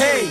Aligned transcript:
Hey! 0.00 0.28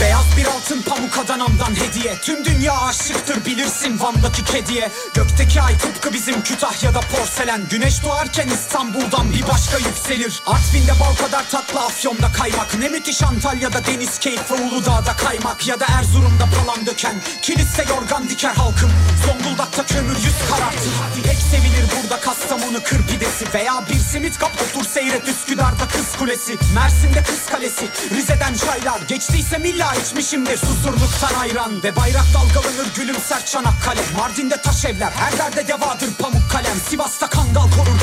Beyaz 0.00 0.36
bir 0.36 0.46
altın 0.46 0.82
pamuk 0.82 1.18
Adana'mdan 1.18 1.74
hediye. 1.74 2.14
Tüm 2.22 2.44
dünya 2.44 2.80
aşıktır 2.80 3.44
bilirsin 3.44 4.00
Van'daki 4.00 4.44
kediye. 4.44 4.90
Gökteki 5.14 5.62
ay 5.62 5.78
tıpkı 5.78 6.12
bizim 6.12 6.42
Kütahya'da 6.42 7.00
porselen. 7.00 7.68
Güneş 7.70 8.04
doğarken 8.04 8.48
İstanbul'dan 8.48 9.32
bir 9.32 9.48
başka 9.48 9.78
yükselir. 9.78 10.42
Artvin'de 10.46 10.92
bal 11.00 11.14
kadar 11.26 11.50
tatlı 11.50 11.80
Afyon'da 11.80 12.32
kaymak. 12.32 12.78
Ne 12.78 12.88
müthiş 12.88 13.22
Antalya'da 13.22 13.86
deniz 13.86 14.18
keyfi 14.18 14.54
Uludağ'da 14.54 15.16
kaymak. 15.16 15.66
Ya 15.66 15.80
da 15.80 15.86
Erzurum'da 15.98 16.44
palan 16.44 16.86
döken. 16.86 17.14
Kiliste 17.42 17.84
yorgan 17.88 18.28
diker 18.28 18.54
halkım 18.54 18.90
Zonguldak'ta 19.26 19.86
kömür 19.86 20.16
yüz 20.16 20.38
karartır 20.50 20.92
Pek 21.24 21.38
sevilir 21.38 21.84
burada 21.96 22.20
Kastamonu 22.20 22.82
kır 22.84 23.02
pidesi 23.02 23.44
Veya 23.54 23.84
bir 23.90 23.98
simit 23.98 24.38
kap 24.38 24.50
otur 24.62 24.88
seyret 24.88 25.28
Üsküdar'da 25.28 25.88
kız 25.88 26.16
kulesi. 26.18 26.56
Mersin'de 26.74 27.22
kız 27.22 27.46
kalesi. 27.46 27.88
Rize'den 28.14 28.54
çaylar. 28.54 29.00
Geçtiyse 29.08 29.58
milla 29.58 29.94
içmişimdir. 29.94 30.56
Susurluktan 30.56 31.40
ayran 31.40 31.82
Ve 31.82 31.96
bayrak 31.96 32.24
dalgalanır 32.34 32.94
gülümser 32.96 33.46
Çanakkale 33.46 34.00
Mardin'de 34.16 34.56
taş 34.56 34.84
evler. 34.84 35.12
Her 35.16 35.38
derde 35.38 35.68
devadır 35.68 36.14
pamuk 36.14 36.50
kalem. 36.52 36.76
Sivas'ta 36.88 37.26
kangal 37.26 37.70
korur 37.76 37.93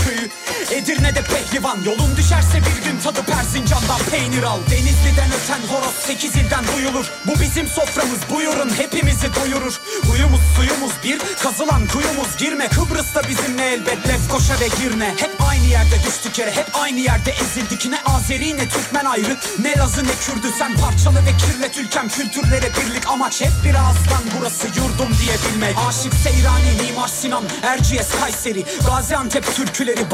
Edirne'de 0.71 1.21
pehlivan 1.21 1.77
Yolun 1.85 2.17
düşerse 2.17 2.57
bir 2.57 2.85
gün 2.85 2.99
tadı 2.99 3.23
Persincan'dan 3.23 3.99
peynir 4.11 4.43
al. 4.43 4.59
Denizli'den 4.71 5.30
öten 5.31 5.59
horoz 5.75 5.94
sekiz 5.94 6.35
ilden 6.35 6.63
duyulur. 6.75 7.05
Bu 7.27 7.41
bizim 7.41 7.67
soframız 7.67 8.20
buyurun 8.34 8.70
hepimizi 8.77 9.27
doyurur. 9.35 9.81
Huyumuz 10.07 10.39
suyumuz 10.55 10.91
bir 11.03 11.20
kazılan 11.44 11.88
kuyumuz 11.88 12.38
Girme. 12.38 12.67
Kıbrıs'ta 12.67 13.21
bizimle 13.30 13.73
elbet 13.73 14.07
Lefkoşa 14.07 14.59
ve 14.59 14.67
Girne. 14.67 15.16
Hep 15.17 15.31
aynı 15.49 15.66
yerde 15.66 15.95
düştük 16.08 16.39
yere 16.39 16.52
hep 16.52 16.67
aynı 16.73 16.99
yerde 16.99 17.31
ezildik. 17.31 17.86
Ne 17.86 17.99
Azeri 18.05 18.58
ne 18.58 18.69
Türkmen 18.69 19.05
ayrı 19.05 19.38
ne 19.59 19.77
Lazı 19.77 20.03
ne 20.03 20.16
Kürdü. 20.25 20.47
Sen 20.59 20.77
parçalı 20.77 21.19
ve 21.25 21.38
kirlet 21.38 21.77
ülkem 21.77 22.09
kültürlere 22.09 22.69
birlik 22.75 23.09
Amaç. 23.09 23.42
Hep 23.42 23.52
bir 23.66 23.75
ağızdan 23.75 24.23
burası 24.39 24.67
yurdum 24.67 25.17
diyebilmek. 25.19 25.75
Aşık 25.88 26.14
Seyrani, 26.14 26.72
Mimar 26.81 27.08
Sinan, 27.08 27.44
Erciyes, 27.64 28.08
Kayseri 28.19 28.66
Gaziantep 28.86 29.55
türküleri, 29.55 30.11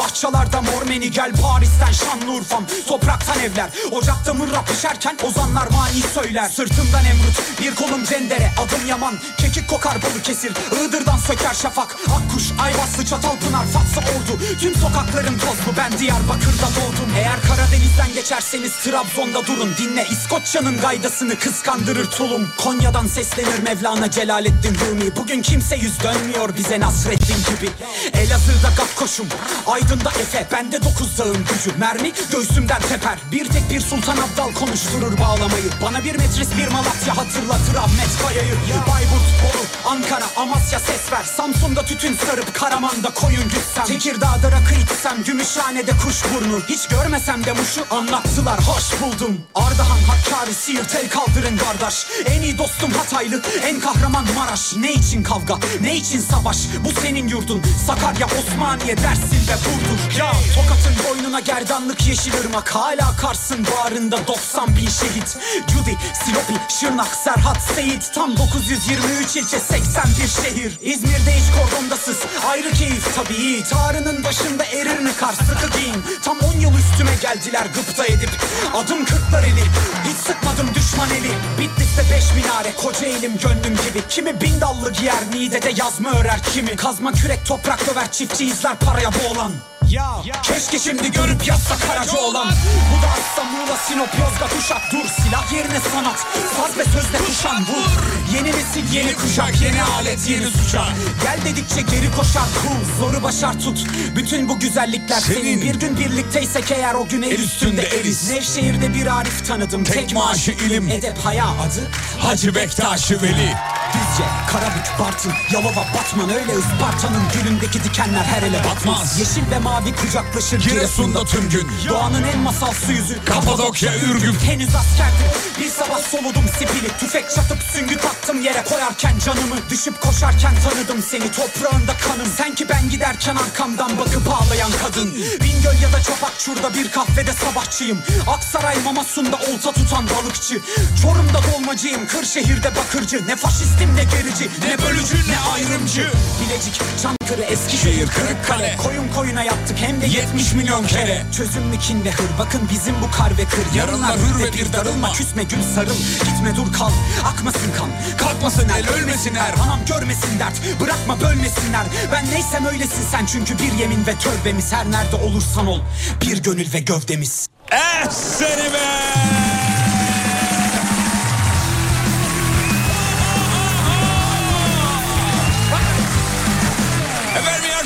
bahçalarda 0.47 0.71
Mormeni 0.71 1.11
Gel 1.11 1.31
Paris'ten 1.41 1.91
Şanlıurfa'm, 1.91 2.65
topraktan 2.87 3.39
evler 3.39 3.69
Ocakta 3.91 4.33
mırra 4.33 4.61
pişerken 4.61 5.17
ozanlar 5.23 5.67
mani 5.67 6.01
söyler. 6.13 6.49
Sırtımdan 6.49 7.05
emrut, 7.05 7.61
bir 7.61 7.75
kolum 7.75 8.05
cendere, 8.05 8.51
adım 8.57 8.87
Yaman. 8.87 9.13
Kekik 9.37 9.67
kokar 9.69 9.97
Balıkesir, 10.01 10.51
Iğdır'dan 10.51 11.17
söker 11.17 11.53
şafak. 11.53 11.95
Akkuş, 11.95 12.43
Ayvaslı, 12.61 13.05
Çatalpınar, 13.05 13.65
Fatsa 13.65 14.01
Ordu. 14.01 14.41
Tüm 14.61 14.75
sokaklarım 14.75 15.37
tozlu, 15.37 15.77
ben 15.77 15.99
Diyarbakır'da 15.99 16.67
doğdum. 16.75 17.11
Eğer 17.17 17.41
Karadeniz'den 17.41 18.13
geçerseniz 18.13 18.71
Trabzon'da 18.71 19.45
durun. 19.47 19.73
Dinle 19.77 20.05
İskoçya'nın 20.11 20.81
gaydasını 20.81 21.39
kıskandırır 21.39 22.05
tulum. 22.05 22.47
Konya'dan 22.57 23.07
seslenir 23.07 23.59
Mevlana 23.59 24.11
Celaleddin 24.11 24.77
Rumi. 24.79 25.15
Bugün 25.15 25.41
kimse 25.41 25.75
yüz 25.75 26.03
dönmüyor 26.03 26.55
bize 26.57 26.79
Nasreddin 26.79 27.37
gibi. 27.55 27.69
Elazığ'da 28.13 28.69
Gafkoş'um 28.77 29.27
Aydın'da 29.67 30.09
Efe 30.09 30.36
Bende 30.51 30.83
dokuz 30.83 31.17
dağın 31.17 31.45
gücü 31.45 31.77
Mermi 31.79 32.11
göğsümden 32.31 32.81
teper. 32.81 33.17
Bir 33.31 33.45
tek 33.49 33.69
bir 33.69 33.79
Sultan 33.79 34.17
Abdal 34.17 34.53
konuşturur 34.53 35.17
bağlamayı. 35.17 35.69
Bana 35.81 36.03
bir 36.03 36.15
metris 36.15 36.49
bir 36.57 36.67
Malatya 36.67 37.17
hatırlatır 37.17 37.75
Ahmet 37.75 38.21
Kaya'yı 38.23 38.53
Bayburt, 38.89 39.27
Bolu, 39.43 39.93
Ankara, 39.95 40.25
Amasya 40.35 40.79
ses 40.79 41.11
ver. 41.11 41.23
Samsun'da 41.37 41.85
tütün 41.85 42.13
sarıp 42.13 42.53
Karaman'da 42.53 43.09
koyun 43.09 43.43
gütsem. 43.43 43.85
Tekirdağ'da 43.85 44.51
rakı 44.51 44.73
içsem 44.83 45.23
Gümüşhane'de 45.23 45.91
kuş 45.91 46.23
burnu. 46.33 46.59
Hiç 46.69 46.87
görmesem 46.87 47.43
de 47.45 47.53
muşu 47.53 47.85
anlattılar. 47.91 48.59
Hoş 48.59 49.01
buldum. 49.01 49.41
Ardahan, 49.55 49.99
Hakkari, 50.07 50.53
Siirt 50.53 50.95
el 50.95 51.09
kaldırın 51.09 51.57
kardeş. 51.57 52.05
En 52.25 52.41
iyi 52.41 52.57
dostum 52.57 52.91
Hataylı 52.91 53.41
en 53.63 53.79
kahraman 53.79 54.25
Maraş. 54.35 54.75
Ne 54.75 54.93
için 54.93 55.23
kavga 55.23 55.57
ne 55.81 55.95
için 55.95 56.19
savaş? 56.19 56.57
Bu 56.85 57.01
senin 57.01 57.27
yurdun. 57.27 57.61
Sakarya, 57.87 58.25
Osmaniye, 58.25 58.97
Dersim 58.97 59.41
ve 59.47 59.55
Burdur. 59.65 60.19
Ya 60.19 60.26
Tokat'ın 60.55 60.95
boynuna 61.07 61.39
gerdanlık 61.39 62.07
yeşil 62.07 62.33
ırmak. 62.33 62.75
Hala 62.75 63.15
Kars'ın 63.21 63.65
bağrında 63.65 64.27
90 64.27 64.67
bin 64.67 64.89
şehit. 64.89 65.37
Cudi, 65.67 65.97
Silopi, 66.25 66.73
Şırnak, 66.79 67.15
Serhat, 67.23 67.61
Seyit. 67.75 68.11
Tam 68.15 68.37
923 68.37 69.35
ilçe 69.35 69.59
81 69.59 70.27
şehir. 70.27 70.79
İzmir'de 70.81 71.31
hiç 71.35 71.45
kordondasız. 71.55 72.17
Ayrı 72.49 72.71
keyif 72.71 73.15
tabii 73.15 73.63
Tarının 73.63 74.23
başında 74.23 74.63
erir 74.63 74.99
mi 74.99 75.11
kar? 75.19 75.33
Sıkı 75.33 75.77
giyin 75.79 76.03
Tam 76.23 76.37
10 76.39 76.59
yıl 76.59 76.71
üstüme 76.77 77.15
geldiler 77.21 77.65
gıpta 77.75 78.05
edip. 78.05 78.29
Adım 78.75 79.05
kırklar 79.05 79.43
eli. 79.43 79.63
Hiç 80.03 80.17
sıkmadım 80.27 80.75
düşman 80.75 81.09
eli. 81.09 81.31
Bitlis'te 81.59 82.01
beş 82.15 82.25
minare 82.35 82.73
koca 82.77 83.07
elim 83.07 83.37
gönlüm 83.37 83.77
gibi. 83.87 84.03
Kimi 84.09 84.41
bin 84.41 84.61
dallı 84.61 84.93
giyer 84.93 85.23
Niğde'de 85.33 85.71
yazma 85.75 86.11
örer 86.11 86.39
kimi. 86.53 86.75
Kazma 86.75 87.11
kürek 87.11 87.45
toprak 87.45 87.87
döver 87.87 88.11
çiftçi 88.11 88.45
izler 88.45 88.75
paraya 88.75 89.09
boğulan 89.13 89.51
ya 89.91 90.41
keşke 90.43 90.79
şimdi 90.79 91.11
görüp 91.11 91.47
yazsa 91.47 91.77
karaca 91.77 92.17
olan. 92.17 92.47
Bu 92.47 93.01
da 93.01 93.07
Asla 93.07 93.43
Muğla 93.43 93.77
Sinop 93.77 94.09
Yozgat 94.19 94.53
Uşak. 94.59 94.81
Dur 94.91 95.09
silah 95.23 95.53
yerine 95.53 95.79
sanat. 95.93 96.19
Saz 96.57 96.77
ve 96.77 96.83
sözle 96.83 97.17
kuşan 97.17 97.61
vur. 97.61 97.91
Yeni 98.35 98.47
nesil 98.47 98.93
yeni 98.93 99.13
kuşak 99.13 99.61
yeni 99.61 99.83
alet 99.83 100.29
yeni 100.29 100.45
suçak. 100.47 100.87
Gel 101.23 101.39
dedikçe 101.45 101.81
geri 101.81 102.11
koşar 102.11 102.43
cool 102.63 102.97
Zoru 102.99 103.23
başar 103.23 103.59
tut. 103.59 103.85
Bütün 104.15 104.49
bu 104.49 104.59
güzellikler 104.59 105.19
senin, 105.19 105.41
Senin. 105.41 105.61
Bir 105.61 105.79
gün 105.79 105.97
birlikteysek 105.97 106.71
eğer 106.71 106.93
o 106.93 107.07
gün 107.07 107.21
el 107.21 107.39
üstünde 107.39 107.81
eriz 107.81 108.29
Nevşehir'de 108.29 108.93
bir 108.93 109.07
Arif 109.17 109.47
tanıdım. 109.47 109.83
Tek 109.83 110.13
maaşı 110.13 110.51
ilim. 110.51 110.87
Edep 110.87 111.17
haya 111.17 111.45
adı 111.45 111.91
Hacı 112.19 112.55
Bektaş'ı 112.55 113.21
Veli. 113.21 113.55
Düzce, 113.93 114.23
Karabük, 114.51 114.99
Bartın, 114.99 115.33
Yalova, 115.53 115.85
Batman 115.97 116.29
Öyle 116.29 116.53
Isparta'nın 116.53 117.23
gülündeki 117.33 117.83
dikenler 117.83 118.23
her 118.23 118.41
ele 118.41 118.57
batmaz. 118.57 118.75
Batmaz. 118.77 119.19
Yeşil 119.19 119.51
ve 119.51 119.59
mavi 119.59 119.76
kucaklaşır 119.85 120.59
Giresun'da 120.59 121.25
tüm 121.25 121.49
gün. 121.49 121.67
Doğanın 121.89 122.23
en 122.23 122.39
masalsı 122.39 122.91
yüzü. 122.91 123.25
Kapadokya, 123.25 123.95
Ürgüp. 123.95 124.43
Henüz 124.43 124.75
askerdim. 124.75 125.27
Bir 125.59 125.69
sabah 125.69 125.99
soludum 125.99 126.43
sipili. 126.59 126.87
Tüfek 126.99 127.29
çatıp 127.29 127.57
süngü 127.73 127.97
taktım 127.97 128.41
yere. 128.41 128.63
Koyarken 128.63 129.19
canımı 129.25 129.55
Düşüp 129.69 130.01
koşarken 130.01 130.53
tanıdım 130.63 131.03
seni. 131.03 131.31
Toprağında 131.31 131.93
kanım. 131.97 132.27
Sen 132.37 132.55
ki 132.55 132.69
ben 132.69 132.89
giderken 132.89 133.35
arkamdan 133.35 133.97
bakıp 133.97 134.27
ağlayan 134.33 134.71
kadın. 134.83 135.13
Bingöl 135.15 135.81
ya 135.81 135.93
da 135.93 136.01
Çapakçur'da 136.01 136.73
bir 136.73 136.91
kahvede 136.91 137.33
sabahçıyım. 137.33 137.97
Aksaray 138.27 138.75
Mamasun'da 138.83 139.35
olta 139.35 139.71
tutan 139.71 140.05
balıkçı. 140.09 140.61
Çorum'da 141.01 141.39
dolmacıyım 141.53 142.07
Kırşehir'de 142.07 142.75
bakırcı. 142.75 143.27
Ne 143.27 143.35
faşistim 143.35 143.95
ne 143.95 144.03
gerici 144.03 144.49
ne 144.67 144.85
bölücü 144.85 145.31
ne 145.31 145.39
ayrımcı. 145.53 146.11
Bilecik, 146.41 146.81
Çankırı, 147.03 147.41
Eskişehir, 147.41 148.07
Kırıkkale. 148.07 148.77
Koyun 148.83 149.07
koyuna 149.15 149.43
yaptık 149.67 149.87
hem 149.87 150.01
de 150.01 150.05
70 150.05 150.53
milyon 150.53 150.87
kere. 150.87 151.23
Çözüm 151.37 151.63
mü 151.63 151.79
kin 151.79 152.05
ve 152.05 152.11
hır? 152.11 152.39
Bakın 152.39 152.61
bizim 152.71 152.95
bu 153.01 153.11
kar 153.11 153.37
ve 153.37 153.45
kır. 153.45 153.77
Yarınlar 153.77 154.17
hür 154.17 154.43
ve 154.43 154.53
bir 154.53 154.73
darılma. 154.73 155.11
Küsme 155.11 155.43
gül 155.43 155.63
sarıl. 155.75 155.95
Gitme 156.19 156.55
dur 156.55 156.73
kal. 156.73 156.91
Akmasın 157.25 157.71
kan. 157.77 157.89
Kalkmasın 158.17 158.69
el 158.69 158.89
ölmesin 158.89 159.35
er 159.35 159.53
görmesin 159.87 160.39
dert. 160.39 160.81
Bırakma 160.81 161.21
bölmesinler. 161.21 161.85
Ben 162.11 162.31
neysem 162.31 162.65
öylesin 162.65 163.03
sen. 163.11 163.25
Çünkü 163.25 163.59
bir 163.59 163.71
yemin 163.79 164.07
ve 164.07 164.15
tövbemiz 164.15 164.73
Her 164.73 164.91
nerede 164.91 165.15
olursan 165.15 165.67
ol. 165.67 165.79
Bir 166.21 166.43
gönül 166.43 166.73
ve 166.73 166.79
gövdemiz. 166.79 167.47
Eh 167.71 168.09
seni 168.09 168.73
be! 168.73 169.17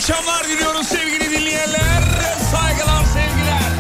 Akşamlar 0.02 0.48
diliyoruz 0.48 0.88
sevgili 0.88 1.21
sevgiliyeler, 1.32 2.04
saygılar, 2.52 3.04
sevgiler. 3.14 3.72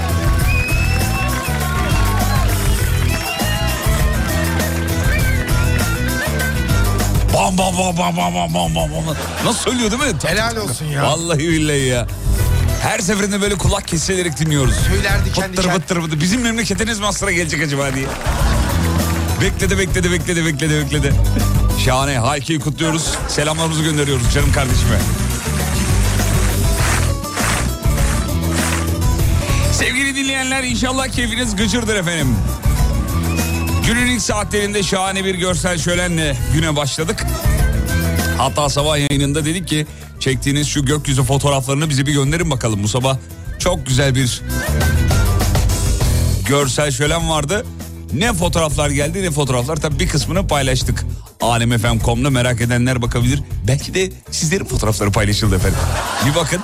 Bam 7.34 7.58
bam 7.58 7.78
bam 7.78 7.98
bam 7.98 8.18
bam 8.18 8.54
bam 8.54 8.76
bam 8.76 8.76
bam. 8.76 9.16
Nasıl 9.46 9.60
söylüyor 9.60 9.92
değil 9.92 10.02
mi? 10.02 10.20
Helal 10.26 10.58
olsun 10.58 10.86
ya. 10.86 11.04
Vallahi 11.04 11.40
billahi 11.40 11.86
ya. 11.86 12.08
Her 12.82 13.00
seferinde 13.00 13.42
böyle 13.42 13.56
kulak 13.56 13.88
kesilerek 13.88 14.38
dinliyoruz. 14.38 14.76
Söylerdi 14.76 15.34
kendi 15.34 15.58
bıttır, 15.58 15.74
bıttır, 15.74 16.04
bıttır. 16.04 16.22
Bizim 16.22 16.42
memleketiniz 16.42 17.00
mi 17.00 17.06
gelecek 17.36 17.62
acaba 17.62 17.94
diye. 17.96 18.08
Bekledi 19.42 19.80
bekledi 19.80 20.12
bekledi 20.12 20.46
bekledi 20.46 20.86
bekledi. 20.86 21.14
Şahane. 21.86 22.18
Hayki'yi 22.18 22.60
kutluyoruz. 22.60 23.18
Selamlarımızı 23.28 23.84
gönderiyoruz 23.84 24.34
canım 24.34 24.54
kardeşime. 24.54 24.98
Dinleyenler 30.24 30.64
inşallah 30.64 31.08
keyfiniz 31.08 31.56
gıcırdır 31.56 31.96
efendim. 31.96 32.36
Günün 33.88 34.08
ilk 34.08 34.22
saatlerinde 34.22 34.84
şahane 34.84 35.26
bir 35.26 35.36
görsel 35.36 35.78
şölenle 35.78 36.38
güne 36.54 36.76
başladık. 36.76 37.26
Hatta 38.38 38.70
sabah 38.70 38.98
yayınında 38.98 39.46
dedik 39.46 39.68
ki 39.68 39.88
çektiğiniz 40.20 40.68
şu 40.68 40.86
gökyüzü 40.86 41.24
fotoğraflarını 41.24 41.90
bize 41.90 42.06
bir 42.06 42.14
gönderin 42.14 42.52
bakalım. 42.52 42.84
Bu 42.84 42.88
sabah 42.88 43.18
çok 43.60 43.86
güzel 43.86 44.16
bir 44.16 44.42
görsel 46.48 46.92
şölen 46.92 47.30
vardı. 47.30 47.66
Ne 48.14 48.34
fotoğraflar 48.34 48.90
geldi 48.90 49.24
ne 49.24 49.32
fotoğraflar. 49.32 49.76
Tabii 49.76 50.00
bir 50.00 50.08
kısmını 50.08 50.48
paylaştık. 50.48 51.06
Alemfm.com'da 51.42 52.30
merak 52.30 52.62
edenler 52.62 53.02
bakabilir. 53.02 53.44
Belki 53.68 53.94
de 53.94 54.12
sizlerin 54.32 54.66
fotoğrafları 54.66 55.12
paylaşıldı 55.12 55.56
efendim. 55.56 55.80
Bir 56.26 56.36
bakın. 56.36 56.62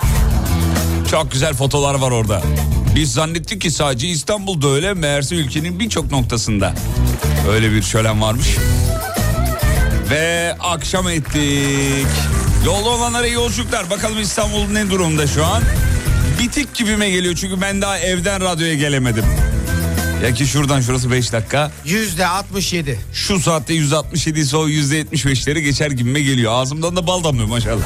Çok 1.12 1.32
güzel 1.32 1.54
fotolar 1.54 1.96
var 1.96 2.12
orada. 2.12 2.42
Biz 2.96 3.14
zannettik 3.14 3.62
ki 3.62 3.72
sadece 3.72 4.08
İstanbul'da 4.08 4.68
öyle 4.68 4.94
meğerse 4.94 5.36
ülkenin 5.36 5.80
birçok 5.80 6.12
noktasında. 6.12 6.74
Öyle 7.50 7.72
bir 7.72 7.82
şölen 7.82 8.22
varmış. 8.22 8.48
Ve 10.10 10.56
akşam 10.60 11.10
ettik. 11.10 12.08
Yolda 12.66 12.90
olanlara 12.90 13.28
yolculuklar. 13.28 13.90
Bakalım 13.90 14.22
İstanbul 14.22 14.68
ne 14.68 14.90
durumda 14.90 15.28
şu 15.28 15.46
an? 15.46 15.64
Bitik 16.40 16.76
gibime 16.76 17.10
geliyor 17.10 17.36
çünkü 17.36 17.62
ben 17.62 17.82
daha 17.82 18.00
evden 18.00 18.42
radyoya 18.42 18.74
gelemedim. 18.74 19.26
Ya 20.24 20.34
ki 20.34 20.48
şuradan 20.48 20.82
şurası 20.82 21.12
5 21.12 21.32
dakika. 21.34 21.72
Yüzde 21.86 22.28
67. 22.28 23.00
Şu 23.14 23.40
saatte 23.40 23.74
167 23.74 24.40
ise 24.40 24.58
o 24.58 24.70
%75'leri 24.70 25.60
geçer 25.60 25.92
gibime 25.92 26.22
geliyor. 26.22 26.52
Ağzımdan 26.54 26.96
da 26.96 27.08
bal 27.08 27.24
damlıyor 27.24 27.48
maşallah. 27.48 27.84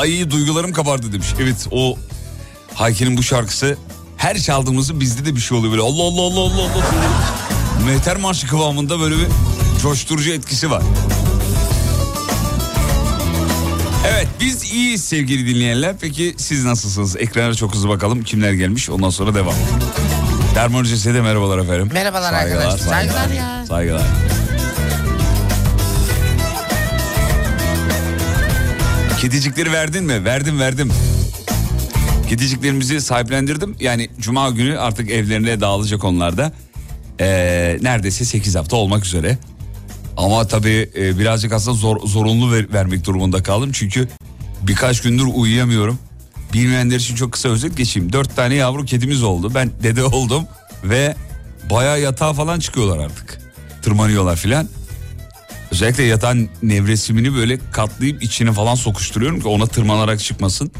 Ay 0.00 0.30
duygularım 0.30 0.72
kabardı 0.72 1.12
demiş. 1.12 1.26
Evet 1.40 1.66
o 1.70 1.98
Hayki'nin 2.74 3.16
bu 3.16 3.22
şarkısı 3.22 3.76
her 4.16 4.38
çaldığımızda 4.38 5.00
bizde 5.00 5.24
de 5.24 5.36
bir 5.36 5.40
şey 5.40 5.58
oluyor 5.58 5.72
böyle 5.72 5.82
Allah 5.82 6.02
Allah 6.02 6.20
Allah 6.20 6.40
Allah 6.40 6.62
Allah. 6.62 6.84
Mehter 7.86 8.16
marşı 8.16 8.46
kıvamında 8.46 9.00
böyle 9.00 9.14
bir 9.18 9.26
coşturucu 9.82 10.30
etkisi 10.32 10.70
var. 10.70 10.82
Evet 14.08 14.28
biz 14.40 14.72
iyiyiz 14.72 15.04
sevgili 15.04 15.54
dinleyenler. 15.54 15.96
Peki 16.00 16.34
siz 16.38 16.64
nasılsınız? 16.64 17.16
Ekrana 17.16 17.54
çok 17.54 17.74
hızlı 17.74 17.88
bakalım 17.88 18.22
kimler 18.22 18.52
gelmiş 18.52 18.90
ondan 18.90 19.10
sonra 19.10 19.34
devam. 19.34 19.54
Derman 20.54 20.80
Hoca'ya 20.80 21.14
de 21.14 21.20
merhabalar 21.20 21.58
efendim. 21.58 21.90
Merhabalar 21.92 22.32
arkadaşlar. 22.32 22.78
Saygılar 22.78 23.28
ya. 23.28 23.66
Saygılar. 23.66 24.06
Kedicikleri 29.20 29.72
verdin 29.72 30.04
mi? 30.04 30.24
Verdim 30.24 30.60
verdim. 30.60 30.92
Kediciklerimizi 32.28 33.00
sahiplendirdim. 33.00 33.76
Yani 33.80 34.10
cuma 34.20 34.50
günü 34.50 34.78
artık 34.78 35.10
evlerine 35.10 35.60
dağılacak 35.60 36.04
onlar 36.04 36.36
da. 36.36 36.52
Ee, 37.20 37.78
neredeyse 37.82 38.24
8 38.24 38.54
hafta 38.54 38.76
olmak 38.76 39.04
üzere. 39.04 39.38
Ama 40.16 40.46
tabii 40.46 40.90
e, 40.96 41.18
birazcık 41.18 41.52
aslında 41.52 41.76
zor, 41.76 42.06
zorunlu 42.06 42.52
ver, 42.52 42.72
vermek 42.72 43.06
durumunda 43.06 43.42
kaldım. 43.42 43.70
Çünkü 43.72 44.08
birkaç 44.62 45.02
gündür 45.02 45.26
uyuyamıyorum. 45.34 45.98
Bilmeyenler 46.52 46.96
için 46.96 47.14
çok 47.14 47.32
kısa 47.32 47.48
özet 47.48 47.76
geçeyim. 47.76 48.12
Dört 48.12 48.36
tane 48.36 48.54
yavru 48.54 48.84
kedimiz 48.84 49.22
oldu. 49.22 49.54
Ben 49.54 49.70
dede 49.82 50.04
oldum 50.04 50.44
ve 50.84 51.14
bayağı 51.70 52.00
yatağa 52.00 52.32
falan 52.32 52.60
çıkıyorlar 52.60 53.04
artık. 53.04 53.40
Tırmanıyorlar 53.82 54.36
filan. 54.36 54.68
Özellikle 55.70 56.02
yatağın 56.02 56.48
nevresimini 56.62 57.34
böyle 57.34 57.58
katlayıp 57.72 58.22
içine 58.22 58.52
falan 58.52 58.74
sokuşturuyorum 58.74 59.40
ki 59.40 59.48
ona 59.48 59.66
tırmanarak 59.66 60.20
çıkmasın. 60.20 60.72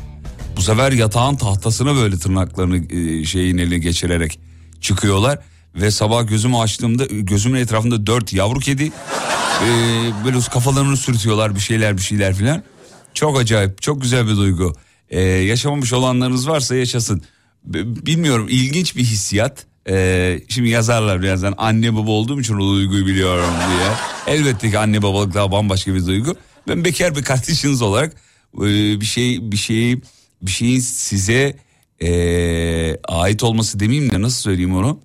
Bu 0.57 0.63
sefer 0.63 0.93
yatağın 0.93 1.37
tahtasına 1.37 1.95
böyle 1.95 2.19
tırnaklarını 2.19 2.93
e, 2.95 3.25
şeyin 3.25 3.59
eline 3.59 3.79
geçirerek 3.79 4.41
çıkıyorlar. 4.81 5.39
Ve 5.75 5.91
sabah 5.91 6.29
gözümü 6.29 6.57
açtığımda 6.57 7.05
gözümün 7.11 7.61
etrafında 7.61 8.07
dört 8.07 8.33
yavru 8.33 8.59
kedi 8.59 8.93
e, 9.65 9.69
böyle 10.25 10.39
kafalarını 10.41 10.97
sürtüyorlar 10.97 11.55
bir 11.55 11.61
şeyler 11.61 11.97
bir 11.97 12.03
şeyler 12.03 12.35
filan. 12.35 12.63
Çok 13.15 13.39
acayip 13.41 13.83
çok 13.83 14.03
güzel 14.03 14.27
bir 14.27 14.37
duygu. 14.37 14.75
E, 15.09 15.21
yaşamamış 15.21 15.93
olanlarınız 15.93 16.49
varsa 16.49 16.75
yaşasın. 16.75 17.23
B- 17.65 18.07
bilmiyorum 18.07 18.47
ilginç 18.51 18.97
bir 18.97 19.05
hissiyat. 19.05 19.67
E, 19.89 20.41
şimdi 20.49 20.69
yazarlar 20.69 21.23
birazdan 21.23 21.55
anne 21.59 21.97
baba 21.97 22.11
olduğum 22.11 22.41
için 22.41 22.55
o 22.55 22.61
duyguyu 22.61 23.07
biliyorum 23.07 23.51
diye. 23.69 23.91
Elbette 24.37 24.71
ki 24.71 24.79
anne 24.79 25.03
babalık 25.03 25.35
daha 25.35 25.53
bambaşka 25.53 25.95
bir 25.95 26.07
duygu. 26.07 26.37
Ben 26.69 26.85
bekar 26.85 27.17
bir 27.17 27.23
kardeşiniz 27.23 27.83
olarak 27.83 28.17
e, 28.55 28.61
bir 29.01 29.07
şey 29.07 29.53
bir 29.53 29.57
şeyi 29.57 30.03
bir 30.43 30.51
şeyin 30.51 30.81
size 30.81 31.57
e, 32.03 32.11
ait 33.09 33.43
olması 33.43 33.81
demeyeyim 33.81 34.13
de 34.13 34.23
nasıl 34.23 34.43
söyleyeyim 34.43 34.77
onu? 34.77 35.01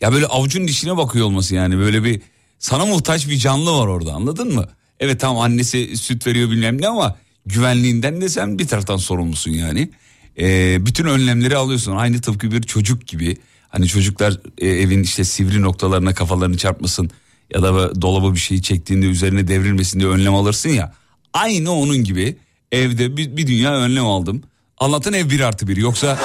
Ya 0.00 0.12
böyle 0.12 0.26
avucun 0.26 0.68
dişine 0.68 0.96
bakıyor 0.96 1.26
olması 1.26 1.54
yani 1.54 1.78
böyle 1.78 2.04
bir 2.04 2.22
sana 2.58 2.86
muhtaç 2.86 3.28
bir 3.28 3.36
canlı 3.36 3.72
var 3.72 3.86
orada 3.86 4.12
anladın 4.12 4.54
mı? 4.54 4.68
Evet 5.00 5.20
tamam 5.20 5.42
annesi 5.42 5.96
süt 5.96 6.26
veriyor 6.26 6.50
bilmem 6.50 6.80
ne 6.80 6.88
ama 6.88 7.16
güvenliğinden 7.46 8.20
de 8.20 8.28
sen 8.28 8.58
bir 8.58 8.66
taraftan 8.66 8.96
sorumlusun 8.96 9.50
yani. 9.50 9.90
Ee, 10.38 10.76
bütün 10.86 11.04
önlemleri 11.04 11.56
alıyorsun 11.56 11.96
aynı 11.96 12.20
tıpkı 12.20 12.50
bir 12.50 12.62
çocuk 12.62 13.06
gibi. 13.06 13.36
Hani 13.74 13.86
çocuklar 13.86 14.40
e, 14.58 14.68
evin 14.68 15.02
işte 15.02 15.24
sivri 15.24 15.62
noktalarına 15.62 16.14
kafalarını 16.14 16.56
çarpmasın 16.56 17.10
ya 17.54 17.62
da 17.62 18.02
dolaba 18.02 18.34
bir 18.34 18.38
şeyi 18.38 18.62
çektiğinde 18.62 19.06
üzerine 19.06 19.48
devrilmesin 19.48 20.00
diye 20.00 20.10
önlem 20.10 20.34
alırsın 20.34 20.70
ya. 20.70 20.94
Aynı 21.32 21.72
onun 21.72 21.96
gibi 21.96 22.36
evde 22.72 23.16
bir, 23.16 23.36
bir 23.36 23.46
dünya 23.46 23.74
önlem 23.74 24.06
aldım. 24.06 24.42
Allah'tan 24.78 25.12
ev 25.12 25.30
bir 25.30 25.40
artı 25.40 25.68
bir 25.68 25.76
yoksa 25.76 26.18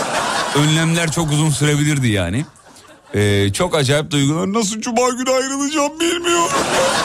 önlemler 0.55 1.11
çok 1.11 1.31
uzun 1.31 1.49
sürebilirdi 1.49 2.07
yani. 2.07 2.45
Ee, 3.15 3.49
çok 3.53 3.75
acayip 3.75 4.11
duygular. 4.11 4.53
Nasıl 4.53 4.81
cuma 4.81 5.09
günü 5.09 5.29
ayrılacağım 5.29 5.99
bilmiyorum. 5.99 6.51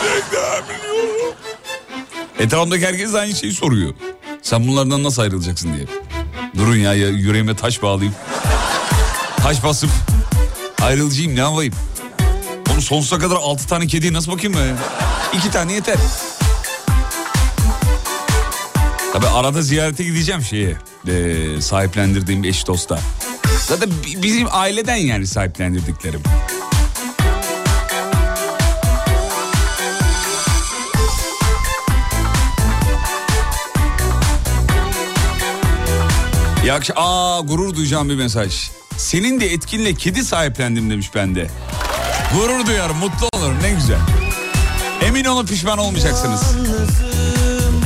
Gerçekten 0.02 0.62
bilmiyorum. 0.69 1.35
Etrafımdaki 2.38 2.87
herkes 2.87 3.14
aynı 3.14 3.35
şeyi 3.35 3.52
soruyor. 3.52 3.94
Sen 4.43 4.69
bunlardan 4.69 5.02
nasıl 5.02 5.23
ayrılacaksın 5.23 5.75
diye. 5.76 5.87
Durun 6.58 6.76
ya, 6.76 6.94
ya 6.94 7.08
yüreğime 7.08 7.56
taş 7.56 7.82
bağlayıp 7.82 8.12
taş 9.37 9.64
basıp 9.64 9.90
ayrılacağım 10.85 11.37
ne 11.37 11.41
yapayım? 11.41 11.75
Onu 12.73 12.83
sonsuza 12.83 13.19
kadar 13.19 13.37
altı 13.37 13.67
tane 13.67 13.87
kediye 13.87 14.13
nasıl 14.13 14.33
bakayım 14.33 14.57
ben? 14.57 14.77
İki 15.39 15.51
tane 15.51 15.73
yeter. 15.73 15.97
Tabi 19.13 19.27
arada 19.27 19.63
ziyarete 19.63 20.05
gideceğim 20.05 20.43
şeye. 20.43 20.77
E, 21.09 21.61
sahiplendirdiğim 21.61 22.45
eş 22.45 22.67
dosta. 22.67 22.99
Zaten 23.67 23.91
bizim 24.23 24.49
aileden 24.51 24.97
yani 24.97 25.27
sahiplendirdiklerim. 25.27 26.21
İyi 36.62 36.73
akşam. 36.73 36.97
Aa 36.99 37.41
gurur 37.41 37.75
duyacağım 37.75 38.09
bir 38.09 38.14
mesaj. 38.14 38.71
Senin 38.99 39.41
de 39.41 39.53
etkinle 39.53 39.95
kedi 39.95 40.25
sahiplendim 40.25 40.91
demiş 40.91 41.15
bende. 41.15 41.51
Gurur 42.35 42.67
duyarım, 42.67 42.97
mutlu 42.97 43.29
olurum 43.33 43.63
ne 43.63 43.71
güzel. 43.71 43.99
Emin 45.03 45.25
olun 45.25 45.47
pişman 45.47 45.79
olmayacaksınız. 45.79 46.43
Yalnızım, 46.43 47.85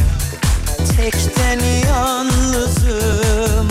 tekten 0.97 1.61
yalnızım. 1.89 3.69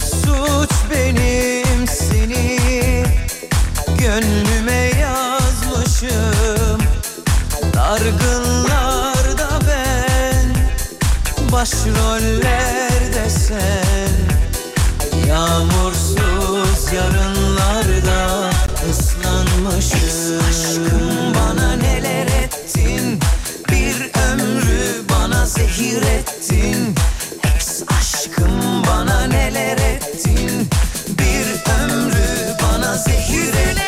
Suç 0.00 0.70
benim 0.90 1.86
seni 1.88 2.60
gönlüme 3.98 4.90
yazmışım. 5.00 6.80
Dargınlarda 7.74 9.60
ben, 9.68 10.56
başrollerde 11.52 13.30
sen. 13.30 13.78
Yağmursuz 16.92 16.92
yarınlarda 16.92 18.50
ıslanmışım. 18.90 20.40
Aşkım 20.48 21.34
bana 21.34 21.76
neler 21.76 22.26
ettin? 22.26 23.20
Bir 23.68 24.10
ömrü 24.32 25.08
bana 25.10 25.46
zehir 25.46 26.02
ettin. 26.02 26.94
Ex 27.56 27.82
aşkım 27.98 28.82
bana 28.86 29.26
neler 29.26 29.78
ettin? 29.78 30.68
Bir 31.08 31.72
ömrü 31.72 32.56
bana 32.62 32.96
zehir 32.96 33.54
ettin 33.54 33.87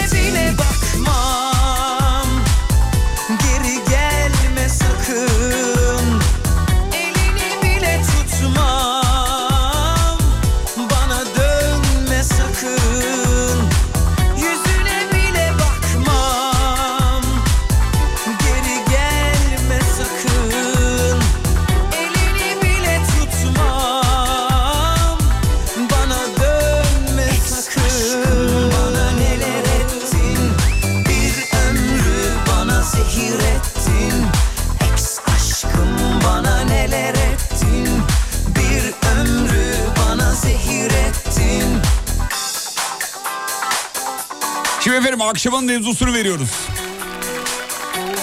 Şimdi 44.90 45.00
efendim 45.00 45.23
akşamın 45.23 45.64
mevzusunu 45.64 46.14
veriyoruz. 46.14 46.50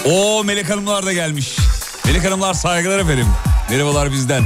O 0.06 0.44
Melek 0.44 0.70
Hanımlar 0.70 1.06
da 1.06 1.14
gelmiş. 1.14 1.58
Melek 2.06 2.26
Hanımlar 2.26 2.54
saygılar 2.54 3.00
efendim. 3.00 3.26
Merhabalar 3.70 4.12
bizden. 4.12 4.44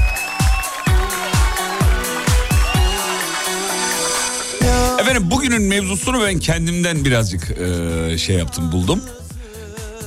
Efendim 5.00 5.32
bugünün 5.32 5.62
mevzusunu 5.62 6.22
ben 6.22 6.40
kendimden 6.40 7.06
birazcık 7.06 7.52
e, 7.52 8.18
şey 8.18 8.36
yaptım 8.36 8.72
buldum. 8.72 9.04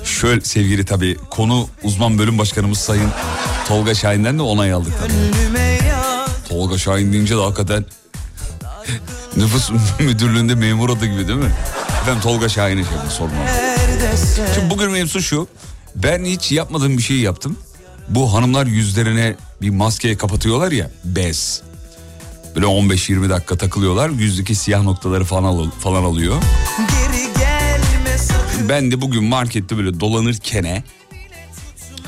Şöyle 0.04 0.40
sevgili 0.40 0.84
tabii 0.84 1.16
konu 1.30 1.68
uzman 1.82 2.18
bölüm 2.18 2.38
başkanımız 2.38 2.78
Sayın 2.78 3.10
Tolga 3.68 3.94
Şahin'den 3.94 4.38
de 4.38 4.42
onay 4.42 4.72
aldık. 4.72 4.92
Tolga 6.48 6.78
Şahin 6.78 7.12
deyince 7.12 7.36
de 7.36 7.40
hakikaten 7.40 7.84
nüfus 9.36 9.70
müdürlüğünde 10.00 10.54
memur 10.54 10.90
adı 10.90 11.06
gibi 11.06 11.28
değil 11.28 11.38
mi? 11.38 11.52
Efendim 12.04 12.22
Tolga 12.22 12.48
Şahin'e 12.48 12.84
şey 12.84 12.92
yapın, 12.92 13.08
sorma. 13.08 13.34
neredesin 13.44 14.44
Şimdi 14.54 14.70
bugün 14.70 14.90
mevzu 14.90 15.22
şu. 15.22 15.48
Ben 15.96 16.24
hiç 16.24 16.52
yapmadığım 16.52 16.98
bir 16.98 17.02
şeyi 17.02 17.20
yaptım. 17.20 17.58
Bu 18.08 18.34
hanımlar 18.34 18.66
yüzlerine 18.66 19.36
bir 19.62 19.70
maskeye 19.70 20.16
kapatıyorlar 20.16 20.72
ya 20.72 20.90
bez. 21.04 21.62
Böyle 22.56 22.66
15-20 22.66 23.30
dakika 23.30 23.56
takılıyorlar. 23.56 24.08
Yüzdeki 24.08 24.54
siyah 24.54 24.82
noktaları 24.82 25.24
falan, 25.24 25.44
al- 25.44 25.70
falan 25.70 26.04
alıyor. 26.04 26.34
Ben 28.68 28.90
de 28.92 29.00
bugün 29.00 29.24
markette 29.24 29.76
böyle 29.78 30.00
dolanırken 30.00 30.82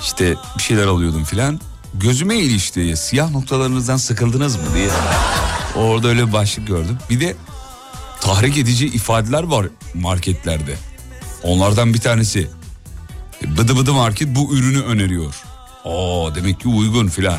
işte 0.02 0.34
bir 0.58 0.62
şeyler 0.62 0.86
alıyordum 0.86 1.24
filan. 1.24 1.60
Gözüme 1.94 2.36
ilişti. 2.36 2.96
Siyah 2.96 3.30
noktalarınızdan 3.30 3.96
sıkıldınız 3.96 4.56
mı 4.56 4.62
diye. 4.74 4.88
Orada 5.76 6.08
öyle 6.08 6.26
bir 6.28 6.32
başlık 6.32 6.66
gördüm. 6.66 6.98
Bir 7.10 7.20
de 7.20 7.36
tahrik 8.26 8.58
edici 8.58 8.86
ifadeler 8.86 9.42
var 9.42 9.66
marketlerde. 9.94 10.74
Onlardan 11.42 11.94
bir 11.94 12.00
tanesi. 12.00 12.48
Bıdı 13.42 13.76
bıdı 13.76 13.92
market 13.92 14.28
bu 14.28 14.56
ürünü 14.56 14.82
öneriyor. 14.82 15.34
Oo 15.84 16.34
demek 16.34 16.60
ki 16.60 16.68
uygun 16.68 17.08
filan. 17.08 17.38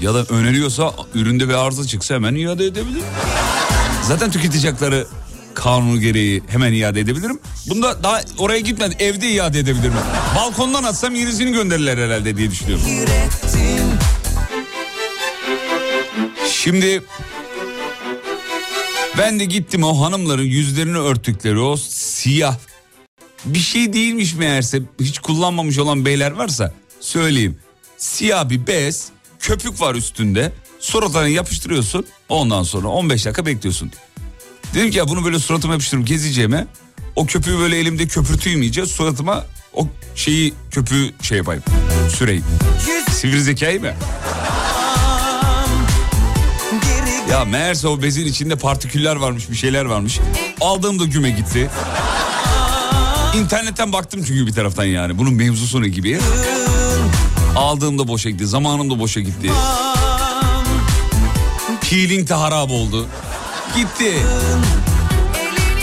Ya 0.00 0.14
da 0.14 0.24
öneriyorsa 0.24 0.94
üründe 1.14 1.48
bir 1.48 1.54
arıza 1.54 1.86
çıksa 1.86 2.14
hemen 2.14 2.34
iade 2.34 2.66
edebilirim. 2.66 3.04
Zaten 4.02 4.30
tüketici 4.30 4.70
hakları 4.70 5.06
kanunu 5.54 6.00
gereği 6.00 6.42
hemen 6.48 6.72
iade 6.72 7.00
edebilirim. 7.00 7.40
Bunda 7.68 8.02
daha 8.02 8.20
oraya 8.38 8.60
gitmeden 8.60 8.94
evde 8.98 9.30
iade 9.30 9.58
edebilirim. 9.58 9.92
Balkondan 10.36 10.84
atsam 10.84 11.14
yenisini 11.14 11.52
gönderirler 11.52 11.98
herhalde 11.98 12.36
diye 12.36 12.50
düşünüyorum. 12.50 12.84
Şimdi 16.50 17.02
ben 19.18 19.40
de 19.40 19.44
gittim 19.44 19.84
o 19.84 20.00
hanımların 20.00 20.42
yüzlerini 20.42 20.98
örttükleri 20.98 21.58
o 21.58 21.76
siyah 21.76 22.56
bir 23.44 23.58
şey 23.58 23.92
değilmiş 23.92 24.34
meğerse 24.34 24.82
hiç 25.00 25.18
kullanmamış 25.18 25.78
olan 25.78 26.04
beyler 26.04 26.30
varsa 26.30 26.74
söyleyeyim. 27.00 27.58
Siyah 27.96 28.48
bir 28.48 28.66
bez 28.66 29.08
köpük 29.40 29.80
var 29.80 29.94
üstünde 29.94 30.52
suratına 30.80 31.28
yapıştırıyorsun 31.28 32.06
ondan 32.28 32.62
sonra 32.62 32.88
15 32.88 33.26
dakika 33.26 33.46
bekliyorsun. 33.46 33.92
Dedim 34.74 34.90
ki 34.90 34.98
ya 34.98 35.08
bunu 35.08 35.24
böyle 35.24 35.38
suratıma 35.38 35.72
yapıştırıp 35.72 36.06
gezeceğime 36.06 36.66
o 37.16 37.26
köpüğü 37.26 37.58
böyle 37.58 37.78
elimde 37.78 38.06
köpürteyim 38.06 38.62
iyice 38.62 38.86
suratıma 38.86 39.46
o 39.74 39.88
şeyi 40.14 40.54
köpüğü 40.70 41.10
şey 41.22 41.38
yapayım 41.38 41.62
süreyim. 42.16 42.44
Sivri 43.10 43.42
zekayı 43.42 43.80
mı? 43.80 43.92
Ya 47.32 47.44
meğerse 47.44 47.88
o 47.88 48.02
bezin 48.02 48.26
içinde 48.26 48.56
partiküller 48.56 49.16
varmış 49.16 49.50
bir 49.50 49.56
şeyler 49.56 49.84
varmış. 49.84 50.18
Aldığımda 50.60 51.04
güme 51.04 51.30
gitti. 51.30 51.70
İnternetten 53.36 53.92
baktım 53.92 54.24
çünkü 54.26 54.46
bir 54.46 54.52
taraftan 54.52 54.84
yani. 54.84 55.18
Bunun 55.18 55.34
mevzusu 55.34 55.82
ne 55.82 55.88
gibi. 55.88 56.18
Aldığımda 57.56 58.08
boşa 58.08 58.30
gitti. 58.30 58.46
Zamanım 58.46 58.90
da 58.90 58.98
boşa 58.98 59.20
gitti. 59.20 59.50
Peeling 61.90 62.28
de 62.28 62.34
harap 62.34 62.70
oldu. 62.70 63.06
Gitti. 63.76 64.12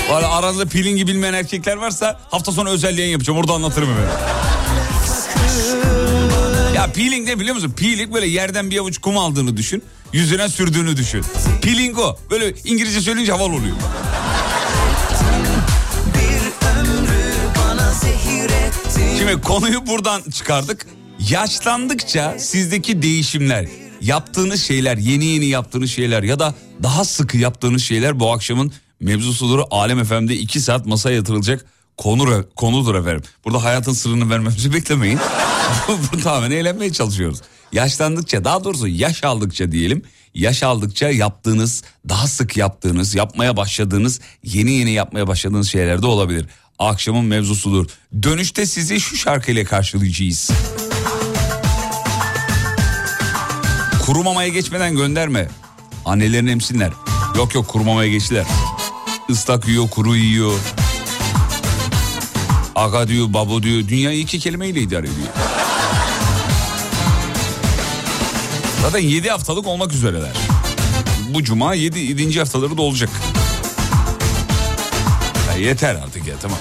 Valla 0.10 0.32
aranızda 0.32 0.66
peeling'i 0.66 1.08
bilmeyen 1.08 1.34
erkekler 1.34 1.78
varsa 1.78 2.20
hafta 2.32 2.52
sonu 2.52 2.70
özel 2.70 2.98
yapacağım. 2.98 3.40
Orada 3.40 3.54
anlatırım 3.54 3.90
hemen. 3.90 4.10
Ya 6.76 6.92
peeling 6.92 7.28
ne 7.28 7.40
biliyor 7.40 7.56
musun? 7.56 7.74
Peeling 7.78 8.14
böyle 8.14 8.28
yerden 8.28 8.72
bir 8.72 8.78
avuç 8.78 8.98
kum 8.98 9.18
aldığını 9.18 9.58
düşün. 9.58 9.84
Yüzüne 10.14 10.50
sürdüğünü 10.50 10.98
düşün. 10.98 11.26
Peeling 11.62 12.00
o. 12.00 12.18
Böyle 12.32 12.54
İngilizce 12.66 13.02
söyleyince 13.02 13.32
havalı 13.32 13.54
oluyor. 13.54 13.76
Şimdi 19.18 19.42
konuyu 19.42 19.88
buradan 19.88 20.22
çıkardık. 20.22 20.86
Yaşlandıkça 21.30 22.36
sizdeki 22.40 23.02
değişimler, 23.02 23.68
yaptığınız 24.02 24.64
şeyler, 24.64 24.98
yeni 24.98 25.26
yeni 25.26 25.46
yaptığınız 25.46 25.92
şeyler 25.92 26.24
ya 26.24 26.40
da 26.40 26.56
daha 26.84 27.06
sıkı 27.06 27.38
yaptığınız 27.38 27.84
şeyler 27.84 28.20
bu 28.20 28.32
akşamın 28.32 28.74
mevzusudur. 29.00 29.60
Alem 29.72 30.04
FM'de 30.04 30.36
iki 30.36 30.60
saat 30.60 30.86
masaya 30.86 31.16
yatırılacak 31.16 31.66
konu, 32.00 32.46
konudur 32.56 32.96
efendim. 32.96 33.24
Burada 33.46 33.64
hayatın 33.64 33.94
sırrını 33.94 34.30
vermemizi 34.30 34.74
beklemeyin. 34.74 35.20
Tamamen 36.24 36.52
eğlenmeye 36.52 36.94
çalışıyoruz. 36.94 37.42
Yaşlandıkça 37.72 38.44
daha 38.44 38.64
doğrusu 38.64 38.88
yaş 38.88 39.24
aldıkça 39.24 39.72
diyelim. 39.72 40.04
Yaş 40.34 40.64
aldıkça 40.64 41.10
yaptığınız, 41.10 41.84
daha 42.10 42.28
sık 42.28 42.58
yaptığınız, 42.58 43.16
yapmaya 43.16 43.58
başladığınız, 43.58 44.20
yeni 44.44 44.72
yeni 44.72 44.92
yapmaya 44.92 45.28
başladığınız 45.28 45.70
şeyler 45.70 46.02
de 46.02 46.08
olabilir. 46.08 46.46
Akşamın 46.80 47.26
mevzusudur. 47.26 47.86
Dönüşte 48.24 48.66
sizi 48.66 49.00
şu 49.00 49.18
şarkıyla 49.18 49.64
karşılayacağız. 49.66 50.52
Kurumamaya 54.06 54.50
geçmeden 54.50 54.96
gönderme. 54.96 55.48
Annelerini 56.06 56.52
emsinler. 56.52 56.92
Yok 57.36 57.56
yok 57.56 57.68
kurumamaya 57.68 58.10
geçtiler. 58.12 58.46
Islak 59.30 59.68
yiyor, 59.68 59.90
kuru 59.90 60.16
yiyor. 60.16 60.60
Aga 62.76 63.08
diyor, 63.08 63.34
babo 63.34 63.64
diyor. 63.64 63.88
Dünyayı 63.88 64.20
iki 64.20 64.40
kelimeyle 64.40 64.82
idare 64.82 65.08
ediyor. 65.08 65.28
Zaten 68.82 69.00
7 69.00 69.30
haftalık 69.30 69.68
olmak 69.68 69.94
üzereler. 69.94 70.32
Bu 71.34 71.44
cuma 71.44 71.74
7. 71.74 72.00
Yedi, 72.00 72.40
haftaları 72.40 72.78
da 72.78 72.82
olacak. 72.82 73.10
Ya 75.48 75.68
yeter 75.68 75.96
artık 75.96 76.28
ya 76.28 76.36
tamam. 76.42 76.58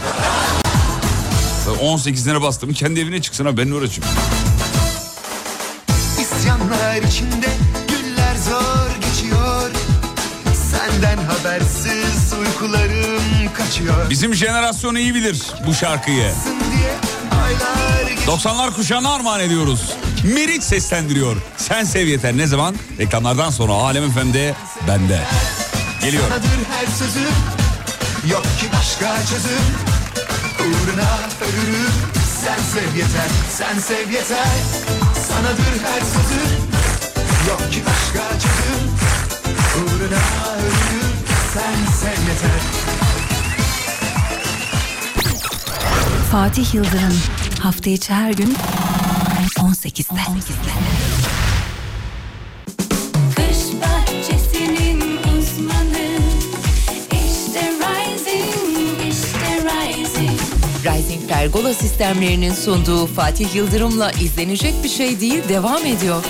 18'lere 1.82 2.42
bastım 2.42 2.72
kendi 2.72 3.00
evine 3.00 3.22
çıksın 3.22 3.44
ha 3.44 3.56
ben 3.56 3.70
uğraşayım. 3.70 4.10
Bizim 14.10 14.34
jenerasyon 14.34 14.94
iyi 14.94 15.14
bilir 15.14 15.42
bu 15.66 15.74
şarkıyı. 15.74 16.16
diye 16.16 16.94
aylar 17.44 18.10
geçiyor 18.10 18.38
90'lar 18.38 18.74
kuşağına 18.74 19.12
armağan 19.14 19.40
ediyoruz. 19.40 19.92
Meriç 20.24 20.62
seslendiriyor. 20.62 21.36
Sen 21.56 21.84
sev 21.84 22.06
yeter. 22.06 22.36
Ne 22.36 22.46
zaman? 22.46 22.74
Reklamlardan 22.98 23.50
sonra 23.50 23.72
Alem 23.72 24.10
FM'de 24.10 24.54
bende. 24.88 25.20
Geliyor. 26.00 26.24
Her 26.80 26.86
sözüm 26.98 27.32
Yok 28.30 28.42
ki 28.42 28.66
başka 28.78 29.16
çözüm 29.26 29.64
Uğruna 30.60 31.18
ölürüm 31.48 31.92
Sen 32.44 32.58
sev 32.72 32.96
yeter, 32.96 33.30
sen 33.50 33.78
sev 33.78 34.10
yeter 34.10 34.48
Sanadır 35.28 35.84
her 35.84 36.00
sözüm 36.00 36.50
Yok 37.48 37.72
ki 37.72 37.82
başka 37.86 38.28
çözüm 38.32 38.84
Uğruna 39.76 40.22
ölürüm 40.58 41.12
Sen 41.54 41.92
sev 42.00 42.22
yeter 42.28 43.07
Fatih 46.32 46.74
Yıldırım 46.74 47.20
hafta 47.60 47.90
içi 47.90 48.12
her 48.12 48.32
gün 48.32 48.54
18'de. 49.58 50.20
Kış 53.36 53.58
bahçesinin 53.82 55.00
uzmanı 55.00 56.08
işte 57.12 57.72
Rising, 57.80 59.12
işte 59.12 59.56
Rising. 59.64 60.40
Rising 60.84 61.28
Pergola 61.28 61.74
sistemlerinin 61.74 62.54
sunduğu 62.54 63.06
Fatih 63.06 63.54
Yıldırım'la 63.54 64.12
izlenecek 64.12 64.74
bir 64.84 64.88
şey 64.88 65.20
değil 65.20 65.48
devam 65.48 65.86
ediyor. 65.86 66.24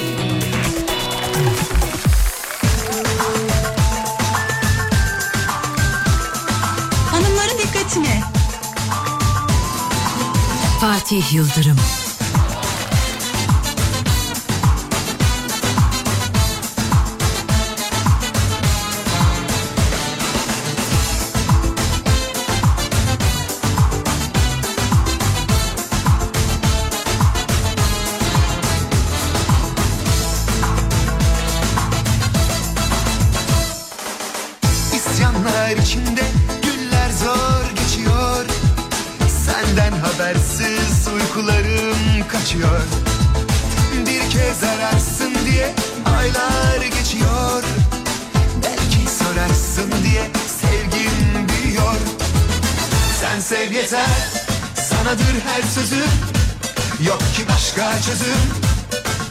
Fatih 11.08 11.34
Yıldırım. 11.34 11.76
Çözüm 58.08 58.42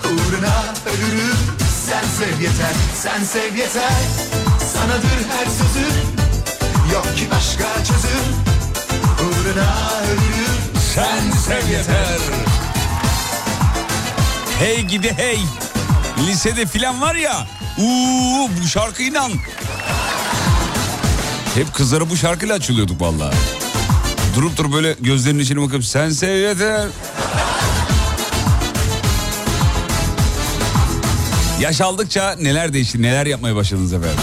Uğruna 0.04 0.64
ölürüm 0.86 1.38
Sen 1.86 2.04
sev 2.18 2.42
yeter 2.42 2.76
sen 2.96 3.24
sev 3.24 3.56
yeter 3.56 3.92
Sanadır 4.74 5.20
her 5.30 5.46
sözüm 5.46 5.94
Yok 6.94 7.18
ki 7.18 7.28
başka 7.32 7.84
çözüm 7.84 8.26
Uğruna 9.20 9.92
ölürüm 10.04 10.58
Sen 10.96 11.32
sev 11.32 11.72
yeter. 11.72 12.20
Hey 14.60 14.82
gidi 14.82 15.14
hey. 15.18 15.40
Lisede 16.28 16.66
filan 16.66 17.02
var 17.02 17.16
ya. 17.16 17.48
Uuu 17.78 18.50
bu 18.62 18.68
şarkı 18.68 19.04
inan. 19.04 19.32
Hep 21.56 21.74
kızlara 21.74 22.10
bu 22.10 22.18
şarkıyla 22.18 22.56
açılıyorduk 22.56 23.02
vallahi. 23.02 23.36
Durup 24.36 24.58
durup 24.58 24.74
böyle 24.74 24.96
gözlerinin 25.00 25.44
içine 25.44 25.62
bakıp 25.62 25.86
sen 25.86 26.10
sev 26.10 26.38
yeter. 26.38 26.88
Yaş 31.62 31.82
aldıkça 31.82 32.36
neler 32.42 32.74
değişti, 32.74 33.02
neler 33.02 33.26
yapmaya 33.26 33.56
başladınız 33.56 33.94
efendim? 33.94 34.20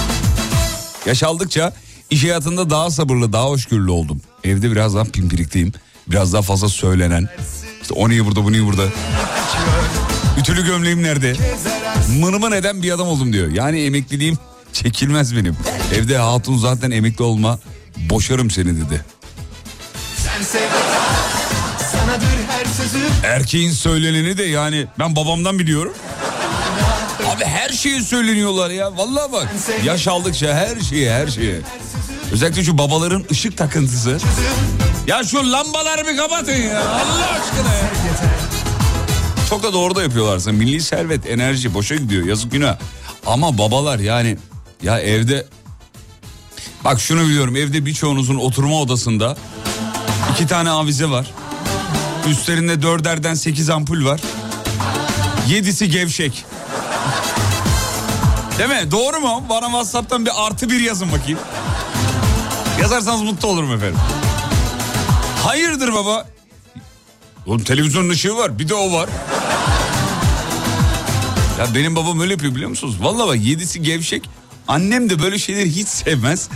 Yaş 1.07 1.23
aldıkça 1.23 1.73
iş 2.11 2.25
hayatında 2.25 2.71
daha 2.71 2.91
sabırlı, 2.91 3.33
daha 3.33 3.45
hoşgörülü 3.45 3.91
oldum. 3.91 4.21
Evde 4.45 4.71
biraz 4.71 4.95
daha 4.95 5.05
pimpirikliyim. 5.05 5.73
Biraz 6.09 6.33
daha 6.33 6.43
fazla 6.43 6.69
söylenen. 6.69 7.29
İşte 7.83 7.95
o 7.95 8.09
niye 8.09 8.25
burada, 8.27 8.45
bu 8.45 8.53
niye 8.53 8.65
burada? 8.65 8.83
Ütülü 10.39 10.67
gömleğim 10.67 11.03
nerede? 11.03 11.35
Mınımı 12.21 12.51
neden 12.51 12.83
bir 12.83 12.93
adam 12.93 13.09
oldum 13.09 13.33
diyor. 13.33 13.51
Yani 13.51 13.81
emekliliğim 13.81 14.39
çekilmez 14.73 15.37
benim. 15.37 15.57
Evde 15.95 16.19
hatun 16.19 16.59
zaten 16.59 16.91
emekli 16.91 17.25
olma, 17.25 17.59
boşarım 17.97 18.51
seni 18.51 18.77
dedi. 18.77 19.05
Erkeğin 23.25 23.71
söyleneni 23.71 24.39
de 24.39 24.43
yani 24.43 24.87
ben 24.99 25.17
babamdan 25.17 25.59
biliyorum. 25.59 25.93
Şeye 27.75 28.03
söyleniyorlar 28.03 28.71
ya. 28.71 28.97
Vallahi 28.97 29.33
bak. 29.33 29.49
Yaş 29.85 30.09
aldıkça 30.09 30.55
her 30.55 30.81
şeye 30.81 31.13
her 31.13 31.27
şeye. 31.29 31.61
Özellikle 32.33 32.65
şu 32.65 32.79
babaların 32.79 33.25
ışık 33.31 33.57
takıntısı. 33.59 34.19
Ya 35.07 35.25
şu 35.25 35.53
lambaları 35.53 36.07
bir 36.07 36.17
kapatın 36.17 36.53
ya. 36.53 36.81
Allah 36.89 37.31
aşkına 37.31 37.75
ya. 37.75 37.91
Çok 39.51 39.63
da 39.63 39.73
doğru 39.73 39.95
da 39.95 40.03
yapıyorlar 40.03 40.37
aslında. 40.37 40.57
Milli 40.57 40.81
servet, 40.81 41.27
enerji 41.27 41.75
boşa 41.75 41.95
gidiyor. 41.97 42.27
Yazık 42.27 42.53
günah. 42.53 42.77
Ama 43.27 43.59
babalar 43.59 43.99
yani 43.99 44.37
ya 44.83 45.01
evde 45.01 45.47
bak 46.85 47.01
şunu 47.01 47.23
biliyorum. 47.29 47.57
Evde 47.57 47.87
birçoğunuzun 47.87 48.37
oturma 48.37 48.81
odasında 48.81 49.37
iki 50.33 50.47
tane 50.47 50.71
avize 50.71 51.11
var. 51.11 51.27
Üstlerinde 52.29 52.83
dörderden 52.83 53.35
sekiz 53.35 53.71
ampul 53.71 54.05
var. 54.05 54.21
Yedisi 55.49 55.91
gevşek. 55.91 56.45
Değil 58.59 58.69
mi? 58.71 58.91
Doğru 58.91 59.21
mu? 59.21 59.45
Bana 59.49 59.67
WhatsApp'tan 59.67 60.27
bir 60.27 60.47
artı 60.47 60.71
bir 60.71 60.81
yazın 60.81 61.13
bakayım. 61.13 61.39
Yazarsanız 62.81 63.23
mutlu 63.23 63.49
olurum 63.49 63.73
efendim. 63.73 63.99
Hayırdır 65.45 65.93
baba? 65.93 66.27
Oğlum 67.47 67.65
televizyonun 67.65 68.09
ışığı 68.09 68.37
var 68.37 68.59
bir 68.59 68.69
de 68.69 68.75
o 68.75 68.93
var. 68.93 69.09
Ya 71.59 71.75
benim 71.75 71.97
babam 71.97 72.21
öyle 72.21 72.33
yapıyor 72.33 72.55
biliyor 72.55 72.71
musunuz? 72.71 72.97
Vallahi 73.01 73.29
bak 73.29 73.37
yedisi 73.47 73.83
gevşek. 73.83 74.31
Annem 74.69 75.11
de 75.11 75.23
böyle 75.23 75.39
şeyleri 75.39 75.71
hiç 75.77 75.89
sevmez. 75.89 76.49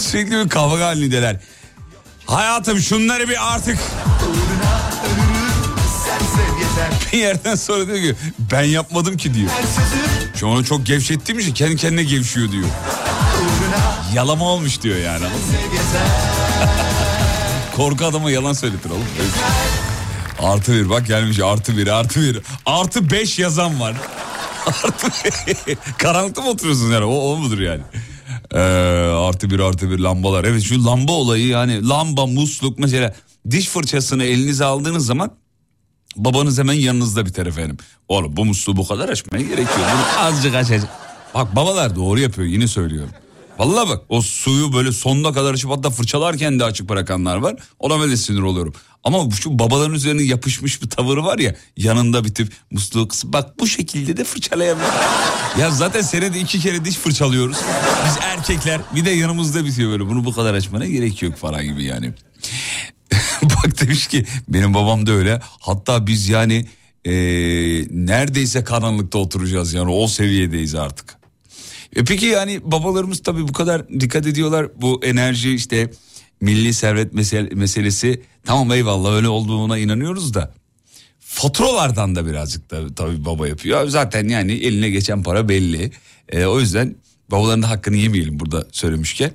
Sürekli 0.00 0.44
bir 0.44 0.48
kavga 0.48 0.86
halindeler. 0.86 1.40
Hayatım 2.26 2.78
şunları 2.80 3.28
bir 3.28 3.54
artık 3.54 3.78
bir 7.12 7.18
yerden 7.18 7.54
sonra 7.54 7.86
diyor 7.86 7.98
ki 7.98 8.14
ben 8.52 8.62
yapmadım 8.62 9.16
ki 9.16 9.34
diyor. 9.34 9.50
Şu 10.42 10.46
onu 10.46 10.64
çok 10.64 10.86
gevşettiğim 10.86 11.38
için 11.38 11.54
kendi 11.54 11.76
kendine 11.76 12.02
gevşiyor 12.02 12.52
diyor. 12.52 12.64
Yalama 14.14 14.44
olmuş 14.44 14.82
diyor 14.82 14.96
yani. 14.96 15.24
Korku 17.76 18.04
adama 18.04 18.30
yalan 18.30 18.52
söyletir 18.52 18.90
oğlum. 18.90 19.04
Artı 20.42 20.72
bir 20.72 20.90
bak 20.90 21.06
gelmiş 21.06 21.40
artı 21.40 21.76
bir 21.76 21.86
artı 21.86 22.20
bir. 22.20 22.38
Artı 22.66 23.10
beş 23.10 23.38
yazan 23.38 23.80
var. 23.80 23.94
Artı. 24.66 25.06
Karanlıkta 25.98 26.42
mı 26.42 26.48
oturuyorsunuz 26.48 26.92
yani 26.92 27.04
o, 27.04 27.32
o 27.32 27.36
mudur 27.36 27.58
yani? 27.58 27.82
Ee, 28.54 28.58
artı 29.28 29.50
bir 29.50 29.60
artı 29.60 29.90
bir 29.90 29.98
lambalar. 29.98 30.44
Evet 30.44 30.62
şu 30.62 30.84
lamba 30.84 31.12
olayı 31.12 31.46
yani 31.46 31.88
lamba 31.88 32.26
musluk 32.26 32.78
mesela 32.78 33.14
diş 33.50 33.68
fırçasını 33.68 34.24
elinize 34.24 34.64
aldığınız 34.64 35.06
zaman 35.06 35.30
babanız 36.16 36.58
hemen 36.58 36.72
yanınızda 36.74 37.26
biter 37.26 37.46
efendim. 37.46 37.76
Oğlum 38.08 38.36
bu 38.36 38.44
musluğu 38.44 38.76
bu 38.76 38.88
kadar 38.88 39.08
açmaya 39.08 39.42
gerekiyor. 39.42 39.86
Bunu 39.94 40.24
azıcık 40.24 40.54
açacak. 40.54 40.88
Bak 41.34 41.56
babalar 41.56 41.96
doğru 41.96 42.20
yapıyor 42.20 42.48
yine 42.48 42.68
söylüyorum. 42.68 43.10
Vallahi 43.58 43.88
bak 43.88 44.02
o 44.08 44.22
suyu 44.22 44.72
böyle 44.72 44.92
sonuna 44.92 45.32
kadar 45.32 45.54
açıp 45.54 45.70
hatta 45.70 45.90
fırçalarken 45.90 46.60
de 46.60 46.64
açık 46.64 46.88
bırakanlar 46.88 47.36
var. 47.36 47.56
Ona 47.78 48.00
böyle 48.00 48.16
sinir 48.16 48.40
oluyorum. 48.42 48.74
Ama 49.04 49.30
şu 49.30 49.58
babaların 49.58 49.94
üzerine 49.94 50.22
yapışmış 50.22 50.82
bir 50.82 50.90
tavırı 50.90 51.24
var 51.24 51.38
ya 51.38 51.54
yanında 51.76 52.24
bitip 52.24 52.52
musluğu 52.70 53.08
kısıp 53.08 53.32
bak 53.32 53.60
bu 53.60 53.66
şekilde 53.66 54.16
de 54.16 54.24
fırçalayabilir. 54.24 54.86
ya 55.60 55.70
zaten 55.70 56.00
senede 56.00 56.40
iki 56.40 56.60
kere 56.60 56.84
diş 56.84 56.96
fırçalıyoruz. 56.96 57.56
Biz 58.06 58.16
erkekler 58.22 58.80
bir 58.94 59.04
de 59.04 59.10
yanımızda 59.10 59.64
bitiyor 59.64 59.90
böyle 59.90 60.06
bunu 60.06 60.24
bu 60.24 60.32
kadar 60.32 60.54
açmana 60.54 60.86
gerek 60.86 61.22
yok 61.22 61.36
falan 61.36 61.64
gibi 61.64 61.84
yani. 61.84 62.12
Bak 63.64 63.80
demiş 63.80 64.06
ki 64.06 64.24
benim 64.48 64.74
babam 64.74 65.06
da 65.06 65.12
öyle. 65.12 65.40
Hatta 65.60 66.06
biz 66.06 66.28
yani 66.28 66.66
eee, 67.04 67.86
neredeyse 67.90 68.64
karanlıkta 68.64 69.18
oturacağız 69.18 69.72
yani 69.72 69.90
o 69.90 70.06
seviyedeyiz 70.06 70.74
artık. 70.74 71.16
E 71.96 72.04
peki 72.04 72.26
yani 72.26 72.60
babalarımız 72.64 73.22
tabii 73.22 73.48
bu 73.48 73.52
kadar 73.52 73.88
dikkat 73.88 74.26
ediyorlar 74.26 74.66
bu 74.76 75.00
enerji 75.04 75.54
işte 75.54 75.90
milli 76.40 76.74
servet 76.74 77.14
mesel- 77.14 77.54
meselesi 77.54 78.22
tamam 78.44 78.72
eyvallah 78.72 79.12
öyle 79.12 79.28
olduğuna 79.28 79.78
inanıyoruz 79.78 80.34
da 80.34 80.54
faturalardan 81.20 82.16
da 82.16 82.26
birazcık 82.26 82.70
da 82.70 82.94
tabii 82.94 83.24
baba 83.24 83.48
yapıyor. 83.48 83.88
Zaten 83.88 84.28
yani 84.28 84.52
eline 84.52 84.90
geçen 84.90 85.22
para 85.22 85.48
belli. 85.48 85.92
E, 86.28 86.44
o 86.44 86.60
yüzden 86.60 86.96
babaların 87.30 87.62
da 87.62 87.70
hakkını 87.70 87.96
yemeyelim 87.96 88.40
burada 88.40 88.66
söylemişken. 88.72 89.30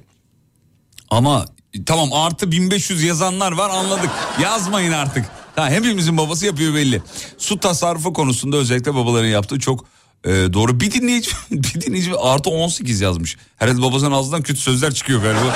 Ama 1.09 1.45
tamam 1.85 2.13
artı 2.13 2.51
1500 2.51 3.03
yazanlar 3.03 3.51
var 3.51 3.69
anladık. 3.69 4.09
Yazmayın 4.41 4.91
artık. 4.91 5.25
Ha, 5.55 5.69
hepimizin 5.69 6.17
babası 6.17 6.45
yapıyor 6.45 6.73
belli. 6.73 7.01
Su 7.37 7.59
tasarrufu 7.59 8.13
konusunda 8.13 8.57
özellikle 8.57 8.95
babaların 8.95 9.27
yaptığı 9.27 9.59
çok 9.59 9.85
e, 10.25 10.29
doğru. 10.29 10.79
Bir 10.79 10.91
dinleyici, 10.91 11.31
bir 11.51 11.81
dinleyici 11.81 12.15
artı 12.15 12.49
18 12.49 13.01
yazmış. 13.01 13.37
Herhalde 13.57 13.81
babasının 13.81 14.11
ağzından 14.11 14.41
kötü 14.41 14.59
sözler 14.59 14.93
çıkıyor 14.93 15.21
galiba. 15.21 15.55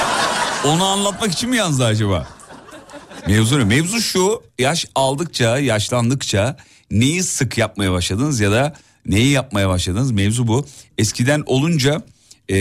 Onu 0.66 0.86
anlatmak 0.86 1.32
için 1.32 1.50
mi 1.50 1.58
yazdı 1.58 1.86
acaba? 1.86 2.28
Mevzu 3.28 3.60
ne? 3.60 3.64
Mevzu 3.64 4.02
şu 4.02 4.44
yaş 4.60 4.86
aldıkça 4.96 5.60
yaşlandıkça 5.60 6.58
neyi 6.92 7.24
sık 7.24 7.58
yapmaya 7.58 7.92
başladınız 7.92 8.40
ya 8.40 8.52
da 8.52 8.76
neyi 9.06 9.32
yapmaya 9.32 9.70
başladınız 9.70 10.12
mevzu 10.12 10.48
bu. 10.48 10.66
Eskiden 10.98 11.44
olunca 11.46 12.02
e, 12.52 12.58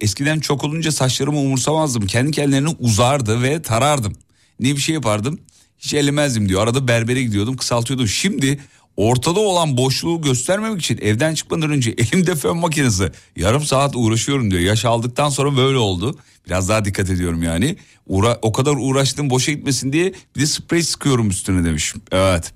eskiden 0.00 0.40
çok 0.40 0.64
olunca 0.64 0.92
saçlarımı 0.92 1.38
umursamazdım. 1.38 2.06
Kendi 2.06 2.30
kendilerine 2.30 2.68
uzardı 2.68 3.42
ve 3.42 3.62
tarardım. 3.62 4.12
Ne 4.60 4.76
bir 4.76 4.80
şey 4.80 4.94
yapardım 4.94 5.38
hiç 5.82 5.94
ellemezdim 5.94 6.48
diyor. 6.48 6.62
Arada 6.62 6.88
berbere 6.88 7.22
gidiyordum 7.22 7.56
kısaltıyordum. 7.56 8.08
Şimdi 8.08 8.60
ortada 8.96 9.40
olan 9.40 9.76
boşluğu 9.76 10.22
göstermemek 10.22 10.80
için 10.80 10.98
evden 11.02 11.34
çıkmadan 11.34 11.70
önce 11.70 11.90
elimde 11.98 12.34
fön 12.34 12.56
makinesi 12.56 13.12
yarım 13.36 13.62
saat 13.62 13.96
uğraşıyorum 13.96 14.50
diyor. 14.50 14.62
Yaş 14.62 14.84
aldıktan 14.84 15.28
sonra 15.28 15.56
böyle 15.56 15.78
oldu. 15.78 16.18
Biraz 16.46 16.68
daha 16.68 16.84
dikkat 16.84 17.10
ediyorum 17.10 17.42
yani. 17.42 17.76
Uğra 18.06 18.38
o 18.42 18.52
kadar 18.52 18.74
uğraştım 18.78 19.30
boşa 19.30 19.52
gitmesin 19.52 19.92
diye 19.92 20.12
bir 20.36 20.40
de 20.40 20.46
sprey 20.46 20.82
sıkıyorum 20.82 21.30
üstüne 21.30 21.64
demiş. 21.64 21.94
Evet. 22.12 22.52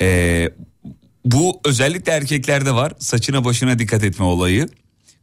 Ee, 0.00 0.50
bu 1.24 1.60
özellikle 1.64 2.12
erkeklerde 2.12 2.74
var. 2.74 2.92
Saçına 2.98 3.44
başına 3.44 3.78
dikkat 3.78 4.04
etme 4.04 4.24
olayı. 4.24 4.68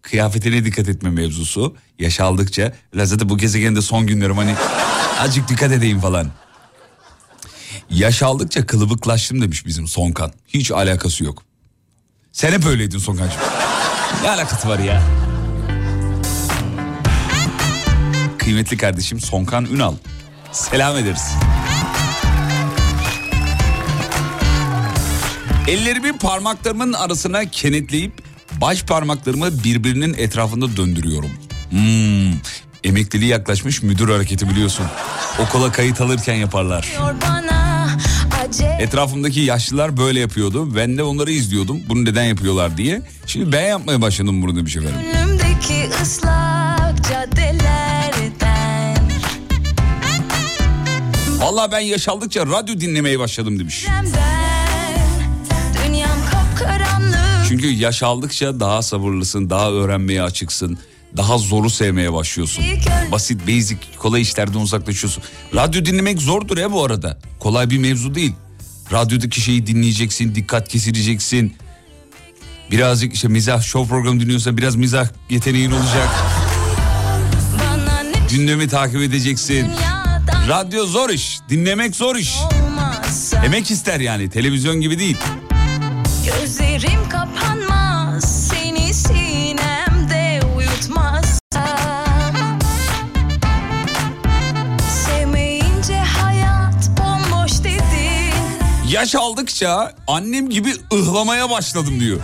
Kıyafetine 0.02 0.66
dikkat 0.66 0.90
etme 0.90 1.10
mevzusu. 1.10 1.76
Yaş 2.00 2.20
aldıkça. 2.20 2.74
Biraz 2.94 3.10
zaten 3.10 3.30
bu 3.30 3.38
gezegende 3.38 3.82
son 3.82 4.08
günlerim 4.08 4.38
hani 4.38 4.56
azıcık 5.20 5.48
dikkat 5.50 5.72
edeyim 5.72 6.00
falan. 6.00 6.32
Yaş 7.90 8.24
aldıkça 8.24 8.66
kılıbıklaştım 8.66 9.42
demiş 9.42 9.66
bizim 9.66 9.88
Sonkan. 9.88 10.32
Hiç 10.48 10.72
alakası 10.72 11.24
yok. 11.24 11.44
Sen 12.32 12.52
hep 12.52 12.66
öyleydin 12.66 12.98
Sonkancığım. 12.98 13.40
Ne 14.24 14.30
alakası 14.30 14.68
var 14.70 14.80
ya? 14.80 15.02
Kıymetli 18.38 18.78
kardeşim 18.78 19.20
Sonkan 19.20 19.66
Ünal. 19.66 19.94
Selam 20.52 20.98
ederiz. 20.98 21.32
Ellerimi 25.68 26.18
parmaklarımın 26.18 26.94
arasına 26.94 27.46
kenetleyip 27.46 28.14
baş 28.62 28.84
parmaklarımı 28.84 29.64
birbirinin 29.64 30.14
etrafında 30.14 30.78
döndürüyorum. 30.78 31.30
Hmm, 31.70 32.34
emekliliği 32.84 33.30
yaklaşmış 33.30 33.84
müdür 33.84 34.10
hareketi 34.10 34.50
biliyorsun. 34.50 34.86
Okula 35.40 35.72
kayıt 35.72 36.02
alırken 36.02 36.36
yaparlar. 36.36 36.88
Etrafımdaki 38.80 39.40
yaşlılar 39.40 39.98
böyle 39.98 40.20
yapıyordu. 40.20 40.76
Ben 40.76 40.98
de 40.98 41.04
onları 41.04 41.32
izliyordum. 41.32 41.80
Bunu 41.90 42.06
neden 42.06 42.24
yapıyorlar 42.24 42.78
diye. 42.78 43.02
Şimdi 43.26 43.52
ben 43.52 43.68
yapmaya 43.68 44.02
başladım 44.02 44.42
bunu 44.42 44.56
demiş 44.56 44.78
efendim. 44.78 44.96
Önümdeki 45.16 45.90
ıslak 46.02 47.10
caddelerden 47.10 48.98
Vallahi 51.40 51.72
ben 51.72 51.80
yaş 51.80 52.08
aldıkça 52.08 52.46
radyo 52.46 52.80
dinlemeye 52.80 53.20
başladım 53.20 53.60
demiş. 53.60 53.86
Demden 53.88 54.41
Çünkü 57.52 57.68
yaş 57.68 58.04
aldıkça 58.04 58.60
daha 58.60 58.82
sabırlısın, 58.82 59.50
daha 59.50 59.72
öğrenmeye 59.72 60.24
açıksın. 60.24 60.78
Daha 61.18 61.38
zoru 61.38 61.70
sevmeye 61.70 62.14
başlıyorsun. 62.14 62.66
Basit, 63.12 63.48
basic, 63.48 63.78
kolay 63.98 64.22
işlerden 64.22 64.60
uzaklaşıyorsun. 64.60 65.24
Radyo 65.56 65.86
dinlemek 65.86 66.22
zordur 66.22 66.58
ya 66.58 66.72
bu 66.72 66.86
arada. 66.86 67.20
Kolay 67.40 67.70
bir 67.70 67.78
mevzu 67.78 68.16
değil. 68.16 68.34
Radyodaki 68.92 69.42
şeyi 69.42 69.68
dinleyeceksin, 69.68 70.36
dikkat 70.36 70.68
kesileceksin. 70.68 71.56
Birazcık 72.72 73.14
işte 73.14 73.28
mizah, 73.28 73.62
show 73.62 73.90
programı 73.90 74.20
dinliyorsan 74.20 74.58
biraz 74.58 74.76
mizah 74.76 75.08
yeteneğin 75.30 75.72
olacak. 75.72 76.10
Gündemi 78.30 78.68
takip 78.68 79.02
edeceksin. 79.02 79.68
Radyo 80.48 80.86
zor 80.86 81.10
iş, 81.10 81.40
dinlemek 81.50 81.96
zor 81.96 82.16
iş. 82.16 82.36
Emek 83.46 83.72
ister 83.72 84.00
yani, 84.00 84.30
televizyon 84.30 84.82
gibi 84.82 85.00
değil. 85.00 85.18
Gözlerim 86.52 87.10
kapanmaz 87.10 88.48
Seni 88.48 88.94
sinemde 88.94 90.40
uyutmazsam 90.58 92.60
Sevmeyince 95.06 95.98
hayat 95.98 96.90
bomboş 96.98 97.64
dedin 97.64 98.34
Yaş 98.90 99.16
aldıkça 99.16 99.94
annem 100.08 100.50
gibi 100.50 100.74
ıhlamaya 100.94 101.50
başladım 101.50 102.00
diyor. 102.00 102.20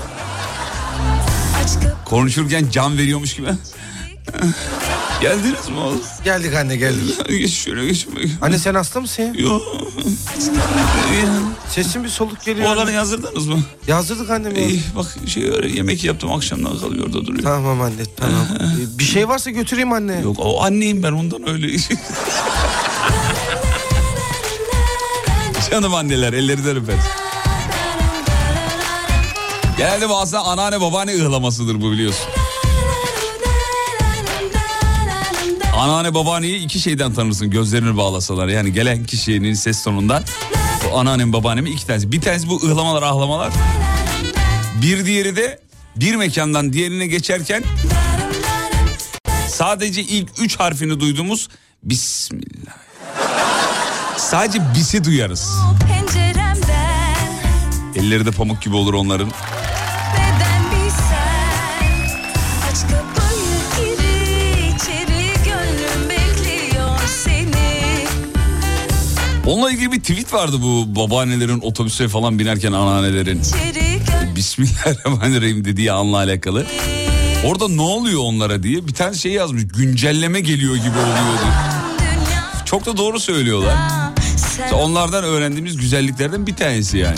Konuşurken 2.05 2.69
can 2.71 2.97
veriyormuş 2.97 3.35
gibi. 3.35 3.47
Geldiniz 5.21 5.69
mi 5.69 5.80
oğlum? 5.80 6.01
Geldik 6.23 6.53
anne 6.56 6.75
geldik. 6.75 7.27
Geç 7.30 7.51
şöyle 7.53 7.86
geç. 7.86 8.08
Anne 8.41 8.60
sen 8.60 8.75
hasta 8.75 9.01
mısın 9.01 9.23
ya? 9.23 9.34
Yok. 9.38 9.62
Sesin 11.69 12.03
bir 12.03 12.10
soluk 12.10 12.45
geliyor. 12.45 12.75
Oğlanı 12.75 12.91
yazdırdınız 12.91 13.47
mı? 13.47 13.60
Yazdırdık 13.88 14.30
annem 14.30 14.56
ya. 14.56 14.62
İyi 14.67 14.82
bak 14.95 15.06
şey 15.27 15.49
öyle 15.49 15.71
yemek 15.71 16.03
yaptım 16.03 16.32
akşamdan 16.32 16.80
kalıyor 16.80 17.06
orada 17.06 17.25
duruyor. 17.25 17.43
Tamam 17.43 17.82
anne 17.82 18.03
tamam. 18.17 18.47
Ee, 18.60 18.99
bir 18.99 19.03
şey 19.03 19.27
varsa 19.27 19.49
götüreyim 19.49 19.93
anne. 19.93 20.19
Yok 20.21 20.38
o 20.39 20.63
anneyim 20.63 21.03
ben 21.03 21.12
ondan 21.12 21.49
öyle. 21.49 21.77
Canım 25.71 25.93
anneler 25.95 26.34
ellerinden 26.34 26.75
öperiz. 26.77 27.03
Genelde 29.77 30.10
bazen 30.10 30.39
anneanne 30.39 30.82
babaanne 30.82 31.15
ıhlamasıdır 31.15 31.82
bu 31.82 31.91
biliyorsun. 31.91 32.25
Anneanne 35.77 36.13
babaanneyi 36.13 36.59
iki 36.59 36.79
şeyden 36.79 37.13
tanırsın 37.13 37.49
gözlerini 37.49 37.97
bağlasalar. 37.97 38.47
Yani 38.47 38.73
gelen 38.73 39.03
kişinin 39.03 39.53
ses 39.53 39.83
tonundan. 39.83 40.23
Bu 40.85 40.97
anneannem 40.99 41.33
babaannemi 41.33 41.69
iki 41.69 41.87
tanesi. 41.87 42.11
Bir 42.11 42.21
tanesi 42.21 42.49
bu 42.49 42.65
ıhlamalar 42.65 43.03
ahlamalar. 43.03 43.53
Bir 44.81 45.05
diğeri 45.05 45.35
de 45.35 45.59
bir 45.95 46.15
mekandan 46.15 46.73
diğerine 46.73 47.07
geçerken 47.07 47.63
sadece 49.47 50.01
ilk 50.01 50.29
üç 50.39 50.59
harfini 50.59 50.99
duyduğumuz 50.99 51.49
Bismillah. 51.83 52.77
Sadece 54.17 54.59
bisi 54.75 55.03
duyarız. 55.03 55.51
Elleri 57.95 58.25
de 58.25 58.31
pamuk 58.31 58.61
gibi 58.61 58.75
olur 58.75 58.93
onların. 58.93 59.31
Onunla 69.47 69.71
ilgili 69.71 69.91
bir 69.91 69.99
tweet 69.99 70.33
vardı 70.33 70.57
bu 70.62 70.95
babaannelerin 70.95 71.60
otobüse 71.60 72.07
falan 72.07 72.39
binerken 72.39 72.71
anneannelerin. 72.71 73.41
Bismillahirrahmanirrahim 74.36 75.65
dediği 75.65 75.91
anla 75.91 76.17
alakalı. 76.17 76.65
Orada 77.45 77.67
ne 77.67 77.81
oluyor 77.81 78.21
onlara 78.23 78.63
diye 78.63 78.88
bir 78.88 78.93
tane 78.93 79.15
şey 79.15 79.31
yazmış. 79.31 79.63
Güncelleme 79.67 80.39
geliyor 80.39 80.75
gibi 80.75 80.97
oluyor 80.97 81.39
diye. 81.41 81.53
Çok 82.65 82.86
da 82.86 82.97
doğru 82.97 83.19
söylüyorlar. 83.19 83.75
İşte 84.65 84.75
onlardan 84.75 85.23
öğrendiğimiz 85.23 85.77
güzelliklerden 85.77 86.47
bir 86.47 86.55
tanesi 86.55 86.97
yani. 86.97 87.17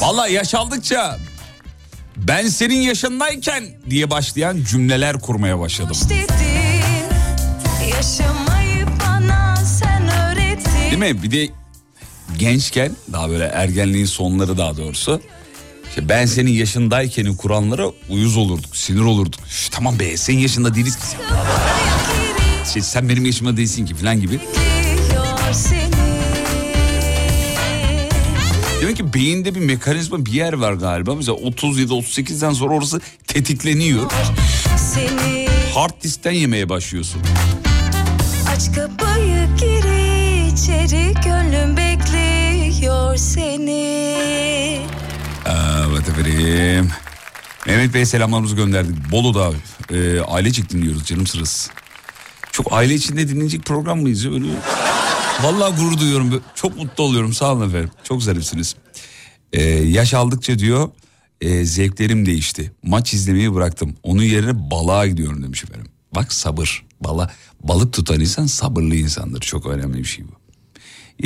Vallahi 0.00 0.32
yaş 0.32 0.54
aldıkça 0.54 1.18
ben 2.28 2.48
senin 2.48 2.80
yaşındayken 2.80 3.64
diye 3.90 4.10
başlayan 4.10 4.64
cümleler 4.70 5.20
kurmaya 5.20 5.58
başladım. 5.58 5.96
sen 9.64 10.08
Değil 10.90 10.98
mi? 11.14 11.22
Bir 11.22 11.30
de 11.30 11.48
gençken 12.38 12.92
daha 13.12 13.30
böyle 13.30 13.44
ergenliğin 13.44 14.06
sonları 14.06 14.58
daha 14.58 14.76
doğrusu. 14.76 15.20
işte 15.88 16.08
ben 16.08 16.26
senin 16.26 16.50
yaşındaykenin 16.50 17.36
kuranlara 17.36 17.86
uyuz 18.08 18.36
olurduk, 18.36 18.76
sinir 18.76 19.00
olurduk. 19.00 19.40
Üf, 19.46 19.68
tamam 19.70 19.98
be 19.98 20.16
senin 20.16 20.38
yaşında 20.38 20.74
değiliz 20.74 20.96
ki. 20.96 21.02
Şey, 22.72 22.82
sen 22.82 23.08
benim 23.08 23.24
yaşımda 23.26 23.56
değilsin 23.56 23.86
ki 23.86 23.94
falan 23.94 24.20
gibi. 24.20 24.40
Demek 28.80 28.96
ki 28.96 29.14
beyinde 29.14 29.54
bir 29.54 29.60
mekanizma 29.60 30.26
bir 30.26 30.32
yer 30.32 30.52
var 30.52 30.72
galiba. 30.72 31.14
Mesela 31.14 31.38
37-38'den 31.38 32.52
sonra 32.52 32.74
orası 32.74 33.00
tetikleniyor. 33.26 34.10
Seni 34.76 35.46
Hard 35.74 36.02
diskten 36.02 36.32
yemeye 36.32 36.68
başlıyorsun. 36.68 37.22
Aç 38.48 38.74
kapıyı 38.74 39.48
gir 39.58 39.84
içeri 40.52 41.14
Gönlüm 41.24 41.76
bekliyor 41.76 43.16
seni 43.16 44.00
Evet 45.46 46.08
efendim. 46.08 46.90
Mehmet 47.66 47.94
Bey 47.94 48.06
selamlarımızı 48.06 48.56
gönderdik. 48.56 49.12
Bolu'da 49.12 49.50
e, 49.94 50.20
ailecik 50.20 50.70
dinliyoruz 50.70 51.04
canım 51.04 51.26
sırası. 51.26 51.70
Çok 52.52 52.72
aile 52.72 52.94
içinde 52.94 53.28
dinlenecek 53.28 53.64
program 53.64 54.00
mıyız? 54.00 54.26
Öyle... 54.26 54.46
Vallahi 55.42 55.76
gurur 55.76 55.98
duyuyorum. 55.98 56.42
Çok 56.54 56.76
mutlu 56.76 57.04
oluyorum. 57.04 57.32
Sağ 57.32 57.52
olun 57.52 57.68
efendim. 57.68 57.90
Çok 58.04 58.22
zarifsiniz. 58.22 58.74
E, 59.52 59.62
yaş 59.72 60.14
aldıkça 60.14 60.58
diyor 60.58 60.90
e, 61.40 61.64
zevklerim 61.64 62.26
değişti. 62.26 62.72
Maç 62.82 63.14
izlemeyi 63.14 63.54
bıraktım. 63.54 63.96
Onun 64.02 64.22
yerine 64.22 64.70
balığa 64.70 65.06
gidiyorum 65.06 65.42
demiş 65.42 65.64
efendim. 65.64 65.86
Bak 66.14 66.32
sabır. 66.32 66.82
Bala, 67.00 67.30
balık 67.60 67.92
tutan 67.92 68.20
insan 68.20 68.46
sabırlı 68.46 68.94
insandır. 68.94 69.40
Çok 69.40 69.66
önemli 69.66 69.98
bir 69.98 70.04
şey 70.04 70.24
bu. 70.24 70.32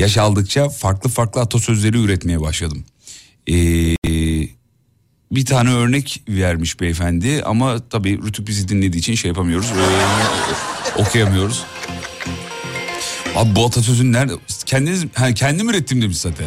Yaş 0.01 0.19
aldıkça 0.19 0.69
farklı 0.69 1.11
farklı 1.11 1.41
atasözleri 1.41 1.99
üretmeye 1.99 2.41
başladım. 2.41 2.85
Ee, 3.51 3.97
bir 5.33 5.45
tane 5.45 5.71
örnek 5.75 6.23
vermiş 6.29 6.81
beyefendi 6.81 7.43
ama 7.45 7.89
tabii 7.89 8.23
Rütük 8.23 8.49
bizi 8.49 8.69
dinlediği 8.69 9.01
için 9.01 9.15
şey 9.15 9.29
yapamıyoruz. 9.29 9.67
Ee, 9.67 11.03
okuyamıyoruz. 11.03 11.65
Abi 13.37 13.57
bu 13.57 13.67
atasözün 13.67 14.13
nerede? 14.13 14.33
Kendiniz, 14.67 15.05
ha, 15.15 15.35
kendim 15.35 15.71
ürettim 15.71 16.03
demiş 16.03 16.17
zaten. 16.19 16.47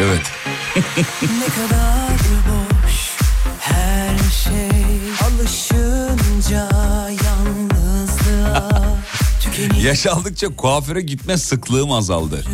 Evet. 0.00 0.22
Ne 1.22 1.46
kadar 1.46 2.10
boş 2.48 3.16
her 3.60 4.18
şey 4.44 4.70
Alışınca 5.24 6.68
yalnızlığa 7.24 8.98
Yaş 9.82 10.06
aldıkça 10.06 10.48
kuaföre 10.56 11.00
gitme 11.00 11.36
sıklığım 11.38 11.92
azaldı. 11.92 12.44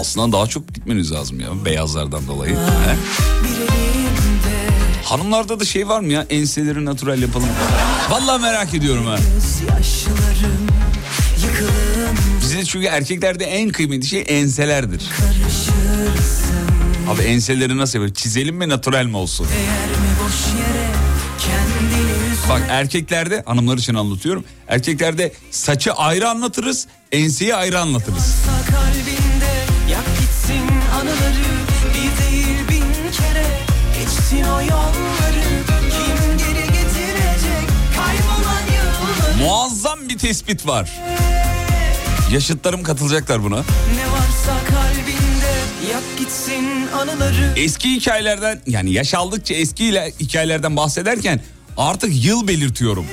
Aslında 0.00 0.36
daha 0.36 0.46
çok 0.46 0.74
gitmeniz 0.74 1.12
lazım 1.12 1.40
ya 1.40 1.64
beyazlardan 1.64 2.26
dolayı. 2.26 2.54
He? 2.54 2.96
bir 3.44 3.74
elimde 3.74 4.72
Hanımlarda 5.04 5.60
da 5.60 5.64
şey 5.64 5.88
var 5.88 6.00
mı 6.00 6.12
ya 6.12 6.26
enseleri 6.30 6.84
natural 6.84 7.22
yapalım. 7.22 7.48
Vallahi 8.10 8.42
merak 8.42 8.74
ediyorum 8.74 9.06
ha. 9.06 9.16
Gözyaşlarım 9.16 10.71
Bizde 12.42 12.64
çünkü 12.64 12.86
erkeklerde 12.86 13.44
en 13.44 13.70
kıymetli 13.70 14.06
şey 14.06 14.24
enselerdir. 14.28 15.02
Abi 17.10 17.22
enseleri 17.22 17.78
nasıl 17.78 17.98
yapalım? 17.98 18.14
Çizelim 18.14 18.56
mi 18.56 18.68
natural 18.68 19.06
mi 19.06 19.16
olsun? 19.16 19.46
Bak 22.48 22.62
erkeklerde 22.68 23.42
hanımlar 23.46 23.78
için 23.78 23.94
anlatıyorum. 23.94 24.44
Erkeklerde 24.68 25.32
saçı 25.50 25.92
ayrı 25.92 26.28
anlatırız, 26.28 26.86
enseyi 27.12 27.54
ayrı 27.54 27.80
anlatırız. 27.80 28.34
Muazzam 39.38 40.08
bir 40.08 40.18
tespit 40.18 40.66
var. 40.66 40.90
Yaşıtlarım 42.32 42.82
katılacaklar 42.82 43.42
buna. 43.44 43.56
Ne 43.56 44.12
varsa 44.12 44.64
kalbinde 44.68 45.52
yak 45.92 46.02
gitsin 46.18 46.88
anıları 47.00 47.54
Eski 47.56 47.90
hikayelerden 47.94 48.60
yani 48.66 48.92
yaş 48.92 49.14
aldıkça 49.14 49.54
eski 49.54 50.12
hikayelerden 50.20 50.76
bahsederken 50.76 51.40
artık 51.76 52.24
yıl 52.24 52.48
belirtiyorum. 52.48 53.06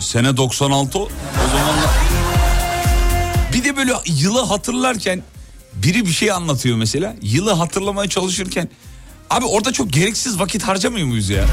Sene 0.00 0.36
96 0.36 0.98
o 0.98 1.08
zamanlar. 1.52 1.90
Bir 3.52 3.64
de 3.64 3.76
böyle 3.76 3.92
yılı 4.06 4.40
hatırlarken 4.44 5.22
biri 5.74 6.06
bir 6.06 6.12
şey 6.12 6.32
anlatıyor 6.32 6.76
mesela. 6.76 7.14
Yılı 7.22 7.52
hatırlamaya 7.52 8.08
çalışırken 8.08 8.68
abi 9.30 9.44
orada 9.44 9.72
çok 9.72 9.92
gereksiz 9.92 10.38
vakit 10.40 10.62
harcamıyor 10.62 11.06
muyuz 11.06 11.28
ya? 11.30 11.44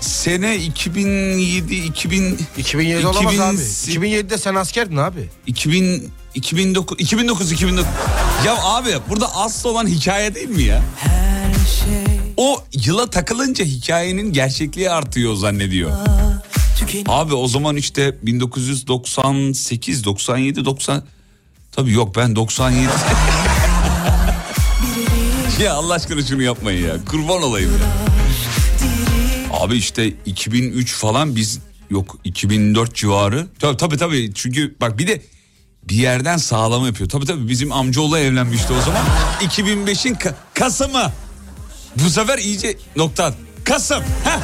Sene 0.00 0.56
2007 0.56 1.74
2000 1.74 2.38
2007 2.58 3.06
olamaz 3.06 3.40
abi. 3.40 3.56
2000 3.56 4.10
2007'de 4.10 4.38
sen 4.38 4.54
askerdin 4.54 4.96
abi. 4.96 5.28
2000 5.46 6.10
2009 6.34 7.00
2009 7.00 7.52
2009 7.52 7.86
ya 8.46 8.56
abi 8.62 8.90
burada 9.08 9.34
asıl 9.36 9.68
olan 9.68 9.86
hikaye 9.86 10.34
değil 10.34 10.48
mi 10.48 10.62
ya? 10.62 10.82
şey 11.66 12.20
O 12.36 12.62
yıla 12.84 13.10
takılınca 13.10 13.64
hikayenin 13.64 14.32
gerçekliği 14.32 14.90
artıyor 14.90 15.34
zannediyor. 15.34 15.90
Abi 17.08 17.34
o 17.34 17.48
zaman 17.48 17.76
işte 17.76 18.16
1998, 18.22 20.04
97, 20.04 20.64
90... 20.64 21.02
Tabii 21.72 21.92
yok 21.92 22.16
ben 22.16 22.36
97... 22.36 22.88
ya 25.62 25.74
Allah 25.74 25.94
aşkına 25.94 26.22
şunu 26.22 26.42
yapmayın 26.42 26.88
ya. 26.88 27.04
Kurban 27.04 27.42
olayım 27.42 27.70
ya. 27.72 28.09
Abi 29.60 29.76
işte 29.76 30.12
2003 30.26 30.92
falan 30.94 31.36
biz 31.36 31.58
yok 31.90 32.16
2004 32.24 32.94
civarı. 32.94 33.46
Tabii 33.58 33.76
tabii 33.76 33.96
tabii 33.96 34.30
çünkü 34.34 34.74
bak 34.80 34.98
bir 34.98 35.06
de 35.06 35.22
bir 35.88 35.94
yerden 35.96 36.36
sağlama 36.36 36.86
yapıyor. 36.86 37.08
Tabii 37.10 37.26
tabii 37.26 37.48
bizim 37.48 37.72
amcaoğlu 37.72 38.18
evlenmişti 38.18 38.72
o 38.72 38.80
zaman. 38.82 39.02
2005'in 39.40 40.14
Ka- 40.14 40.34
Kasım'ı. 40.54 41.12
Bu 41.96 42.10
sefer 42.10 42.38
iyice 42.38 42.76
nokta. 42.96 43.34
Kasım. 43.64 44.02
Heh. 44.24 44.38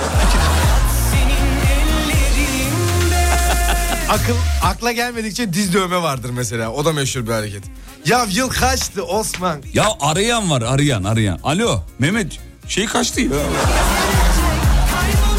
Akıl 4.11 4.35
akla 4.62 4.92
gelmedikçe 4.92 5.52
diz 5.52 5.74
dövme 5.74 6.02
vardır 6.02 6.31
mesela. 6.31 6.70
O 6.72 6.85
da 6.85 6.92
meşhur 6.92 7.26
bir 7.26 7.33
hareket. 7.33 7.64
Ya 8.07 8.26
yıl 8.31 8.48
kaçtı 8.50 9.05
Osman? 9.05 9.62
Ya 9.74 9.88
arayan 10.00 10.50
var 10.50 10.62
arayan 10.62 11.05
arayan. 11.05 11.38
Alo 11.44 11.81
Mehmet 11.98 12.38
şey 12.68 12.87
kaçtı 12.87 13.20
ya. 13.20 13.29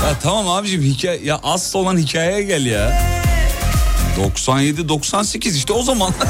Ya 0.03 0.19
tamam 0.19 0.47
abicim 0.49 0.81
hikaye 0.81 1.19
ya 1.23 1.39
asıl 1.43 1.79
olan 1.79 1.97
hikayeye 1.97 2.43
gel 2.43 2.65
ya. 2.65 3.01
97 4.17 4.89
98 4.89 5.55
işte 5.55 5.73
o 5.73 5.83
zaman. 5.83 6.13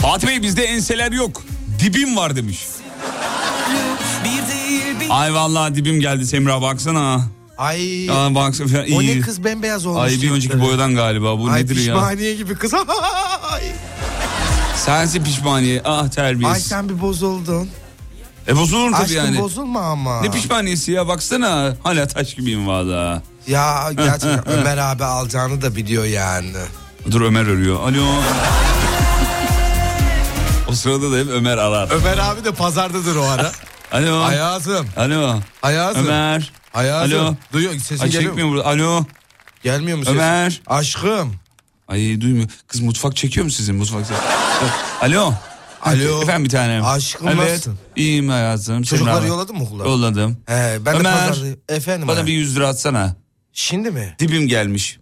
Fatih 0.00 0.28
Bey 0.28 0.42
bizde 0.42 0.64
enseler 0.64 1.12
yok. 1.12 1.42
Dibim 1.80 2.16
var 2.16 2.36
demiş. 2.36 2.60
Ay 5.10 5.34
vallahi 5.34 5.74
dibim 5.74 6.00
geldi 6.00 6.26
Semra 6.26 6.62
baksana. 6.62 7.20
Ay. 7.58 8.04
Ya 8.04 8.34
baksana 8.34 8.68
falan 8.68 8.82
o 8.92 9.02
iyi. 9.02 9.16
ne 9.18 9.20
kız 9.20 9.44
bembeyaz 9.44 9.86
olmuş. 9.86 10.02
Ay 10.02 10.22
bir 10.22 10.30
önceki 10.30 10.60
boyadan 10.60 10.94
galiba 10.94 11.38
bu 11.38 11.48
Ay 11.50 11.62
nedir 11.62 11.76
ya? 11.76 11.94
pişmaniye 11.94 12.34
gibi 12.34 12.54
kız. 12.54 12.74
Ay. 13.52 13.62
Sensin 14.76 15.24
pişmaniye 15.24 15.82
ah 15.84 16.02
Ay 16.02 16.10
terbiyesiz. 16.10 16.66
sen 16.66 16.88
bir 16.88 17.00
bozuldun. 17.00 17.68
E 18.48 18.56
bozulur 18.56 18.92
tabii 18.92 19.02
Aşkım 19.02 19.16
yani. 19.16 19.38
bozulma 19.38 19.80
ama. 19.80 20.20
Ne 20.20 20.30
pişmaniyesi 20.30 20.92
ya 20.92 21.08
baksana. 21.08 21.76
Hala 21.82 22.06
taş 22.08 22.34
gibiyim 22.34 22.66
valla. 22.68 23.22
Ya 23.46 23.90
gerçekten 23.96 24.48
Ömer 24.58 24.78
abi 24.78 25.04
alacağını 25.04 25.62
da 25.62 25.76
biliyor 25.76 26.04
yani. 26.04 26.52
Dur 27.10 27.20
Ömer 27.20 27.42
arıyor. 27.46 27.80
Alo. 27.80 28.04
o 30.68 30.72
sırada 30.74 31.12
da 31.12 31.16
hep 31.16 31.28
Ömer 31.28 31.58
arar. 31.58 31.88
Ömer 31.90 32.18
abi 32.18 32.44
de 32.44 32.52
pazardadır 32.52 33.16
o 33.16 33.22
ara. 33.24 33.52
Alo. 33.92 34.22
Hayatım. 34.24 34.86
Alo. 34.96 35.40
Hayatım. 35.62 36.06
Ömer. 36.06 36.52
Hayatım. 36.72 37.20
Alo. 37.20 37.34
Duyuyor 37.52 37.72
sesin 37.74 38.02
Ay 38.02 38.10
geliyor 38.10 38.30
çekmiyor 38.30 38.48
mu? 38.48 38.54
burada. 38.54 38.68
Alo. 38.68 39.04
Gelmiyor 39.62 39.98
mu 39.98 40.04
sesin? 40.04 40.18
Ömer. 40.18 40.62
Aşkım. 40.66 41.34
Ay 41.88 42.20
duymuyor. 42.20 42.48
Kız 42.66 42.80
mutfak 42.80 43.16
çekiyor 43.16 43.44
mu 43.44 43.50
sizin 43.50 43.74
mutfak? 43.76 44.04
Alo. 45.00 45.34
Alo. 45.82 46.22
Efendim 46.22 46.44
bir 46.44 46.50
tanem. 46.50 46.84
Aşkım 46.84 47.28
evet. 47.28 47.38
nasılsın? 47.38 47.78
İyiyim 47.96 48.28
hayatım. 48.28 48.82
Çocukları 48.82 49.26
yolladın 49.26 49.56
mı 49.56 49.64
okula? 49.64 49.84
Yolladım. 49.84 50.36
He, 50.46 50.78
ben 50.86 50.94
de 50.94 50.98
Ömer. 50.98 51.28
pazardayım. 51.28 51.58
Efendim 51.68 52.08
Bana 52.08 52.20
abi. 52.20 52.26
bir 52.26 52.32
100 52.32 52.56
lira 52.56 52.68
atsana. 52.68 53.16
Şimdi 53.52 53.90
mi? 53.90 54.16
Dibim 54.18 54.48
gelmiş. 54.48 54.98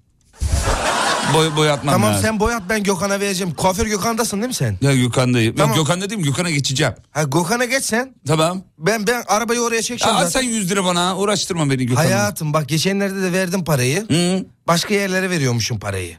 Boy, 1.35 1.57
boyatmam 1.57 1.93
Tamam 1.95 2.11
lazım. 2.11 2.23
sen 2.23 2.41
boyat 2.41 2.63
ben 2.69 2.83
Gökhan'a 2.83 3.21
vereceğim. 3.21 3.55
Kuaför 3.55 3.87
Gökhan'dasın 3.87 4.37
değil 4.37 4.49
mi 4.49 4.55
sen? 4.55 4.79
Ya 4.81 4.95
Gökhan'dayım. 4.97 5.57
Tamam. 5.57 5.77
Yok 5.77 5.87
Gökhan'da 5.87 6.11
değilim. 6.11 6.23
Gökhan'a 6.23 6.51
geçeceğim. 6.51 6.95
Ha 7.11 7.23
Gökhan'a 7.23 7.65
geç 7.65 7.85
sen. 7.85 8.15
Tamam. 8.27 8.63
Ben 8.79 9.07
ben 9.07 9.25
arabayı 9.29 9.61
oraya 9.61 9.77
Ya 9.77 9.83
çekeceğim 9.83 10.17
zaten. 10.19 10.29
sen 10.31 10.43
100 10.43 10.71
lira 10.71 10.85
bana. 10.85 11.17
Uğraştırma 11.19 11.71
beni 11.71 11.87
Gökhan'la. 11.87 12.11
Hayatım 12.11 12.53
bak 12.53 12.69
geçenlerde 12.69 13.23
de 13.23 13.33
verdim 13.33 13.65
parayı. 13.65 14.07
Hı? 14.09 14.45
Başka 14.67 14.95
yerlere 14.95 15.31
veriyormuşum 15.31 15.79
parayı. 15.79 16.17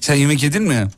Sen 0.00 0.14
yemek 0.14 0.42
yedin 0.42 0.62
mi? 0.62 0.88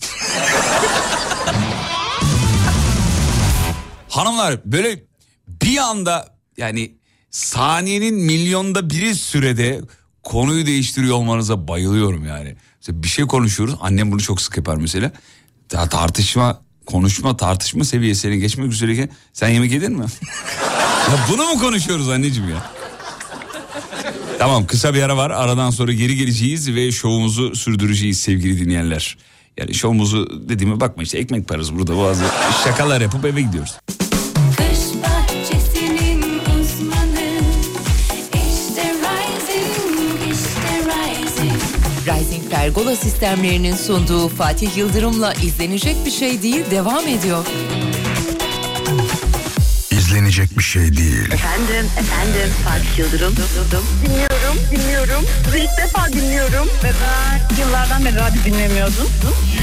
Hanımlar 4.09 4.61
böyle 4.65 5.03
bir 5.49 5.79
anda 5.79 6.29
yani 6.57 6.95
saniyenin 7.31 8.15
milyonda 8.15 8.91
biri 8.91 9.15
sürede 9.15 9.81
konuyu 10.23 10.67
değiştiriyor 10.67 11.17
olmanıza 11.17 11.69
bayılıyorum 11.69 12.27
yani. 12.27 12.57
Mesela 12.81 13.03
bir 13.03 13.09
şey 13.09 13.27
konuşuyoruz. 13.27 13.75
Annem 13.81 14.13
bunu 14.13 14.21
çok 14.21 14.41
sık 14.41 14.57
yapar 14.57 14.77
mesela. 14.77 15.13
Ta- 15.69 15.89
tartışma, 15.89 16.61
konuşma, 16.87 17.37
tartışma 17.37 17.85
seviyesine 17.85 18.37
geçmek 18.37 18.73
üzereyken 18.73 19.09
sen 19.33 19.49
yemek 19.49 19.73
yedin 19.73 19.93
mi? 19.93 20.05
ya 21.11 21.19
bunu 21.31 21.45
mu 21.45 21.59
konuşuyoruz 21.61 22.09
anneciğim 22.09 22.51
ya? 22.51 22.71
Tamam 24.39 24.67
kısa 24.67 24.95
bir 24.95 25.03
ara 25.03 25.17
var. 25.17 25.31
Aradan 25.31 25.71
sonra 25.71 25.93
geri 25.93 26.17
geleceğiz 26.17 26.75
ve 26.75 26.93
şovumuzu 26.93 27.57
sürdüreceğiz 27.57 28.21
sevgili 28.21 28.61
dinleyenler. 28.61 29.19
Yani 29.57 29.75
şovumuzu 29.75 30.49
dediğime 30.49 30.81
bakma 30.81 31.03
işte 31.03 31.19
ekmek 31.19 31.49
parası 31.49 31.77
burada 31.77 31.99
bazı 31.99 32.25
şakalar 32.65 33.01
yapıp 33.01 33.25
eve 33.25 33.43
gidiyoruz. 33.43 33.77
Pergola 42.61 42.97
sistemlerinin 42.97 43.77
sunduğu 43.77 44.29
Fatih 44.29 44.77
Yıldırım'la 44.77 45.35
izlenecek 45.35 45.97
bir 46.05 46.11
şey 46.11 46.43
değil 46.43 46.71
devam 46.71 47.07
ediyor. 47.09 47.47
İzlenecek 49.91 50.59
bir 50.59 50.63
şey 50.63 50.97
değil. 50.97 51.33
Efendim, 51.33 51.91
efendim 51.99 52.53
Fatih 52.65 52.99
Yıldırım. 52.99 53.35
Dinliyorum, 54.05 54.57
dinliyorum. 54.71 55.27
Sizi 55.45 55.59
ilk 55.59 55.79
defa 55.79 56.09
dinliyorum. 56.09 56.69
Ve 56.85 56.93
ben 57.03 57.63
yıllardan 57.65 58.05
beri 58.05 58.15
radyo 58.17 58.45
dinlemiyordum. 58.45 59.09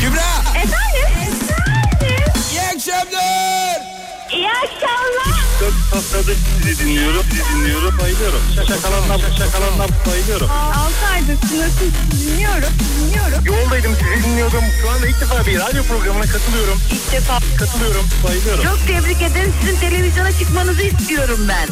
Kübra! 0.02 0.60
Efendim? 0.64 1.22
Efendim? 1.22 2.34
İyi 2.52 2.62
akşamlar! 2.62 4.07
İyi 4.34 4.48
akşamlar. 4.52 5.42
Dört 5.62 5.74
haftadır 5.94 6.38
sizi 6.64 6.86
dinliyorum, 6.86 7.24
sizi 7.32 7.44
dinliyorum, 7.56 7.98
bayılıyorum. 8.00 8.42
Şakalanlar, 8.68 9.20
şakalanlar 9.38 9.90
bayılıyorum. 10.08 10.50
6 10.50 11.06
aydır 11.14 11.48
sınırsız 11.48 11.92
dinliyorum, 12.12 12.70
dinliyorum. 13.00 13.46
Yoldaydım, 13.46 13.96
sizi 13.96 14.28
dinliyordum. 14.30 14.64
Şu 14.82 14.90
anda 14.90 15.08
ilk 15.08 15.22
defa 15.22 15.46
bir 15.46 15.60
radyo 15.60 15.84
programına 15.84 16.26
katılıyorum. 16.26 16.82
İlk 16.92 17.12
defa. 17.12 17.40
Katılıyorum, 17.60 18.06
bayılıyorum. 18.28 18.64
Çok 18.64 18.88
tebrik 18.88 19.22
ederim. 19.22 19.54
Sizin 19.62 19.80
televizyona 19.80 20.32
çıkmanızı 20.32 20.82
istiyorum 20.82 21.40
ben. 21.50 21.68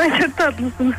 Ay 0.00 0.20
çok 0.20 0.36
tatlısın. 0.36 0.94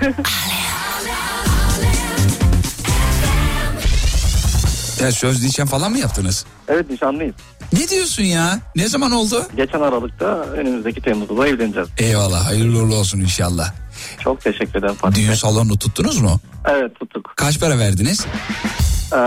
Ya 5.01 5.12
söz 5.12 5.43
nişan 5.43 5.67
falan 5.67 5.91
mı 5.91 5.99
yaptınız? 5.99 6.45
Evet 6.67 6.89
nişanlıyım. 6.89 7.36
Ne 7.73 7.88
diyorsun 7.89 8.23
ya? 8.23 8.60
Ne 8.75 8.88
zaman 8.88 9.12
oldu? 9.12 9.47
Geçen 9.55 9.82
Aralık'ta 9.82 10.25
önümüzdeki 10.41 11.01
Temmuz'da 11.01 11.38
da 11.38 11.47
evleneceğiz. 11.47 11.89
Eyvallah 11.97 12.45
hayırlı 12.45 12.79
uğurlu 12.79 12.95
olsun 12.95 13.19
inşallah. 13.19 13.73
Çok 14.23 14.41
teşekkür 14.41 14.79
ederim 14.79 14.95
Fatih 14.95 15.21
Düğün 15.21 15.29
Bey. 15.29 15.36
salonunu 15.36 15.77
tuttunuz 15.77 16.21
mu? 16.21 16.39
Evet 16.65 16.99
tuttuk. 16.99 17.34
Kaç 17.36 17.60
para 17.60 17.79
verdiniz? 17.79 18.25
Ee, 19.13 19.17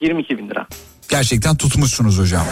22 0.00 0.38
bin 0.38 0.48
lira. 0.48 0.66
Gerçekten 1.08 1.56
tutmuşsunuz 1.56 2.18
hocam. 2.18 2.46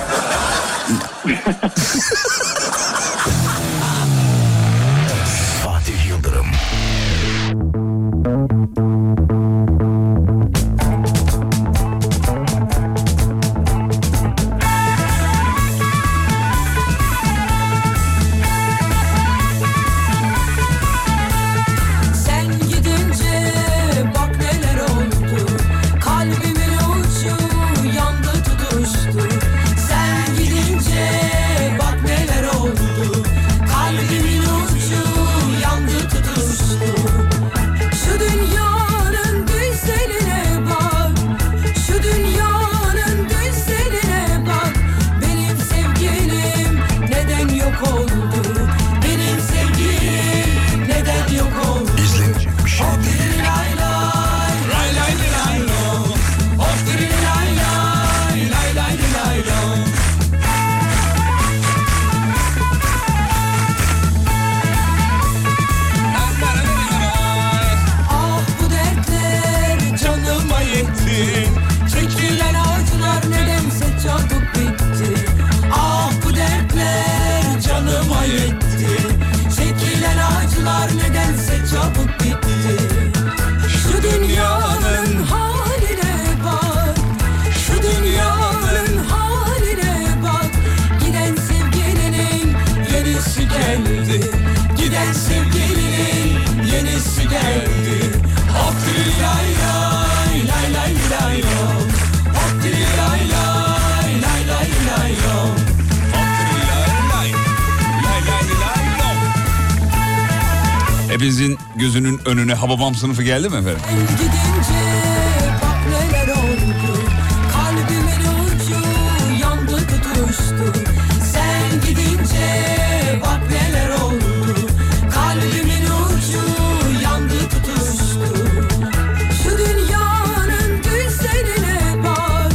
güzeline 130.82 132.04
bak 132.04 132.52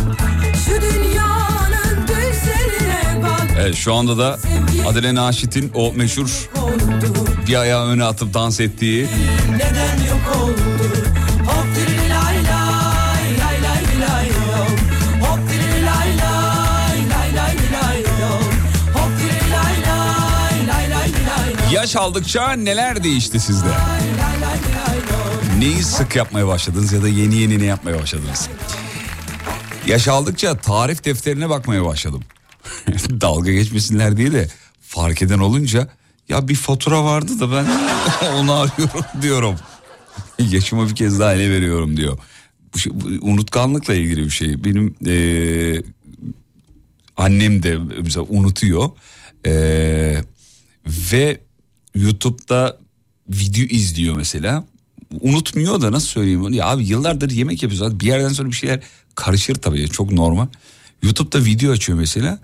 Şu 0.67 0.81
dünyanın 0.81 2.07
güzeline 2.07 3.23
bak. 3.23 3.47
Evet, 3.59 3.75
şu 3.75 3.93
anda 3.93 4.17
da 4.17 4.39
Adile 4.87 5.15
Naşit'in 5.15 5.71
o 5.75 5.93
meşhur 5.93 6.49
bir 7.47 7.55
ayağı 7.55 7.87
öne 7.87 8.03
atıp 8.03 8.33
dans 8.33 8.59
ettiği 8.59 9.07
Neden 9.51 10.05
yok 10.09 10.35
oldu 10.43 10.61
Hop 11.45 11.65
diri 11.75 12.09
lay 12.09 12.35
lay 12.35 13.39
lay 13.39 13.63
lay 13.63 13.83
lay 14.01 14.29
lom. 14.29 14.71
Hop 15.21 15.39
diri 15.49 15.85
lay 15.85 16.17
lay 16.17 16.97
lay 17.09 17.35
lay 17.35 17.55
lay 17.73 18.03
lom. 18.03 18.53
Hop 18.93 19.11
diri 19.19 19.51
lay 19.51 19.75
lay 19.87 20.67
lay 20.67 20.89
lay 20.89 21.11
lay 21.11 21.53
lom. 21.53 21.73
Yaş 21.73 21.95
aldıkça 21.95 22.51
neler 22.51 23.03
değişti 23.03 23.39
sizde? 23.39 23.67
Neyi 25.59 25.83
sık 25.83 26.15
yapmaya 26.15 26.47
başladınız 26.47 26.93
ya 26.93 27.03
da 27.03 27.07
yeni 27.07 27.35
yeni 27.35 27.59
ne 27.59 27.65
yapmaya 27.65 28.01
başladınız? 28.01 28.49
Yaş 29.87 30.07
aldıkça 30.07 30.57
tarif 30.57 31.05
defterine 31.05 31.49
bakmaya 31.49 31.85
başladım. 31.85 32.23
Dalga 33.21 33.51
geçmesinler 33.51 34.17
diye 34.17 34.31
de 34.31 34.47
fark 34.81 35.21
eden 35.21 35.39
olunca 35.39 35.87
ya 36.29 36.47
bir 36.47 36.55
fatura 36.55 37.03
vardı 37.03 37.39
da 37.39 37.51
ben 37.51 37.65
onu 38.35 38.53
arıyorum 38.53 39.05
diyorum. 39.21 39.55
Yaşıma 40.39 40.89
bir 40.89 40.95
kez 40.95 41.19
daha 41.19 41.33
ele 41.33 41.49
veriyorum 41.51 41.97
diyor. 41.97 42.17
Bu, 42.73 42.79
şey- 42.79 42.93
unutkanlıkla 43.21 43.93
ilgili 43.93 44.25
bir 44.25 44.29
şey. 44.29 44.63
Benim 44.63 44.95
eee, 45.05 45.83
annem 47.17 47.63
de 47.63 47.77
mesela 48.03 48.25
unutuyor. 48.29 48.89
Eee, 49.45 50.23
ve 50.87 51.39
YouTube'da 51.95 52.77
video 53.29 53.63
izliyor 53.65 54.15
mesela. 54.15 54.65
Unutmuyor 55.21 55.81
da 55.81 55.91
nasıl 55.91 56.07
söyleyeyim 56.07 56.43
onu? 56.43 56.55
Ya 56.55 56.65
abi 56.67 56.85
yıllardır 56.87 57.29
yemek 57.31 57.63
yapıyoruz. 57.63 57.99
Bir 57.99 58.05
yerden 58.05 58.29
sonra 58.29 58.47
bir 58.49 58.55
şeyler 58.55 58.79
karışır 59.15 59.55
tabii. 59.55 59.89
Çok 59.89 60.11
normal. 60.11 60.47
YouTube'da 61.03 61.45
video 61.45 61.71
açıyor 61.71 61.97
mesela. 61.97 62.39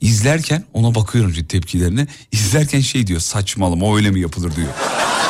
İzlerken 0.00 0.64
ona 0.72 0.94
bakıyorum 0.94 1.34
şimdi 1.34 1.48
tepkilerine. 1.48 2.06
İzlerken 2.32 2.80
şey 2.80 3.06
diyor 3.06 3.20
saçmalama 3.20 3.96
öyle 3.96 4.10
mi 4.10 4.20
yapılır 4.20 4.56
diyor. 4.56 4.68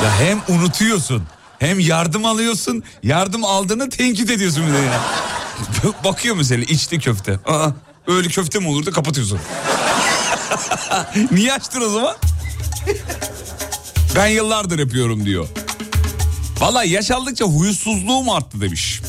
Ya 0.05 0.21
hem 0.21 0.43
unutuyorsun 0.49 1.23
hem 1.59 1.81
yardım 1.81 2.25
alıyorsun. 2.25 2.83
Yardım 3.03 3.45
aldığını 3.45 3.91
tenkit 3.91 4.31
ediyorsun 4.31 4.67
bir 4.67 4.73
de 4.73 4.79
ya. 4.79 5.01
Bakıyor 6.05 6.37
mesela 6.37 6.63
içli 6.63 6.99
köfte. 6.99 7.39
Aa, 7.47 7.69
öyle 8.07 8.29
köfte 8.29 8.59
mi 8.59 8.69
olur 8.69 8.87
da 8.87 8.91
kapatıyorsun. 8.91 9.39
Niye 11.31 11.53
açtın 11.53 11.81
o 11.81 11.89
zaman? 11.89 12.17
Ben 14.17 14.27
yıllardır 14.27 14.79
yapıyorum 14.79 15.25
diyor. 15.25 15.49
Valla 16.61 16.85
yaş 16.85 17.11
aldıkça 17.11 17.45
huysuzluğum 17.45 18.31
arttı 18.31 18.61
demiş. 18.61 19.01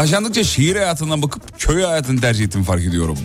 Yaşandıkça 0.00 0.44
şehir 0.44 0.76
hayatından 0.76 1.22
bakıp 1.22 1.42
köy 1.60 1.82
hayatını 1.82 2.20
tercih 2.20 2.44
ettiğimi 2.44 2.64
fark 2.64 2.82
ediyorum. 2.84 3.18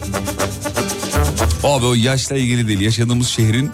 Abi 1.63 1.86
o 1.86 1.93
yaşla 1.93 2.36
ilgili 2.38 2.67
değil. 2.67 2.80
Yaşadığımız 2.80 3.28
şehrin 3.28 3.72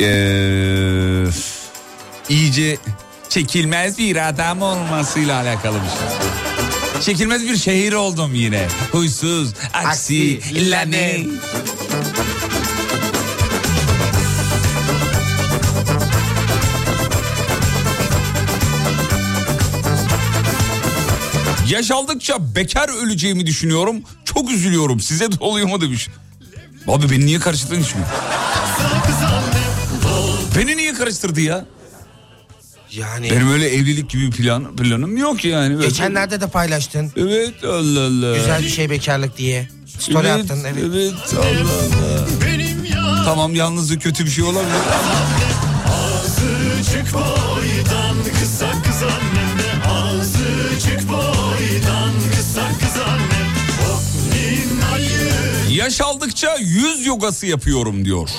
eee, 0.00 1.24
iyice 2.28 2.78
çekilmez 3.28 3.98
bir 3.98 4.28
adam 4.28 4.62
olmasıyla 4.62 5.40
alakalı 5.40 5.74
bir 5.74 5.88
şey. 5.88 7.02
Çekilmez 7.02 7.42
bir 7.42 7.56
şehir 7.56 7.92
oldum 7.92 8.34
yine. 8.34 8.66
Huysuz, 8.92 9.54
aksi, 9.74 10.40
lanet. 10.70 11.26
Yaş 21.70 21.90
aldıkça 21.90 22.54
bekar 22.54 22.88
öleceğimi 23.04 23.46
düşünüyorum. 23.46 23.96
Çok 24.24 24.50
üzülüyorum. 24.50 25.00
Size 25.00 25.32
de 25.32 25.36
oluyor 25.40 25.68
mu 25.68 25.80
demiş. 25.80 26.08
Abi 26.88 27.10
beni 27.10 27.26
niye 27.26 27.38
karıştırdın 27.38 27.80
hiç 27.82 27.94
mi? 27.94 28.00
Beni 30.56 30.76
niye 30.76 30.94
karıştırdı 30.94 31.40
ya? 31.40 31.64
Yani 32.90 33.30
Benim 33.30 33.52
öyle 33.52 33.68
evlilik 33.68 34.10
gibi 34.10 34.30
plan 34.30 34.76
planım 34.76 35.16
yok 35.16 35.44
yani. 35.44 35.74
Böyle- 35.76 35.86
geçenlerde 35.88 36.40
de 36.40 36.46
paylaştın. 36.46 37.12
Evet 37.16 37.64
Allah 37.64 38.00
Allah. 38.00 38.36
Güzel 38.36 38.62
bir 38.62 38.68
şey 38.68 38.90
bekarlık 38.90 39.36
diye. 39.38 39.68
Story 39.98 40.26
evet, 40.28 40.44
attın 40.44 40.64
evet. 40.64 40.82
Evet 40.86 41.14
Allah 41.34 41.70
Allah. 41.70 43.24
Tamam 43.24 43.54
yalnızlık 43.54 44.02
kötü 44.02 44.24
bir 44.24 44.30
şey 44.30 44.44
olabilir. 44.44 44.72
Azıcık 45.88 47.14
boydan 47.14 48.16
kısa 48.40 48.72
kız 48.82 49.02
annem 49.02 49.49
Azıcık 50.20 51.08
boydan 51.08 52.12
kısa 52.36 52.68
kız 52.78 53.02
annem 53.06 53.50
Oh 53.90 54.02
Yaş 55.70 56.00
aldıkça 56.00 56.56
yüz 56.60 57.06
yogası 57.06 57.46
yapıyorum 57.46 58.04
diyor. 58.04 58.30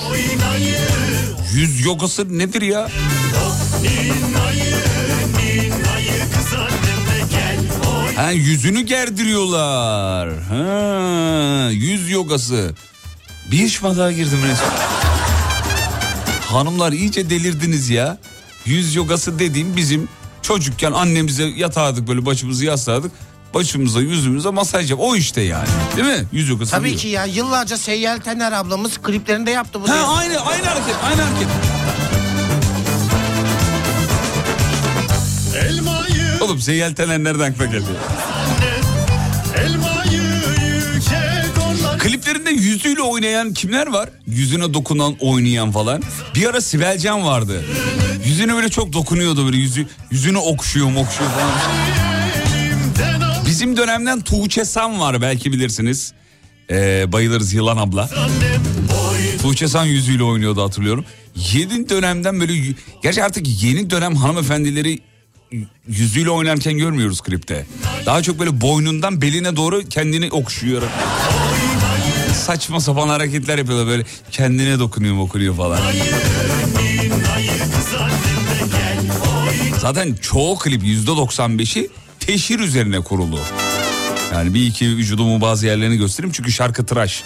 Yüz 1.54 1.84
yogası 1.84 2.38
nedir 2.38 2.62
ya? 2.62 2.88
Ha 8.16 8.30
yüzünü 8.30 8.80
gerdiriyorlar. 8.80 10.40
Ha 10.42 11.70
yüz 11.70 12.10
yogası. 12.10 12.74
Bir 13.50 13.58
yaşıma 13.58 13.96
daha 13.96 14.12
girdim 14.12 14.38
resmen. 14.38 14.78
Hanımlar 16.40 16.92
iyice 16.92 17.30
delirdiniz 17.30 17.90
ya. 17.90 18.18
Yüz 18.66 18.94
yogası 18.94 19.38
dediğim 19.38 19.76
bizim 19.76 20.08
çocukken 20.42 20.92
annemize 20.92 21.44
yatardık 21.44 22.08
böyle 22.08 22.26
başımızı 22.26 22.64
yaslardık. 22.64 23.12
Başımıza 23.54 24.00
yüzümüze 24.00 24.50
masaj 24.50 24.90
yap. 24.90 25.00
O 25.02 25.16
işte 25.16 25.40
yani. 25.40 25.68
Değil 25.96 26.08
mi? 26.08 26.24
Yüz 26.32 26.48
yogası. 26.48 26.70
Tabii 26.70 26.88
diyor. 26.88 27.00
ki 27.00 27.08
ya 27.08 27.24
yıllarca 27.24 27.76
Seyyal 27.78 28.18
Tener 28.18 28.52
ablamız 28.52 28.98
kliplerinde 28.98 29.50
yaptı 29.50 29.80
bunu. 29.82 29.90
Ha 29.92 30.16
aynı 30.16 30.40
aynı 30.40 30.66
hareket 30.66 30.94
aynı 31.04 31.22
hareket. 31.22 31.48
Elmayı, 35.68 36.38
Oğlum 36.40 36.60
seyyal 36.60 36.92
telen 36.94 37.24
nereden 37.24 37.52
aklına 37.52 37.66
geldi? 37.66 37.84
Kliplerinde 42.02 42.50
yüzüyle 42.50 43.02
oynayan 43.02 43.52
kimler 43.54 43.86
var? 43.86 44.08
Yüzüne 44.26 44.74
dokunan, 44.74 45.16
oynayan 45.20 45.72
falan. 45.72 46.02
Bir 46.34 46.46
ara 46.46 46.60
Sibel 46.60 46.98
Can 46.98 47.24
vardı. 47.24 47.64
Yüzüne 48.26 48.54
böyle 48.54 48.68
çok 48.68 48.92
dokunuyordu 48.92 49.46
böyle 49.46 49.56
yüzü 49.56 49.86
yüzünü 50.10 50.38
okşuyor, 50.38 50.86
okşuyor 50.86 51.30
falan. 51.30 51.50
Bizim 53.46 53.76
dönemden 53.76 54.20
Tuğçe 54.20 54.64
San 54.64 55.00
var 55.00 55.22
belki 55.22 55.52
bilirsiniz. 55.52 56.12
Ee, 56.70 57.12
bayılırız 57.12 57.52
Yılan 57.52 57.76
abla. 57.76 58.10
Tuğçe 59.42 59.68
San 59.68 59.84
yüzüyle 59.84 60.22
oynuyordu 60.22 60.62
hatırlıyorum. 60.62 61.04
Yeni 61.52 61.88
dönemden 61.88 62.40
böyle... 62.40 62.52
Gerçi 63.02 63.24
artık 63.24 63.62
yeni 63.62 63.90
dönem 63.90 64.16
hanımefendileri 64.16 64.98
yüzüyle 65.88 66.30
oynarken 66.30 66.78
görmüyoruz 66.78 67.20
klipte. 67.20 67.66
Daha 68.06 68.22
çok 68.22 68.38
böyle 68.38 68.60
boynundan 68.60 69.22
beline 69.22 69.56
doğru 69.56 69.88
kendini 69.88 70.30
okşuyor. 70.30 70.82
Saçma 72.42 72.80
sapan 72.80 73.08
hareketler 73.08 73.58
yapıyorlar 73.58 73.86
böyle 73.86 74.04
kendine 74.30 74.78
dokunuyor 74.78 75.18
okunuyor 75.18 75.56
falan. 75.56 75.78
Zaten 79.80 80.14
çoğu 80.14 80.58
klip 80.58 80.84
yüzde 80.84 81.10
95'i 81.10 81.88
teşhir 82.20 82.58
üzerine 82.60 83.00
kurulu. 83.00 83.38
Yani 84.34 84.54
bir 84.54 84.66
iki 84.66 84.96
vücudumu 84.96 85.40
bazı 85.40 85.66
yerlerini 85.66 85.96
göstereyim 85.96 86.32
çünkü 86.32 86.52
şarkı 86.52 86.86
tıraş. 86.86 87.24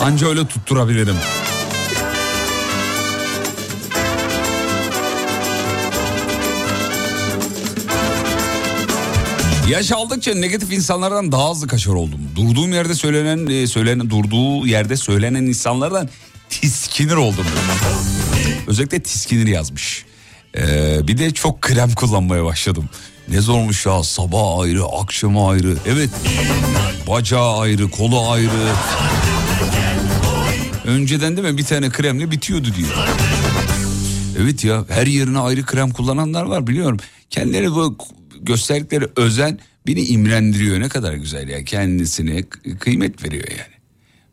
Anca 0.00 0.28
öyle 0.28 0.46
tutturabilirim. 0.46 1.16
Yaş 9.68 9.92
aldıkça 9.92 10.34
negatif 10.34 10.72
insanlardan 10.72 11.32
daha 11.32 11.50
hızlı 11.50 11.66
kaçar 11.66 11.92
oldum. 11.92 12.20
Durduğum 12.36 12.72
yerde 12.72 12.94
söylenen, 12.94 13.46
e, 13.46 13.66
söylenen 13.66 14.10
durduğu 14.10 14.66
yerde 14.66 14.96
söylenen 14.96 15.42
insanlardan 15.42 16.08
tiskinir 16.50 17.16
oldum. 17.16 17.46
Özellikle 18.66 19.02
tiskinir 19.02 19.46
yazmış. 19.46 20.04
Ee, 20.56 21.08
bir 21.08 21.18
de 21.18 21.30
çok 21.30 21.60
krem 21.60 21.92
kullanmaya 21.94 22.44
başladım. 22.44 22.88
Ne 23.28 23.40
zormuş 23.40 23.86
ya 23.86 24.02
sabah 24.02 24.60
ayrı, 24.60 24.84
akşama 24.84 25.50
ayrı. 25.50 25.76
Evet 25.86 26.10
bacağı 27.08 27.58
ayrı, 27.58 27.90
kolu 27.90 28.30
ayrı. 28.30 28.50
Önceden 30.84 31.36
değil 31.36 31.48
mi 31.48 31.58
bir 31.58 31.64
tane 31.64 31.90
kremle 31.90 32.30
bitiyordu 32.30 32.68
diyor. 32.76 32.88
Evet 34.38 34.64
ya 34.64 34.84
her 34.88 35.06
yerine 35.06 35.38
ayrı 35.38 35.62
krem 35.62 35.90
kullananlar 35.90 36.42
var 36.42 36.66
biliyorum. 36.66 36.98
Kendileri 37.30 37.70
bu 37.70 37.96
gösterdikleri 38.44 39.08
özen 39.16 39.58
beni 39.86 40.00
imrendiriyor. 40.00 40.80
Ne 40.80 40.88
kadar 40.88 41.14
güzel 41.14 41.48
ya 41.48 41.64
kendisine 41.64 42.42
kıymet 42.78 43.24
veriyor 43.24 43.48
yani. 43.50 43.74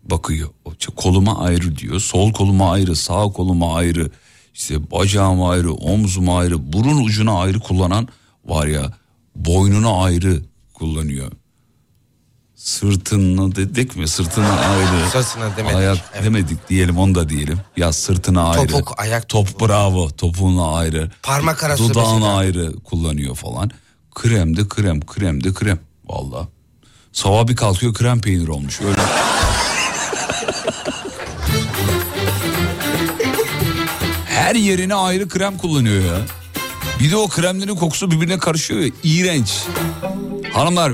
Bakıyor 0.03 0.49
koluma 0.95 1.39
ayrı 1.39 1.77
diyor. 1.77 1.99
Sol 1.99 2.33
koluma 2.33 2.71
ayrı, 2.71 2.95
sağ 2.95 3.23
koluma 3.23 3.75
ayrı. 3.75 4.11
işte 4.53 4.91
bacağıma 4.91 5.51
ayrı, 5.51 5.73
omzuma 5.73 6.39
ayrı, 6.39 6.73
burun 6.73 7.03
ucuna 7.03 7.39
ayrı 7.39 7.59
kullanan 7.59 8.07
var 8.45 8.67
ya 8.67 8.93
boynuna 9.35 10.03
ayrı 10.03 10.41
kullanıyor. 10.73 11.31
Sırtını 12.55 13.55
dedik 13.55 13.95
mi? 13.95 14.07
Sırtına 14.07 14.59
ayrı. 14.59 15.09
Sırtına 15.11 15.57
demedik, 15.57 15.77
Ayak 15.77 15.97
evet. 16.13 16.25
demedik 16.25 16.69
diyelim 16.69 16.97
onu 16.97 17.15
da 17.15 17.29
diyelim. 17.29 17.59
Ya 17.77 17.93
sırtına 17.93 18.43
ayrı. 18.43 18.67
Topuk, 18.67 18.99
ayak 18.99 19.29
Top 19.29 19.61
bravo 19.61 20.09
topuğuna 20.09 20.73
ayrı. 20.73 21.11
Parmak 21.23 21.63
arası 21.63 21.89
Dudağına 21.89 22.13
mesela. 22.13 22.37
ayrı 22.37 22.73
kullanıyor 22.83 23.35
falan. 23.35 23.71
Krem 24.15 24.57
de 24.57 24.67
krem, 24.67 24.99
krem 25.01 25.43
de 25.43 25.53
krem. 25.53 25.79
Valla. 26.05 26.47
Sabah 27.13 27.47
bir 27.47 27.55
kalkıyor 27.55 27.93
krem 27.93 28.21
peynir 28.21 28.47
olmuş. 28.47 28.81
Öyle. 28.81 29.01
Her 34.25 34.55
yerine 34.55 34.95
ayrı 34.95 35.29
krem 35.29 35.57
kullanıyor 35.57 36.05
ya. 36.05 36.21
Bir 36.99 37.11
de 37.11 37.15
o 37.15 37.27
kremlerin 37.27 37.75
kokusu 37.75 38.11
birbirine 38.11 38.37
karışıyor 38.39 38.79
ya. 38.79 38.91
İğrenç. 39.03 39.53
Hanımlar 40.53 40.93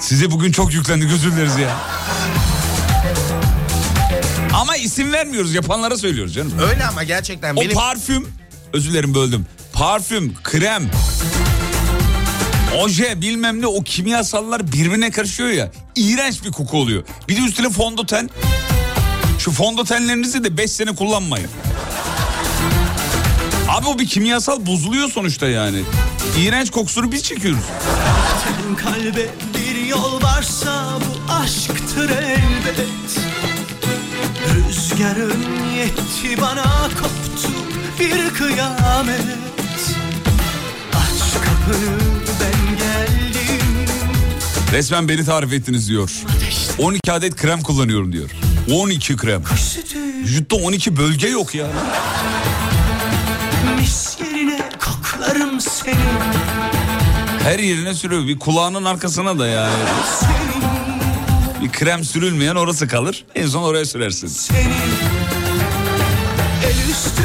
size 0.00 0.30
bugün 0.30 0.52
çok 0.52 0.74
yüklendik 0.74 1.12
özür 1.12 1.32
dileriz 1.32 1.56
ya. 1.56 1.76
Ama 4.54 4.76
isim 4.76 5.12
vermiyoruz 5.12 5.54
yapanlara 5.54 5.96
söylüyoruz 5.96 6.34
canım. 6.34 6.52
Öyle 6.70 6.86
ama 6.86 7.02
gerçekten 7.04 7.56
O 7.56 7.60
benim 7.60 7.74
parfüm 7.74 8.28
özür 8.72 8.90
dilerim 8.90 9.14
böldüm. 9.14 9.46
Parfüm, 9.72 10.34
krem, 10.42 10.90
oje 12.76 13.20
bilmem 13.20 13.62
ne 13.62 13.66
o 13.66 13.82
kimyasallar 13.82 14.72
birbirine 14.72 15.10
karışıyor 15.10 15.48
ya. 15.48 15.70
İğrenç 15.96 16.44
bir 16.44 16.52
koku 16.52 16.78
oluyor. 16.78 17.04
Bir 17.28 17.36
de 17.36 17.40
üstüne 17.40 17.70
fondöten. 17.70 18.30
Şu 19.38 19.50
fondötenlerinizi 19.50 20.44
de 20.44 20.56
5 20.56 20.70
sene 20.72 20.94
kullanmayın. 20.94 21.48
Abi 23.68 23.86
o 23.86 23.98
bir 23.98 24.06
kimyasal 24.06 24.66
bozuluyor 24.66 25.10
sonuçta 25.10 25.48
yani. 25.48 25.82
İğrenç 26.38 26.70
kokusunu 26.70 27.12
biz 27.12 27.22
çekiyoruz. 27.22 27.64
Kalbe 28.76 29.28
bir 29.58 29.86
yol 29.86 30.22
varsa 30.22 30.98
bu 31.00 31.32
aşktır 31.32 32.10
elbet 32.10 33.20
Rüzgarın 34.54 35.44
yetti 35.76 36.40
bana 36.40 36.88
koptu 36.88 37.48
bir 38.00 38.34
kıyamet 38.34 39.20
Aç 40.92 41.32
kapını 41.44 42.15
Resmen 44.76 45.08
beni 45.08 45.24
tarif 45.24 45.52
ettiniz 45.52 45.88
diyor. 45.88 46.10
12 46.78 47.12
adet 47.12 47.36
krem 47.36 47.62
kullanıyorum 47.62 48.12
diyor. 48.12 48.30
12 48.72 49.16
krem. 49.16 49.42
Vücutta 50.22 50.56
12 50.56 50.96
bölge 50.96 51.28
yok 51.28 51.54
ya. 51.54 51.66
Her 57.42 57.58
yerine 57.58 57.94
sürüyor. 57.94 58.26
Bir 58.26 58.38
kulağının 58.38 58.84
arkasına 58.84 59.38
da 59.38 59.46
yani. 59.46 59.72
Bir 61.62 61.72
krem 61.72 62.04
sürülmeyen 62.04 62.54
orası 62.54 62.88
kalır. 62.88 63.24
En 63.34 63.46
son 63.46 63.62
oraya 63.62 63.84
sürersin. 63.84 64.26
Seni 64.28 64.74
el 66.64 66.90
üstünde 66.90 67.15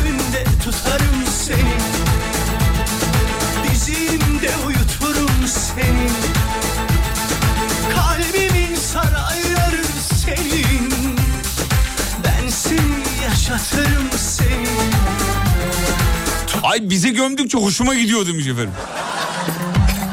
Ay 16.71 16.89
bizi 16.89 17.13
gömdükçe 17.13 17.57
hoşuma 17.57 17.95
gidiyor 17.95 18.27
demiş 18.27 18.47
efendim. 18.47 18.71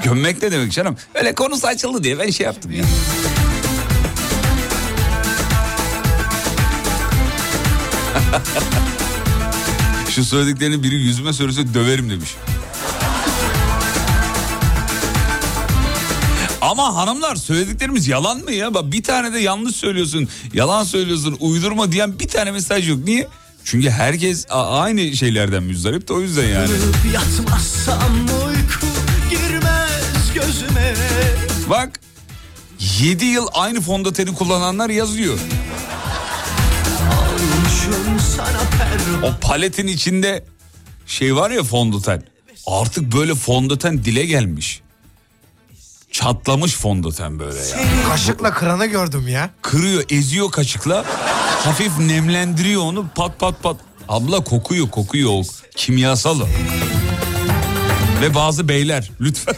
Gömmek 0.04 0.42
ne 0.42 0.52
demek 0.52 0.72
canım? 0.72 0.96
Öyle 1.14 1.34
konusu 1.34 1.66
açıldı 1.66 2.02
diye 2.02 2.18
ben 2.18 2.30
şey 2.30 2.46
yaptım 2.46 2.72
ya. 2.72 2.84
Şu 10.10 10.24
söylediklerini 10.24 10.82
biri 10.82 10.94
yüzüme 10.94 11.32
söylese 11.32 11.74
döverim 11.74 12.10
demiş. 12.10 12.30
Ama 16.60 16.96
hanımlar 16.96 17.36
söylediklerimiz 17.36 18.08
yalan 18.08 18.38
mı 18.38 18.52
ya? 18.52 18.74
Bak 18.74 18.92
bir 18.92 19.02
tane 19.02 19.32
de 19.32 19.38
yanlış 19.38 19.76
söylüyorsun, 19.76 20.28
yalan 20.54 20.84
söylüyorsun, 20.84 21.36
uydurma 21.40 21.92
diyen 21.92 22.18
bir 22.18 22.28
tane 22.28 22.50
mesaj 22.50 22.88
yok. 22.88 22.98
Niye? 23.04 23.28
Çünkü 23.70 23.90
herkes 23.90 24.46
aynı 24.50 25.16
şeylerden 25.16 25.62
müzdarip 25.62 26.08
de 26.08 26.12
o 26.12 26.20
yüzden 26.20 26.44
yani. 26.48 26.68
Bak 31.70 32.00
7 33.00 33.24
yıl 33.24 33.46
aynı 33.54 33.80
fondöteni 33.80 34.34
kullananlar 34.34 34.90
yazıyor. 34.90 35.38
O 39.22 39.32
paletin 39.40 39.86
içinde 39.86 40.44
şey 41.06 41.36
var 41.36 41.50
ya 41.50 41.62
fondöten. 41.62 42.22
Artık 42.66 43.12
böyle 43.12 43.34
fondöten 43.34 44.04
dile 44.04 44.26
gelmiş. 44.26 44.80
Çatlamış 46.12 46.74
fondöten 46.74 47.38
böyle 47.38 47.58
ya. 47.58 47.78
Kaşıkla 48.08 48.54
kıranı 48.54 48.86
gördüm 48.86 49.28
ya. 49.28 49.50
Kırıyor, 49.62 50.04
eziyor 50.10 50.50
kaşıkla. 50.50 51.04
Hafif 51.64 51.98
nemlendiriyor 51.98 52.82
onu 52.82 53.06
pat 53.14 53.38
pat 53.38 53.62
pat. 53.62 53.76
Abla 54.08 54.44
kokuyor, 54.44 54.90
kokuyor 54.90 55.30
o. 55.30 55.42
Kimyasal 55.76 56.40
o. 56.40 56.46
Ve 58.20 58.34
bazı 58.34 58.68
beyler 58.68 59.10
lütfen. 59.20 59.54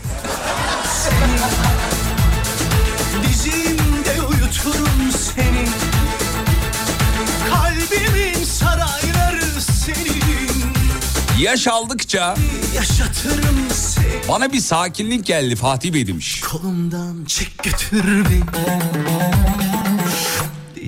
Yaş 11.41 11.69
aldıkça 11.69 12.35
Yaşatırım 12.75 13.71
seni 13.73 14.29
bana 14.29 14.53
bir 14.53 14.61
sakinlik 14.61 15.27
geldi 15.27 15.57
Fatih 15.57 15.93
Bey 15.93 16.07
demiş. 16.07 16.41
Kolumdan 16.41 17.25
çek 17.25 17.59
götür 17.63 18.25
beni 18.25 19.70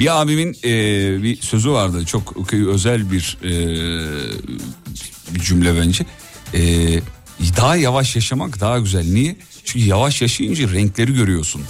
Bir 0.03 0.21
abimin 0.21 0.57
e, 0.65 0.73
bir 1.23 1.41
sözü 1.41 1.71
vardı 1.71 2.05
çok 2.07 2.53
özel 2.53 3.13
bir, 3.13 3.39
e, 3.45 3.51
bir 5.35 5.41
cümle 5.41 5.81
bence. 5.81 6.05
E, 6.55 6.61
daha 7.57 7.77
yavaş 7.77 8.17
yaşamak 8.17 8.61
daha 8.61 8.79
güzel. 8.79 9.05
Niye? 9.05 9.37
Çünkü 9.65 9.87
yavaş 9.87 10.23
yaşayınca 10.23 10.73
renkleri 10.73 11.15
görüyorsun. 11.15 11.63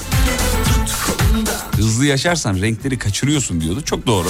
Hızlı 1.76 2.07
yaşarsan 2.07 2.61
renkleri 2.61 2.99
kaçırıyorsun 2.99 3.61
diyordu. 3.61 3.83
Çok 3.85 4.07
doğru. 4.07 4.28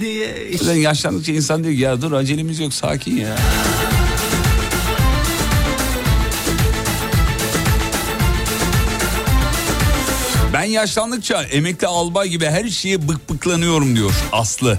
diye 0.00 0.80
yaşlandıkça 0.80 1.32
insan 1.32 1.64
diyor 1.64 1.74
ki, 1.74 1.80
ya 1.80 2.02
dur 2.02 2.12
acelemiz 2.12 2.60
yok 2.60 2.74
sakin 2.74 3.16
ya. 3.16 3.36
Ben 10.60 10.64
yaşlandıkça 10.64 11.42
emekli 11.42 11.86
albay 11.86 12.28
gibi 12.28 12.46
her 12.46 12.68
şeye 12.68 13.08
bık 13.08 13.30
bıklanıyorum 13.30 13.96
diyor 13.96 14.12
Aslı. 14.32 14.78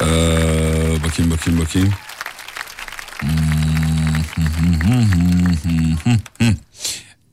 Ee, 0.00 0.06
bakayım 1.04 1.30
bakayım 1.30 1.60
bakayım. 1.60 1.94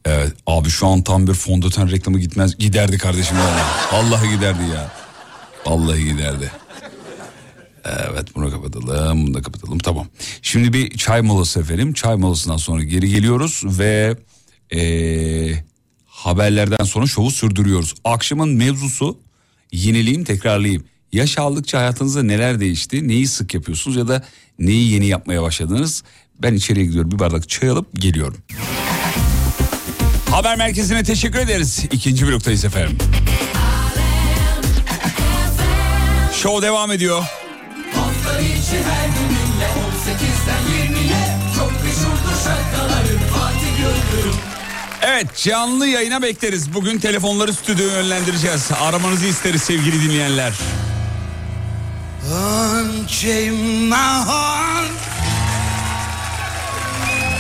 Evet 0.05 0.33
abi 0.47 0.69
şu 0.69 0.87
an 0.87 1.01
tam 1.01 1.27
bir 1.27 1.33
fondöten 1.33 1.91
reklamı 1.91 2.19
gitmez 2.19 2.57
giderdi 2.57 2.97
kardeşim. 2.97 3.37
Vallahi 3.91 4.29
giderdi 4.29 4.63
ya. 4.75 4.91
Vallahi 5.65 6.05
giderdi. 6.05 6.51
Evet 7.85 8.35
bunu 8.35 8.51
kapatalım 8.51 9.27
bunu 9.27 9.33
da 9.33 9.41
kapatalım 9.41 9.79
tamam. 9.79 10.07
Şimdi 10.41 10.73
bir 10.73 10.97
çay 10.97 11.21
molası 11.21 11.59
efendim. 11.59 11.93
Çay 11.93 12.15
molasından 12.15 12.57
sonra 12.57 12.83
geri 12.83 13.09
geliyoruz 13.09 13.63
ve 13.65 14.17
eee, 14.71 15.63
haberlerden 16.07 16.85
sonra 16.85 17.07
şovu 17.07 17.31
sürdürüyoruz. 17.31 17.95
Akşamın 18.03 18.49
mevzusu 18.49 19.17
yenileyim 19.71 20.23
tekrarlayayım. 20.23 20.83
Yaş 21.11 21.37
aldıkça 21.37 21.79
hayatınızda 21.79 22.23
neler 22.23 22.59
değişti? 22.59 23.07
Neyi 23.07 23.27
sık 23.27 23.53
yapıyorsunuz 23.53 23.97
ya 23.97 24.07
da 24.07 24.25
neyi 24.59 24.91
yeni 24.93 25.05
yapmaya 25.07 25.41
başladınız? 25.43 26.03
Ben 26.41 26.53
içeriye 26.53 26.85
gidiyorum 26.85 27.11
bir 27.11 27.19
bardak 27.19 27.49
çay 27.49 27.69
alıp 27.69 28.01
geliyorum. 28.01 28.37
Haber 30.31 30.57
merkezine 30.57 31.03
teşekkür 31.03 31.39
ederiz. 31.39 31.85
İkinci 31.91 32.27
bloktayız 32.27 32.65
efendim. 32.65 32.97
Show 36.33 36.67
devam 36.67 36.91
ediyor. 36.91 37.23
Hafta 38.39 38.53
içi 38.53 38.83
her 38.83 39.07
gününle 39.07 39.65
18'den 39.65 40.87
20'ye 40.87 41.37
Çok 41.55 41.71
meşhurdur 41.71 42.43
şarkıların 42.43 43.19
Fatih 43.33 43.79
Yıldırım 43.79 44.39
Evet 45.01 45.35
canlı 45.43 45.87
yayına 45.87 46.21
bekleriz. 46.21 46.73
Bugün 46.73 46.99
telefonları 46.99 47.53
stüdyoya 47.53 47.93
yönlendireceğiz. 47.93 48.69
Aramanızı 48.81 49.25
isteriz 49.25 49.61
sevgili 49.61 50.03
dinleyenler. 50.03 50.53
Unchain 52.31 53.53
my 53.85 53.95
heart 53.95 54.91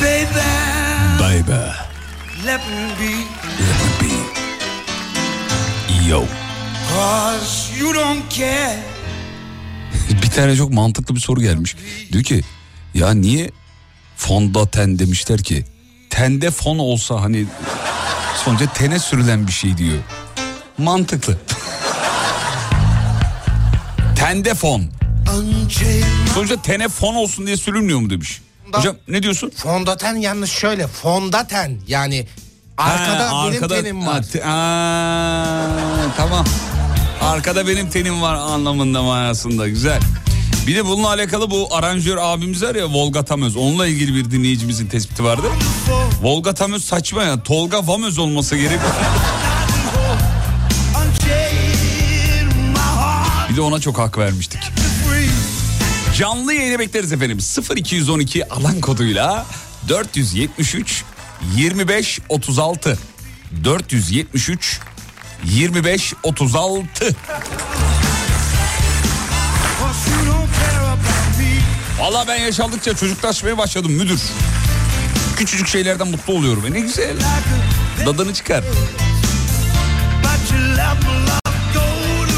Baby 0.01 0.39
Baby. 1.19 1.69
Let 2.45 2.61
me 2.69 2.89
be 2.99 3.13
Yo. 6.09 6.23
Cause 6.89 7.79
you 7.79 7.93
don't 7.93 8.29
care 8.37 8.98
Bir 10.09 10.29
tane 10.29 10.55
çok 10.55 10.73
mantıklı 10.73 11.15
bir 11.15 11.19
soru 11.19 11.41
gelmiş. 11.41 11.75
Diyor 12.11 12.23
ki 12.23 12.41
ya 12.93 13.11
niye 13.11 13.49
fondöten 14.17 14.99
demişler 14.99 15.43
ki? 15.43 15.65
Tende 16.09 16.51
fon 16.51 16.77
olsa 16.79 17.21
hani 17.21 17.45
sonuçta 18.45 18.73
tene 18.73 18.99
sürülen 18.99 19.47
bir 19.47 19.51
şey 19.51 19.77
diyor. 19.77 19.97
Mantıklı. 20.77 21.37
Tende 24.15 24.53
fon. 24.53 24.83
Sonuçta 26.33 26.61
tene 26.61 26.87
fon 26.89 27.15
olsun 27.15 27.47
diye 27.47 27.57
sürülmüyor 27.57 27.99
mu 27.99 28.09
demiş. 28.09 28.41
Hocam 28.71 28.95
ne 29.07 29.23
diyorsun? 29.23 29.49
Fondöten 29.55 30.15
yanlış 30.15 30.51
şöyle. 30.51 30.87
Fondaten 30.87 31.77
yani 31.87 32.27
arkada 32.77 33.33
Ha, 33.33 33.45
benim 33.51 33.63
arkada- 33.63 33.81
tenim 33.81 34.07
var. 34.07 34.23
Aa, 34.45 35.67
tamam. 36.17 36.45
Arkada 37.21 37.67
benim 37.67 37.89
tenim 37.89 38.21
var 38.21 38.35
anlamında 38.35 39.03
manasında 39.03 39.67
güzel. 39.67 39.99
Bir 40.67 40.75
de 40.75 40.85
bununla 40.85 41.07
alakalı 41.07 41.51
bu 41.51 41.75
aranjör 41.75 42.17
abimiz 42.21 42.63
var 42.63 42.75
ya 42.75 42.87
Volga 42.87 43.25
Tamöz. 43.25 43.57
Onunla 43.57 43.87
ilgili 43.87 44.15
bir 44.15 44.31
dinleyicimizin 44.31 44.87
tespiti 44.87 45.23
vardı. 45.23 45.47
Volga 46.21 46.53
Tamöz 46.53 46.85
saçma 46.85 47.23
ya. 47.23 47.43
Tolga 47.43 47.87
Vamöz 47.87 48.17
olması 48.17 48.55
gerek. 48.55 48.79
bir 53.49 53.55
de 53.55 53.61
ona 53.61 53.79
çok 53.79 53.97
hak 53.97 54.17
vermiştik. 54.17 54.61
Canlı 56.17 56.53
yayını 56.53 56.79
bekleriz 56.79 57.13
efendim. 57.13 57.37
0212 57.75 58.49
alan 58.49 58.81
koduyla 58.81 59.45
473 59.89 61.03
25 61.55 62.19
36 62.29 62.97
473 63.63 64.79
25 65.43 66.13
36 66.23 67.15
Valla 71.99 72.25
ben 72.27 72.35
yaşaldıkça 72.35 72.93
çocuklaşmaya 72.95 73.57
başladım 73.57 73.91
müdür. 73.91 74.21
Küçücük 75.37 75.67
şeylerden 75.67 76.07
mutlu 76.07 76.33
oluyorum. 76.33 76.65
E 76.67 76.73
ne 76.73 76.79
güzel. 76.79 77.15
Dadını 78.05 78.33
çıkar. 78.33 78.63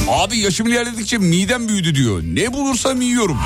Abi 0.09 0.37
yaşım 0.37 0.67
ilerledikçe 0.67 1.17
midem 1.17 1.67
büyüdü 1.67 1.95
diyor. 1.95 2.21
Ne 2.23 2.53
bulursam 2.53 3.01
yiyorum. 3.01 3.37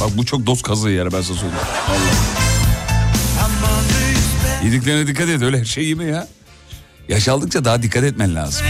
Bak 0.00 0.10
bu 0.16 0.26
çok 0.26 0.46
dost 0.46 0.62
kazığı 0.62 0.90
yani 0.90 1.12
ben 1.12 1.22
sana 1.22 1.36
söyleyeyim. 1.36 1.64
Vallahi. 1.88 2.30
Yediklerine 4.64 5.06
dikkat 5.06 5.28
et 5.28 5.42
öyle 5.42 5.60
her 5.60 5.64
şey 5.64 5.84
yeme 5.88 6.04
ya. 6.04 6.28
Yaş 7.10 7.28
aldıkça 7.28 7.64
daha 7.64 7.82
dikkat 7.82 8.04
etmen 8.04 8.34
lazım. 8.34 8.66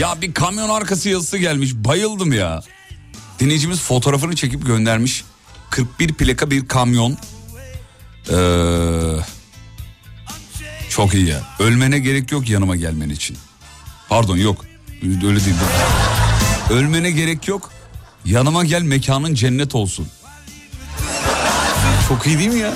Ya 0.00 0.20
bir 0.20 0.34
kamyon 0.34 0.68
arkası 0.68 1.08
yazısı 1.08 1.38
gelmiş 1.38 1.74
bayıldım 1.74 2.32
ya. 2.32 2.62
Dinleyicimiz 3.38 3.80
fotoğrafını 3.80 4.36
çekip 4.36 4.66
göndermiş. 4.66 5.24
41 5.70 6.12
plaka 6.12 6.50
bir 6.50 6.68
kamyon. 6.68 7.16
Ee, 8.30 8.36
çok 10.88 11.14
iyi 11.14 11.28
ya. 11.28 11.40
Ölmene 11.58 11.98
gerek 11.98 12.32
yok 12.32 12.48
yanıma 12.48 12.76
gelmen 12.76 13.08
için. 13.08 13.36
Pardon 14.08 14.36
yok. 14.36 14.64
Öyle 15.02 15.44
değil. 15.44 15.56
Ölmene 16.70 17.10
gerek 17.10 17.48
yok. 17.48 17.70
Yanıma 18.24 18.64
gel 18.64 18.82
mekanın 18.82 19.34
cennet 19.34 19.74
olsun. 19.74 20.08
Çok 22.08 22.26
iyi 22.26 22.38
değil 22.38 22.50
mi 22.50 22.58
ya? 22.60 22.72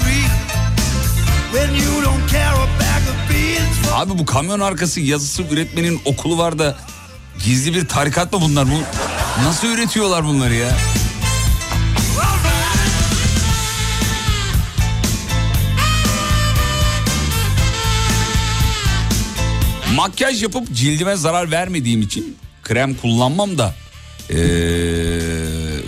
Abi 3.95 4.19
bu 4.19 4.27
kamyon 4.27 4.61
arkası 4.61 5.01
yazısı 5.01 5.43
üretmenin 5.43 6.01
okulu 6.05 6.39
var 6.39 6.59
da 6.59 6.77
gizli 7.45 7.75
bir 7.75 7.89
tarikat 7.89 8.33
mı 8.33 8.41
bunlar? 8.43 8.67
Bu 8.71 8.83
nasıl 9.45 9.69
üretiyorlar 9.69 10.25
bunları 10.25 10.55
ya? 10.55 10.71
Makyaj 19.97 20.43
yapıp 20.43 20.73
cildime 20.73 21.17
zarar 21.17 21.51
vermediğim 21.51 22.03
için 22.03 22.37
krem 22.63 22.95
kullanmam 22.95 23.59
da 23.59 23.75
ee, 24.31 24.35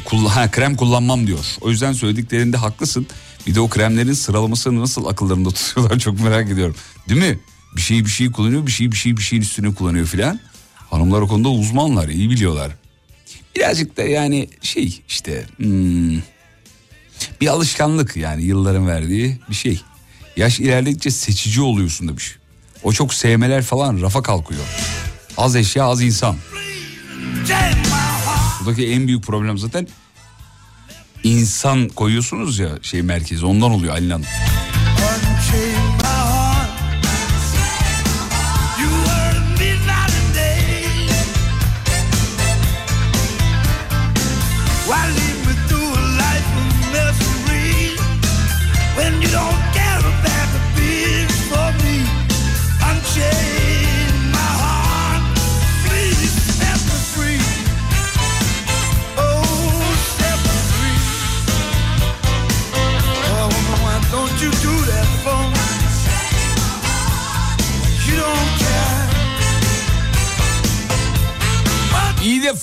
kull- 0.05 0.29
ha, 0.29 0.51
krem 0.51 0.77
kullanmam 0.77 1.27
diyor. 1.27 1.57
O 1.61 1.71
yüzden 1.71 1.93
söylediklerinde 1.93 2.57
haklısın. 2.57 3.07
Bir 3.47 3.55
de 3.55 3.61
o 3.61 3.69
kremlerin 3.69 4.13
sıralamasını 4.13 4.81
nasıl 4.81 5.07
akıllarında 5.07 5.51
tutuyorlar 5.55 5.99
çok 5.99 6.21
merak 6.21 6.51
ediyorum. 6.51 6.77
Değil 7.09 7.21
mi? 7.21 7.39
Bir 7.77 7.81
şeyi 7.81 8.05
bir 8.05 8.11
şey 8.11 8.31
kullanıyor, 8.31 8.67
bir 8.67 8.73
şeyi 8.73 8.93
bir 8.93 8.97
şey 8.97 9.17
bir 9.17 9.23
şeyin 9.23 9.43
üstüne 9.43 9.75
kullanıyor 9.75 10.07
filan. 10.07 10.41
Hanımlar 10.91 11.21
o 11.21 11.29
konuda 11.29 11.49
uzmanlar, 11.49 12.09
iyi 12.09 12.31
biliyorlar. 12.31 12.73
Birazcık 13.57 13.97
da 13.97 14.03
yani 14.03 14.49
şey 14.63 15.03
işte 15.09 15.47
hmm, 15.57 16.19
bir 17.41 17.47
alışkanlık 17.47 18.17
yani 18.17 18.43
yılların 18.43 18.87
verdiği 18.89 19.39
bir 19.51 19.55
şey. 19.55 19.81
Yaş 20.37 20.61
ilerledikçe 20.61 21.11
seçici 21.11 21.63
oluyorsun 21.63 22.09
demiş. 22.09 22.37
O 22.83 22.93
çok 22.93 23.15
sevmeler 23.15 23.63
falan 23.63 24.01
rafa 24.01 24.23
kalkıyor. 24.23 24.65
Az 25.37 25.57
eşya 25.57 25.85
az 25.85 26.03
insan. 26.03 26.37
Buradaki 28.67 28.87
en 28.93 29.09
büyük 29.09 29.23
problem 29.23 29.59
zaten 29.59 29.89
insan 31.23 31.89
koyuyorsunuz 31.89 32.59
ya 32.59 32.69
şey 32.83 33.03
merkezi 33.03 33.47
ondan 33.47 33.71
oluyor 33.71 33.93
Halil 33.93 34.11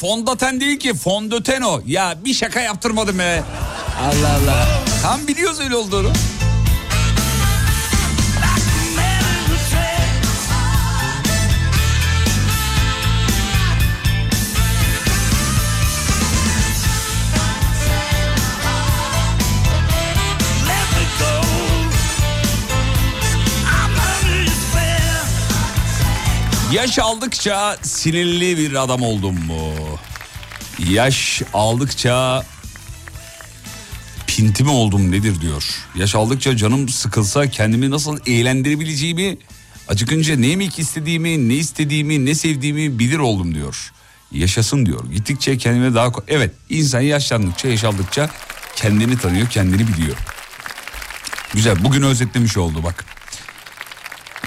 Fondöten 0.04 0.62
değil 0.62 0.80
ki 0.80 0.94
fondöten 0.94 1.62
o. 1.62 1.82
Ya 1.88 2.16
bir 2.26 2.34
şaka 2.34 2.60
yaptırmadım 2.60 3.20
be. 3.20 3.44
Allah 4.02 4.30
Allah. 4.30 4.68
Tam 5.04 5.28
biliyoruz 5.28 5.60
öyle 5.60 5.76
olduğunu. 5.76 6.12
Yaş 26.74 27.00
aldıkça 27.00 27.78
sinirli 27.82 28.58
bir 28.58 28.84
adam 28.84 29.02
oldum 29.02 29.36
mu? 29.46 29.74
Yaş 30.90 31.42
aldıkça 31.54 32.44
pinti 34.28 34.64
mi 34.64 34.70
oldum 34.70 35.12
nedir 35.12 35.42
diyor. 35.42 35.64
Yaş 35.96 36.16
aldıkça 36.16 36.58
canım 36.58 36.90
sıkılsa 36.90 37.50
kendimi 37.50 37.92
nasıl 37.92 38.20
eğlendirebileceğimi 38.26 39.38
acıkınca 39.88 40.36
ne 40.36 40.48
yemek 40.48 40.80
istediğimi, 40.80 41.50
ne 41.50 41.54
istediğimi, 41.54 42.26
ne 42.26 42.36
sevdiğimi 42.36 43.00
bilir 43.00 43.20
oldum 43.20 43.56
diyor. 43.56 43.92
Yaşasın 44.32 44.86
diyor. 44.86 45.12
Gittikçe 45.12 45.58
kendime 45.58 45.94
daha... 45.96 46.12
Evet 46.28 46.52
insan 46.70 47.02
yaşlandıkça, 47.02 47.68
yaş 47.68 47.84
aldıkça 47.84 48.30
kendini 48.76 49.18
tanıyor, 49.18 49.50
kendini 49.50 49.88
biliyor. 49.88 50.18
Güzel 51.54 51.84
bugün 51.84 52.02
özetlemiş 52.02 52.58
oldu 52.58 52.84
bak. 52.84 53.13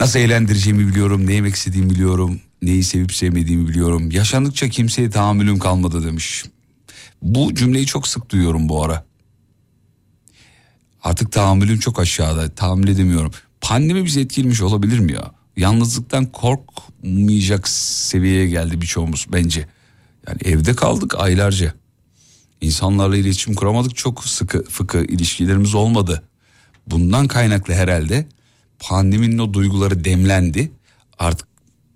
Nasıl 0.01 0.19
eğlendireceğimi 0.19 0.89
biliyorum, 0.89 1.27
ne 1.27 1.33
yemek 1.33 1.55
istediğimi 1.55 1.91
biliyorum, 1.91 2.41
neyi 2.63 2.85
sevip 2.85 3.13
sevmediğimi 3.13 3.69
biliyorum. 3.69 4.11
Yaşandıkça 4.11 4.69
kimseye 4.69 5.11
tahammülüm 5.11 5.59
kalmadı 5.59 6.07
demiş. 6.07 6.45
Bu 7.23 7.55
cümleyi 7.55 7.87
çok 7.87 8.09
sık 8.09 8.31
duyuyorum 8.31 8.69
bu 8.69 8.85
ara. 8.85 9.05
Artık 11.03 11.33
tahammülüm 11.33 11.79
çok 11.79 12.01
aşağıda, 12.01 12.55
tahammül 12.55 12.89
edemiyorum. 12.89 13.33
Pandemi 13.61 14.05
bizi 14.05 14.21
etkilemiş 14.21 14.63
olabilir 14.63 14.99
mi 14.99 15.13
ya? 15.13 15.31
Yalnızlıktan 15.57 16.27
korkmayacak 16.27 17.69
seviyeye 17.69 18.47
geldi 18.47 18.81
birçoğumuz 18.81 19.27
bence. 19.33 19.67
Yani 20.29 20.39
evde 20.45 20.77
kaldık 20.77 21.15
aylarca. 21.19 21.75
İnsanlarla 22.61 23.17
iletişim 23.17 23.55
kuramadık, 23.55 23.97
çok 23.97 24.25
sıkı 24.25 24.65
fıkı 24.65 24.99
ilişkilerimiz 25.05 25.75
olmadı. 25.75 26.23
Bundan 26.87 27.29
kaynaklı 27.29 27.75
herhalde 27.75 28.29
pandeminin 28.79 29.39
o 29.39 29.55
duyguları 29.55 30.05
demlendi. 30.05 30.71
Artık 31.19 31.49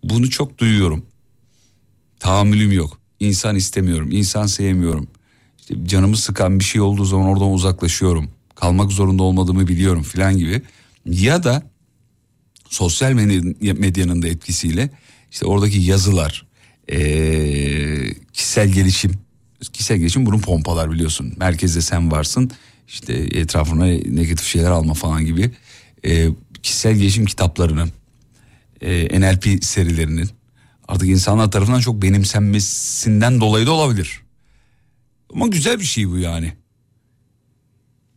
bunu 0.05 0.31
çok 0.31 0.59
duyuyorum. 0.59 1.07
Tahammülüm 2.21 2.73
yok. 2.73 2.99
İnsan 3.21 3.57
istemiyorum, 3.57 4.09
insan 4.13 4.47
sevmiyorum. 4.47 5.09
İşte 5.59 5.75
canımı 5.87 6.17
sıkan 6.17 6.59
bir 6.59 6.65
şey 6.65 6.81
olduğu 6.81 7.05
zaman 7.05 7.27
oradan 7.27 7.51
uzaklaşıyorum. 7.53 8.31
Kalmak 8.55 8.93
zorunda 8.93 9.23
olmadığımı 9.23 9.69
biliyorum 9.69 10.03
filan 10.03 10.37
gibi. 10.37 10.63
Ya 11.07 11.45
da 11.45 11.63
sosyal 12.69 13.13
medya- 13.13 13.79
medyanın 13.79 14.23
da 14.23 14.29
etkisiyle 14.29 14.91
işte 15.31 15.47
oradaki 15.47 15.79
yazılar, 15.79 16.47
kişisel 18.33 18.69
gelişim, 18.69 19.13
kişisel 19.73 19.99
gelişim 19.99 20.27
bunun 20.27 20.39
pompalar 20.39 20.91
biliyorsun. 20.91 21.35
Merkezde 21.37 21.81
sen 21.81 22.11
varsın, 22.11 22.51
işte 22.89 23.13
etrafına 23.13 23.85
negatif 23.85 24.47
şeyler 24.47 24.71
alma 24.71 24.95
falan 24.95 25.25
gibi. 25.25 25.51
Kişisel 26.63 26.95
gelişim 26.95 27.27
kitaplarının, 27.27 27.93
e, 28.81 29.21
NLP 29.21 29.65
serilerinin 29.65 30.31
artık 30.89 31.09
insanlar 31.09 31.51
tarafından 31.51 31.81
çok 31.81 32.03
benimsenmesinden 32.03 33.41
dolayı 33.41 33.67
da 33.67 33.73
olabilir. 33.73 34.21
Ama 35.35 35.47
güzel 35.47 35.81
bir 35.81 35.85
şey 35.85 36.09
bu 36.09 36.19
yani. 36.19 36.53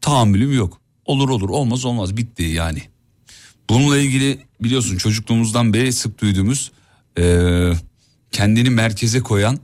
Tahammülüm 0.01 0.53
yok. 0.53 0.81
Olur 1.05 1.29
olur 1.29 1.49
olmaz 1.49 1.85
olmaz 1.85 2.17
bitti 2.17 2.43
yani. 2.43 2.81
Bununla 3.69 3.97
ilgili 3.97 4.39
biliyorsun 4.61 4.97
çocukluğumuzdan 4.97 5.73
beri 5.73 5.93
sık 5.93 6.21
duyduğumuz 6.21 6.71
eee, 7.17 7.73
kendini 8.31 8.69
merkeze 8.69 9.19
koyan 9.19 9.59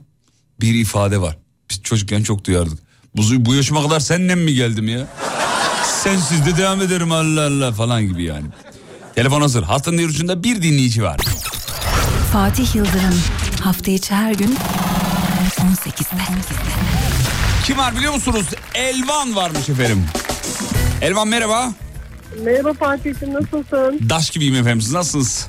bir 0.60 0.74
ifade 0.74 1.20
var. 1.20 1.38
Biz 1.70 1.82
çocukken 1.82 2.22
çok 2.22 2.44
duyardık. 2.44 2.78
Bu, 3.16 3.22
bu 3.44 3.54
yaşıma 3.54 3.82
kadar 3.82 4.00
seninle 4.00 4.34
mi 4.34 4.54
geldim 4.54 4.88
ya? 4.88 5.08
Sensiz 6.04 6.46
de 6.46 6.56
devam 6.56 6.80
ederim 6.80 7.12
Allah 7.12 7.46
Allah 7.46 7.72
falan 7.72 8.02
gibi 8.02 8.22
yani. 8.24 8.46
Telefon 9.14 9.40
hazır. 9.40 9.62
Hattın 9.62 9.98
diğer 9.98 10.08
ucunda 10.08 10.44
bir 10.44 10.62
dinleyici 10.62 11.02
var. 11.02 11.20
Fatih 12.32 12.74
Yıldırım 12.74 13.20
hafta 13.62 13.90
içi 13.90 14.14
her 14.14 14.34
gün 14.34 14.56
18'de. 15.58 16.22
Kim 17.64 17.78
var 17.78 17.96
biliyor 17.96 18.14
musunuz? 18.14 18.46
Elvan 18.74 19.36
varmış 19.36 19.68
efendim. 19.68 20.04
Elvan 21.02 21.28
merhaba. 21.28 21.72
Merhaba 22.44 22.72
Fatih'im 22.72 23.34
nasılsın? 23.34 24.08
Daş 24.08 24.30
gibiyim 24.30 24.54
efendim 24.54 24.80
siz 24.82 24.92
nasılsınız? 24.92 25.46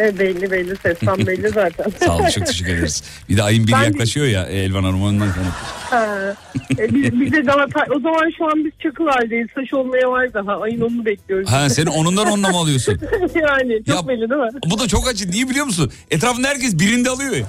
E, 0.00 0.18
belli 0.18 0.50
belli 0.50 0.76
sesten 0.76 1.26
belli 1.26 1.48
zaten. 1.48 1.86
Sağ 2.06 2.16
olun 2.16 2.28
çok 2.28 2.46
teşekkür 2.46 2.74
ederiz. 2.74 3.02
Bir 3.28 3.36
de 3.36 3.42
ayın 3.42 3.66
biri 3.66 3.72
Ben 3.74 3.80
de- 3.80 3.84
yaklaşıyor 3.84 4.26
ya 4.26 4.42
Elvan 4.44 4.84
Hanım 4.84 5.02
ondan 5.02 5.26
sonra. 5.30 5.46
Ha. 5.90 6.34
E, 6.78 6.94
biz, 6.94 7.20
biz 7.20 7.32
de 7.32 7.46
daha 7.46 7.66
o 7.96 8.00
zaman 8.00 8.30
şu 8.38 8.44
an 8.44 8.64
biz 8.64 8.72
çakıl 8.82 9.06
haldeyiz. 9.06 9.48
Saç 9.54 9.74
olmaya 9.74 10.10
var 10.10 10.34
daha. 10.34 10.60
Ayın 10.60 10.80
onu 10.80 11.04
bekliyoruz. 11.04 11.50
Ha 11.52 11.68
senin 11.70 11.86
onundan 11.86 12.26
onunla 12.26 12.48
mı 12.48 12.56
alıyorsun? 12.56 13.00
yani 13.34 13.84
çok 13.86 13.96
Ya- 14.02 14.08
belli 14.08 14.30
değil 14.30 14.40
mi? 14.40 14.48
Bu 14.70 14.78
da 14.78 14.88
çok 14.88 15.08
acı. 15.08 15.30
Niye 15.30 15.48
biliyor 15.48 15.66
musun? 15.66 15.92
Etrafında 16.10 16.48
herkes 16.48 16.78
birinde 16.78 17.10
alıyor 17.10 17.36
ya. 17.36 17.46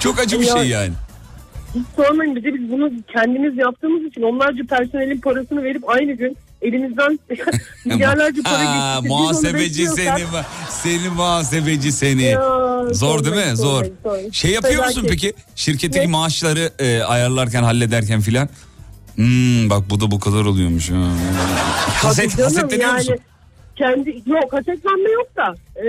Çok 0.00 0.18
acı 0.18 0.40
bir 0.40 0.46
Ya- 0.46 0.56
şey 0.56 0.68
yani. 0.68 0.92
Hiç 1.74 1.82
sormayın 1.96 2.36
bir 2.36 2.44
de 2.44 2.54
biz 2.54 2.70
bunu 2.70 2.90
kendimiz 3.12 3.58
yaptığımız 3.58 4.04
için 4.04 4.22
onlarca 4.22 4.64
personelin 4.66 5.20
parasını 5.20 5.62
verip 5.62 5.88
aynı 5.90 6.12
gün 6.12 6.36
elimizden 6.64 7.18
milyarlarca 7.84 8.42
para 8.42 8.64
geçti. 8.64 9.08
muhasebeci 9.08 9.86
seni, 9.86 10.24
seni 10.70 11.08
muhasebeci 11.08 11.92
seni. 11.92 12.22
Ya, 12.22 12.42
Zor 12.92 13.24
değil 13.24 13.36
mi? 13.50 13.56
Zor. 13.56 13.84
sormayın. 14.02 14.30
Şey 14.30 14.50
yapıyor 14.50 14.84
musun 14.86 15.02
Felaket. 15.02 15.10
peki? 15.22 15.32
Şirketteki 15.56 16.06
Ne? 16.06 16.10
maaşları 16.10 16.70
e, 16.78 17.02
ayarlarken, 17.02 17.62
hallederken 17.62 18.20
filan. 18.20 18.48
Hmm, 19.14 19.70
bak 19.70 19.82
bu 19.90 20.00
da 20.00 20.10
bu 20.10 20.20
kadar 20.20 20.44
oluyormuş. 20.44 20.90
Ha. 20.90 20.94
Haset, 22.02 22.38
hasetleniyor 22.44 22.88
yani 22.88 22.98
musun? 22.98 23.16
Kendi, 23.76 24.10
yok 24.26 24.52
hasetlenme 24.52 25.10
yok 25.10 25.26
da 25.36 25.54
e, 25.84 25.88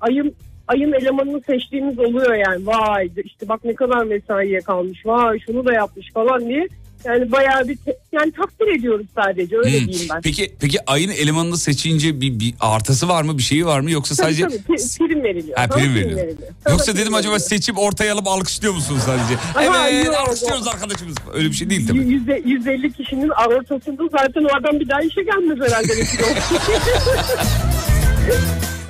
ayın 0.00 0.34
ayın 0.68 0.92
elemanını 0.92 1.40
seçtiğimiz 1.46 1.98
oluyor 1.98 2.34
yani 2.34 2.66
vay 2.66 3.10
işte 3.24 3.48
bak 3.48 3.64
ne 3.64 3.74
kadar 3.74 4.02
mesaiye 4.04 4.60
kalmış 4.60 5.06
vay 5.06 5.38
şunu 5.46 5.66
da 5.66 5.72
yapmış 5.72 6.12
falan 6.14 6.48
diye 6.48 6.68
Yani 7.04 7.32
bayağı 7.32 7.68
bir 7.68 7.78
yani 8.12 8.32
takdir 8.32 8.78
ediyoruz 8.78 9.06
sadece 9.14 9.56
öyle 9.58 9.80
Hmm. 9.80 9.88
diyeyim 9.88 10.08
ben. 10.14 10.20
Peki 10.22 10.54
peki 10.60 10.90
ayın 10.90 11.08
elemanını 11.10 11.58
seçince 11.58 12.20
bir, 12.20 12.40
bir 12.40 12.54
artısı 12.60 13.08
var 13.08 13.22
mı 13.22 13.38
bir 13.38 13.42
şeyi 13.42 13.66
var 13.66 13.80
mı 13.80 13.90
yoksa 13.90 14.14
Tabii, 14.14 14.24
sadece 14.34 14.42
tabii, 14.42 14.54
pri- 14.78 14.98
prim 15.08 15.22
veriliyor. 15.22 15.58
Ha, 15.58 15.66
Sana 15.68 15.78
prim 15.78 15.94
veriliyor. 15.94 16.28
Sana 16.64 16.72
Yoksa 16.72 16.92
prim 16.92 17.00
dedim 17.02 17.14
acaba 17.14 17.32
veriliyor. 17.34 17.48
seçip 17.48 17.78
ortaya 17.78 18.14
alıp 18.14 18.26
alkışlıyor 18.28 18.74
musunuz 18.74 19.02
sadece? 19.06 19.68
Aha, 19.70 19.88
evet 19.90 20.06
yok, 20.06 20.14
alkışlıyoruz 20.14 20.66
arkadaşımız. 20.66 21.16
Öyle 21.34 21.48
bir 21.48 21.54
şey 21.54 21.70
değil 21.70 21.88
tabii. 21.88 21.98
Yüzde, 21.98 22.42
150 22.46 22.92
kişinin 22.92 23.28
ortasında 23.28 24.02
zaten 24.12 24.44
o 24.44 24.48
adam 24.60 24.80
bir 24.80 24.88
daha 24.88 25.00
işe 25.02 25.22
gelmez 25.22 25.58
herhalde. 25.70 25.92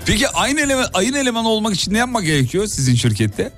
Peki 0.07 0.29
ayın, 0.29 0.57
eleman, 0.57 0.87
ayın 0.95 1.15
elemanı 1.15 1.49
olmak 1.49 1.75
için 1.75 1.95
ne 1.95 1.99
yapmak 1.99 2.25
gerekiyor 2.25 2.67
sizin 2.67 2.95
şirkette? 2.95 3.53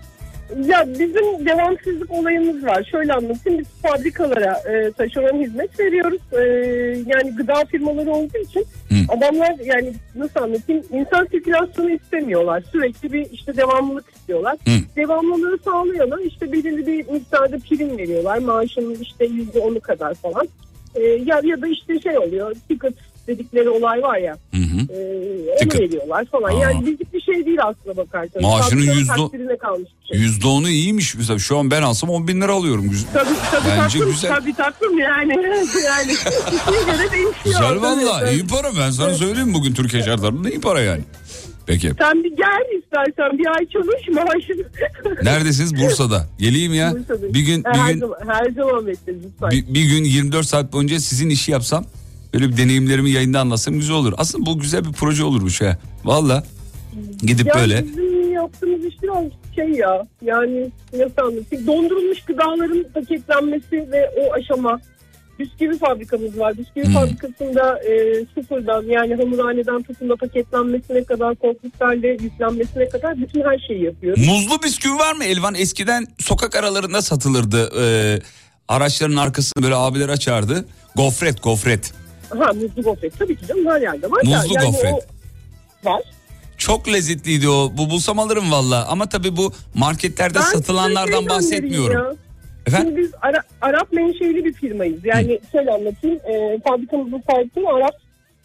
Ya 0.67 0.87
bizim 0.89 1.47
devamsızlık 1.47 2.11
olayımız 2.11 2.65
var. 2.65 2.89
Şöyle 2.91 3.13
anlatayım. 3.13 3.59
Biz 3.59 3.67
fabrikalara 3.83 4.53
e, 4.53 4.93
taşeron 4.93 5.43
hizmet 5.43 5.81
veriyoruz. 5.81 6.21
E, 6.33 6.43
yani 7.07 7.35
gıda 7.37 7.65
firmaları 7.65 8.11
olduğu 8.11 8.39
için 8.39 8.67
adamlar 9.09 9.55
yani 9.65 9.93
nasıl 10.15 10.41
anlatayım 10.41 10.83
insan 10.93 11.27
sirkülasyonu 11.31 11.91
istemiyorlar. 11.91 12.65
Sürekli 12.73 13.13
bir 13.13 13.27
işte 13.33 13.57
devamlılık 13.57 14.11
istiyorlar. 14.17 14.57
Devamlılığı 14.97 15.59
sağlayana 15.65 16.21
işte 16.21 16.53
belirli 16.53 16.87
bir 16.87 17.13
miktarda 17.13 17.59
prim 17.59 17.99
veriyorlar. 17.99 18.39
Maaşının 18.39 18.97
işte 19.01 19.25
yüzde 19.25 19.59
onu 19.59 19.81
kadar 19.81 20.15
falan. 20.15 20.49
E, 20.95 21.03
ya, 21.03 21.41
ya 21.45 21.63
da 21.63 21.69
işte 21.69 22.01
şey 22.01 22.19
oluyor. 22.19 22.55
Ticket 22.69 22.95
dedikleri 23.29 23.69
olay 23.71 24.03
var 24.03 24.19
ya. 24.19 24.39
E, 24.55 24.59
onu 25.65 25.81
veriyorlar 25.81 26.25
falan. 26.25 26.51
Yani 26.51 26.87
bizlik 26.87 27.13
bir 27.15 27.21
şey 27.21 27.47
değil 27.47 27.59
aslına 27.63 27.97
bakarsanız. 27.97 28.43
Maaşının 28.47 28.83
yüzde- 28.83 29.57
kalmış 29.59 29.89
şey. 30.09 30.21
Yüzde 30.21 30.47
onu 30.47 30.69
iyiymiş. 30.69 31.15
Mesela 31.15 31.39
şu 31.39 31.59
an 31.59 31.71
ben 31.71 31.83
alsam 31.83 32.11
10 32.11 32.29
bin 32.29 32.41
lira 32.41 32.53
alıyorum. 32.53 32.91
Güzel. 32.91 33.09
Tabii 33.13 33.29
tabii 33.51 33.69
Bence 33.69 33.99
tatlım, 33.99 34.13
güzel. 34.13 34.31
tabii 34.37 34.55
tatlım 34.55 34.99
yani. 34.99 35.33
yani 35.87 36.13
kişiye 36.51 36.85
göre 36.87 37.13
değişiyor. 37.13 37.35
Güzel 37.45 37.81
valla 37.83 38.31
iyi 38.31 38.47
para 38.47 38.69
ben 38.81 38.91
sana 38.91 39.15
söyleyeyim 39.15 39.55
bugün 39.55 39.75
Türkiye 39.75 40.03
şartlarında 40.03 40.51
iyi 40.51 40.61
para 40.61 40.81
yani. 40.81 41.03
Peki. 41.67 41.93
Sen 41.99 42.25
bir 42.25 42.31
gel 42.37 42.79
istersen 42.83 43.39
bir 43.39 43.47
ay 43.47 43.67
çalış 43.73 44.09
maaşın. 44.09 44.67
Neredesiniz? 45.25 45.77
Bursa'da. 45.77 46.27
Geleyim 46.39 46.75
ya. 46.75 46.93
Bursa'da. 46.95 47.35
Bir 47.35 47.41
gün 47.41 47.65
her 47.67 47.89
bir 47.89 47.93
gün 47.95 48.01
zaman, 48.01 48.19
her 48.27 48.51
zaman 48.51 48.87
bekleriz 48.87 49.21
lütfen. 49.25 49.51
bir, 49.51 49.75
bir 49.75 49.85
gün 49.85 50.05
24 50.05 50.47
saat 50.47 50.73
boyunca 50.73 51.01
sizin 51.01 51.29
işi 51.31 51.53
yapsam 51.53 51.85
böyle 52.35 52.49
bir 52.49 52.57
deneyimlerimi 52.57 53.11
yayında 53.11 53.41
anlatsam 53.41 53.75
güzel 53.75 53.97
olur. 53.97 54.13
Aslında 54.19 54.47
bu 54.47 54.59
güzel 54.59 54.85
bir 54.85 54.93
proje 54.93 55.25
olurmuş 55.25 55.61
ha. 55.61 55.79
Valla. 56.05 56.45
Gidip 57.23 57.47
yani 57.47 57.61
böyle 57.61 57.85
bizim 57.89 58.33
yaptığımız 58.33 58.85
iş 58.85 59.03
biraz 59.03 59.25
şey 59.55 59.69
ya 59.71 60.07
yani 60.23 60.71
nasıl 60.93 61.23
anlatayım 61.23 61.67
dondurulmuş 61.67 62.21
gıdaların 62.21 62.85
paketlenmesi 62.95 63.73
ve 63.93 64.11
o 64.21 64.33
aşama 64.33 64.81
bisküvi 65.39 65.79
fabrikamız 65.79 66.39
var. 66.39 66.59
Bisküvi 66.59 66.85
Hmm. 66.85 66.93
fabrikasında 66.95 67.79
e, 67.79 68.25
sıfırdan 68.35 68.83
yani 68.83 69.15
hamurhaneden 69.15 69.83
tutun 69.83 70.09
da 70.09 70.17
paketlenmesine 70.17 71.05
kadar 71.05 71.35
korkutlarla 71.37 72.07
yüklenmesine 72.07 72.89
kadar 72.89 73.17
bütün 73.21 73.41
her 73.43 73.59
şeyi 73.69 73.85
yapıyoruz. 73.85 74.27
Muzlu 74.29 74.63
bisküvi 74.63 74.95
var 74.99 75.15
mı 75.15 75.25
Elvan? 75.25 75.55
Eskiden 75.55 76.07
sokak 76.19 76.57
aralarında 76.57 77.03
satılırdı. 77.03 77.71
Ee, 77.81 78.19
araçların 78.69 79.17
arkasını 79.17 79.63
böyle 79.63 79.75
abiler 79.75 80.09
açardı. 80.09 80.65
Gofret, 80.97 81.43
gofret. 81.43 81.93
Ha 82.39 82.53
muzlu 82.53 82.83
gofret 82.83 83.19
tabii 83.19 83.37
ki 83.37 83.47
canım 83.47 83.67
her 83.67 83.81
yerde 83.81 84.11
var. 84.11 84.23
Muzlu 84.25 84.55
yani 84.55 84.67
gofret. 84.67 84.95
O 84.95 85.91
var. 85.91 86.03
Çok 86.59 86.89
lezzetliydi 86.89 87.49
o. 87.49 87.73
Bu 87.77 87.91
bulsam 87.91 88.19
alırım 88.19 88.51
valla. 88.53 88.87
Ama 88.89 89.09
tabii 89.09 89.37
bu 89.37 89.53
marketlerde 89.75 90.39
Ben 90.39 90.43
satılanlardan 90.43 91.19
şey 91.21 91.29
bahsetmiyorum. 91.29 91.95
ya. 91.95 92.15
Efendim? 92.67 92.89
Şimdi 92.89 93.01
biz 93.01 93.11
Ara- 93.23 93.43
Arap 93.61 93.93
menşeli 93.93 94.45
bir 94.45 94.53
firmayız. 94.53 95.01
Yani 95.05 95.41
şöyle 95.53 95.71
anlatayım. 95.71 96.17
E, 96.17 96.61
fabrikamızın 96.69 97.23
sahibi 97.31 97.69
Arap 97.69 97.95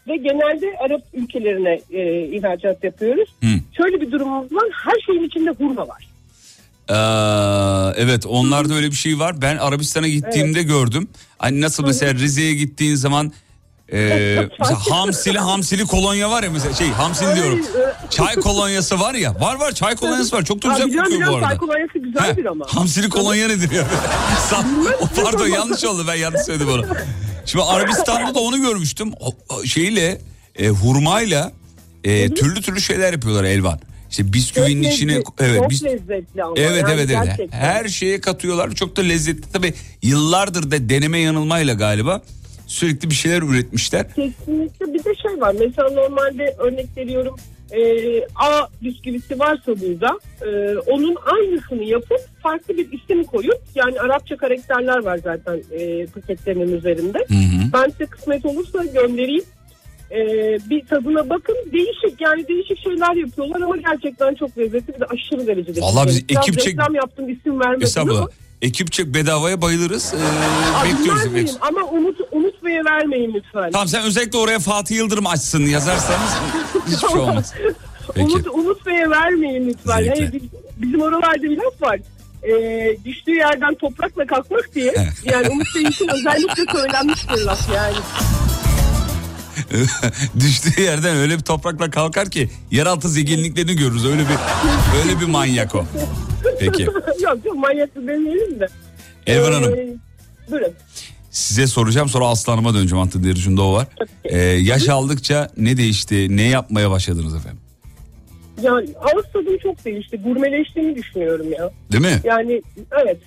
ve 0.08 0.18
genelde 0.18 0.78
Arap 0.80 1.02
ülkelerine 1.14 1.80
e, 1.92 2.28
ihracat 2.38 2.84
yapıyoruz. 2.84 3.30
Hı. 3.44 3.48
Şöyle 3.78 4.02
bir 4.02 4.12
durumumuz 4.12 4.52
var. 4.52 4.64
Her 4.86 5.02
şeyin 5.06 5.24
içinde 5.24 5.50
hurma 5.50 5.88
var. 5.88 6.08
Ee, 6.90 6.94
evet 8.04 8.26
onlarda 8.26 8.74
öyle 8.74 8.88
bir 8.88 8.96
şey 8.96 9.20
var. 9.20 9.42
Ben 9.42 9.58
Arabistan'a 9.58 10.08
gittiğimde 10.08 10.64
gördüm. 10.64 11.08
Hani 11.38 11.62
nasıl 11.62 11.86
mesela 11.86 12.14
Rize'ye 12.14 12.54
gittiğin 12.54 12.96
zaman 12.96 13.32
e, 13.98 14.50
mesela 14.60 14.80
hamsili 14.90 15.40
hamsili 15.40 15.86
kolonya 15.86 16.32
var 16.32 16.44
ya 16.44 16.50
mesela 16.52 16.74
şey 16.74 16.90
hamsili 16.90 17.36
diyorum. 17.36 17.62
Çay 18.10 18.36
kolonyası 18.36 19.00
var 19.00 19.14
ya. 19.14 19.36
Var 19.40 19.56
var 19.56 19.72
çay 19.72 19.96
kolonyası 19.96 20.36
var. 20.36 20.44
Çok 20.44 20.64
da 20.64 20.68
güzel 20.68 20.88
biliyorum, 20.88 21.04
kokuyor 21.12 21.22
bu 21.22 21.36
biliyorum, 21.36 21.44
arada. 21.44 21.50
Çay 21.50 21.58
kolonyası 21.58 22.00
güzeldir 22.00 22.46
ama. 22.46 22.66
Hamsili 22.68 23.10
kolonya 23.10 23.48
nedir 23.48 23.72
ya? 23.72 23.88
Pardon 25.24 25.48
yanlış 25.48 25.84
oldu 25.84 26.06
ben 26.08 26.16
yanlış 26.16 26.42
söyledim 26.42 26.70
onu. 26.70 26.86
Şimdi 27.46 27.64
Arabistan'da 27.66 28.36
da 28.36 28.40
onu 28.40 28.62
görmüştüm. 28.62 29.14
O- 29.20 29.64
şeyle 29.66 30.22
e, 30.56 30.68
hurmayla 30.68 31.52
e, 32.04 32.34
türlü 32.34 32.62
türlü 32.62 32.82
şeyler 32.82 33.14
yapıyorlar 33.14 33.44
Elvan. 33.44 33.80
İşte 34.10 34.34
bisküvinin 34.34 34.84
Çok 34.84 34.94
içine 34.94 35.12
lezzetli, 35.12 35.34
evet 35.40 35.60
çok 35.62 35.72
bis- 35.72 35.84
lezzetli 35.84 36.44
ama. 36.44 36.54
Evet 36.58 36.82
yani 36.82 36.94
evet 36.94 37.10
evet. 37.12 37.26
gerçekten. 37.26 37.60
Her 37.60 37.88
şeye 37.88 38.22
katıyorlar. 38.22 38.72
Çok 38.72 38.96
da 38.98 39.02
lezzetli. 39.02 39.52
Tabii 39.54 39.74
yıllardır 40.02 40.72
da 40.72 40.90
deneme 40.90 41.20
yanılmayla 41.20 41.74
galiba 41.74 42.22
sürekli 42.74 43.10
bir 43.10 43.16
şeyler 43.16 43.42
üretmişler. 43.42 44.06
Kesinlikle 44.16 44.94
bir 44.94 45.04
de 45.04 45.16
şey 45.16 45.42
var. 45.42 45.56
Mesela 45.60 45.90
normalde 45.90 46.56
örnek 46.60 46.88
veriyorum 46.98 47.36
e, 47.72 47.82
A 48.36 48.68
bisküvisi 48.82 49.40
varsa 49.40 49.68
burada 49.82 50.20
e, 50.42 50.78
onun 50.78 51.16
aynısını 51.26 51.84
yapıp 51.84 52.20
farklı 52.44 52.78
bir 52.78 52.92
isim 52.92 53.24
koyup 53.24 53.62
yani 53.76 54.00
Arapça 54.00 54.38
karakterler 54.38 55.04
var 55.04 55.20
zaten 55.24 55.62
e, 55.72 56.06
paketlerinin 56.06 56.78
üzerinde. 56.78 57.26
Ben 57.74 57.90
size 57.90 58.06
kısmet 58.06 58.46
olursa 58.46 58.86
göndereyim. 58.86 59.44
E, 60.12 60.18
bir 60.70 60.86
tadına 60.86 61.30
bakın. 61.30 61.56
Değişik 61.74 62.22
yani 62.22 62.48
değişik 62.48 62.80
şeyler 62.84 63.16
yapıyorlar 63.16 63.62
ama 63.62 63.78
gerçekten 63.78 64.36
çok 64.36 64.58
lezzetli 64.58 64.94
bir 64.94 65.00
de 65.00 65.06
aşırı 65.06 65.48
derecede. 65.48 65.82
Vallahi 65.82 66.08
biz 66.08 66.18
ekip 66.18 66.60
çek- 66.60 66.96
yaptım 66.96 67.30
isim 67.30 67.60
vermedim 67.60 67.88
ama. 68.02 68.28
Ekip 68.64 68.92
çek 68.92 69.14
bedavaya 69.14 69.62
bayılırız. 69.62 70.14
Ee, 70.14 70.86
bekliyoruz. 70.90 71.26
efendim. 71.26 71.56
ama 71.62 71.82
unut, 71.92 72.18
unutmaya 72.32 72.86
vermeyin 72.86 73.34
lütfen. 73.34 73.72
Tamam 73.72 73.88
sen 73.88 74.04
özellikle 74.04 74.38
oraya 74.38 74.60
Fatih 74.60 74.96
Yıldırım 74.96 75.28
açsın 75.28 75.66
yazarsanız 75.66 76.32
hiçbir 76.88 77.08
şey 77.08 77.20
olmaz. 77.20 77.54
Peki. 78.14 78.28
Umut, 78.34 78.48
Umut 78.48 78.86
Bey'e 78.86 79.10
vermeyin 79.10 79.68
lütfen. 79.70 79.98
Zevkle. 80.04 80.26
Hani 80.26 80.34
biz- 80.34 80.50
bizim 80.78 81.02
oralarda 81.02 81.44
bir 81.44 81.58
laf 81.58 81.82
var. 81.82 82.00
Ee, 82.44 82.98
düştüğü 83.06 83.36
yerden 83.36 83.76
toprakla 83.76 84.26
kalkmak 84.28 84.76
diye. 84.76 84.94
Yani 85.24 85.50
Umut 85.50 85.68
Bey 85.76 85.84
için 85.84 86.08
özellikle 86.08 86.64
söylenmiş 86.72 87.30
bir 87.30 87.42
laf 87.42 87.70
yani. 87.76 87.96
Düştüğü 90.40 90.82
yerden 90.82 91.18
öyle 91.18 91.38
bir 91.38 91.44
toprakla 91.44 91.90
kalkar 91.90 92.30
ki 92.30 92.50
yeraltı 92.72 93.10
zenginliklerini 93.10 93.76
görürüz. 93.76 94.06
Öyle 94.06 94.20
bir 94.22 94.36
öyle 95.04 95.20
bir 95.20 95.26
manyak 95.26 95.76
o. 95.76 95.86
Peki. 96.72 96.84
yok 97.24 97.38
yok 97.46 97.56
manyaklı 97.56 98.08
demeyelim 98.08 98.60
de. 98.60 98.68
Elvan 99.28 99.52
Ee, 99.52 99.56
Hanım 99.56 100.00
Buyurun. 100.52 100.74
size 101.32 101.68
soracağım 101.68 102.10
sonra 102.10 102.28
Aslı 102.28 102.52
Hanım'a 102.54 102.74
döneceğim. 102.74 103.02
Antın 103.04 103.24
Deriş'inde 103.24 103.62
o 103.62 103.74
var. 103.74 103.88
Ee, 104.26 104.38
yaş 104.40 104.90
aldıkça 104.90 105.50
ne 105.58 105.78
değişti? 105.78 106.38
Ne 106.38 106.50
yapmaya 106.50 106.92
başladınız 106.92 107.36
efendim? 107.36 107.60
Yani 108.62 108.90
ağız 109.02 109.26
tadım 109.34 109.58
çok 109.58 109.86
değişti. 109.86 110.18
Gurmeleştiğini 110.24 110.96
düşünüyorum 110.96 111.52
ya. 111.52 111.72
Değil 111.92 112.04
mi? 112.04 112.20
Yani 112.24 112.62
evet. 113.04 113.18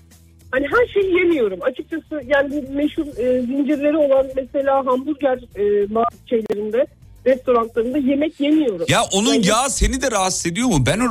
Hani 0.50 0.66
her 0.66 0.86
şeyi 0.86 1.14
yemiyorum. 1.18 1.58
Açıkçası 1.62 2.22
yani 2.26 2.64
meşhur 2.74 3.06
e, 3.06 3.40
zincirleri 3.42 3.96
olan 3.96 4.26
mesela 4.36 4.86
hamburger 4.86 5.36
e, 5.36 5.88
şeylerinde 6.30 6.86
restoranlarında 7.26 7.98
yemek 7.98 8.40
yemiyorum. 8.40 8.86
Ya 8.88 9.02
onun 9.12 9.34
Yani- 9.34 9.46
yağı 9.46 9.70
seni 9.70 10.02
de 10.02 10.10
rahatsız 10.10 10.46
ediyor 10.46 10.68
mu? 10.68 10.84
Ben 10.86 11.00
o, 11.00 11.10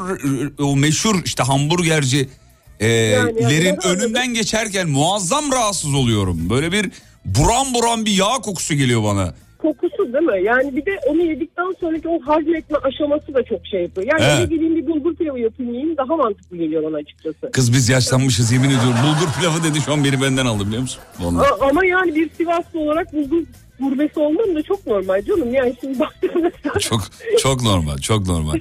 o 0.66 0.76
meşhur 0.76 1.16
işte 1.26 1.43
hamburgerci 1.43 2.30
e, 2.80 2.88
Yani- 2.88 3.41
yani 3.41 3.53
lerin 3.53 3.78
ben 3.84 3.89
önünden 3.97 4.34
geçerken 4.34 4.89
muazzam 4.89 5.51
rahatsız 5.51 5.93
oluyorum. 5.93 6.47
Böyle 6.49 6.72
bir 6.72 6.91
buram 7.26 7.74
buram 7.74 8.05
bir 8.05 8.11
yağ 8.11 8.34
kokusu 8.43 8.74
geliyor 8.74 9.03
bana. 9.03 9.34
kokusu 9.57 10.13
değil 10.13 10.24
mi? 10.26 10.43
Yani 10.43 10.76
bir 10.76 10.86
de 10.86 10.99
onu 11.09 11.22
yedikten 11.22 11.74
sonraki 11.80 12.07
o 12.07 12.20
hazmetme 12.22 12.78
aşaması 12.78 13.34
da 13.34 13.43
çok 13.43 13.66
şey 13.68 13.82
yapıyor. 13.82 14.07
Yani 14.07 14.22
Evet. 14.24 14.39
eve 14.39 14.55
gideyim 14.55 14.76
bir 14.76 14.88
bulgur 14.88 15.16
pilavı 15.16 15.39
yapayım 15.39 15.74
yiyeyim 15.74 15.97
daha 15.97 16.16
mantıklı 16.16 16.57
geliyor 16.57 16.84
bana 16.84 16.97
açıkçası. 16.97 17.51
Kız 17.51 17.74
biz 17.74 17.89
yaşlanmışız 17.89 18.51
yemin 18.51 18.68
ediyorum. 18.70 18.95
Bulgur 19.05 19.34
pilavı 19.39 19.63
dedi 19.63 19.82
şu 19.86 19.93
an 19.93 20.03
beni 20.03 20.22
benden 20.22 20.45
aldı 20.45 20.68
biliyor 20.68 20.82
musun? 20.82 21.01
Ama 21.61 21.86
yani 21.86 22.16
bir 22.16 22.30
Sivaslı 22.38 22.80
olarak 22.80 23.13
bulgur 23.13 23.43
gurbesi 23.80 24.19
olmam 24.19 24.55
da 24.55 24.63
çok 24.63 24.88
normal 24.88 25.21
canım. 25.26 25.53
Yani 25.53 25.76
şimdi 25.82 25.99
baktığımda 25.99 26.51
Çok 26.80 27.01
çok 27.41 27.61
normal, 27.63 27.97
çok 27.97 28.28
normal. 28.28 28.59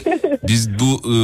Biz 0.49 0.69
bu 0.79 1.01
e, 1.09 1.17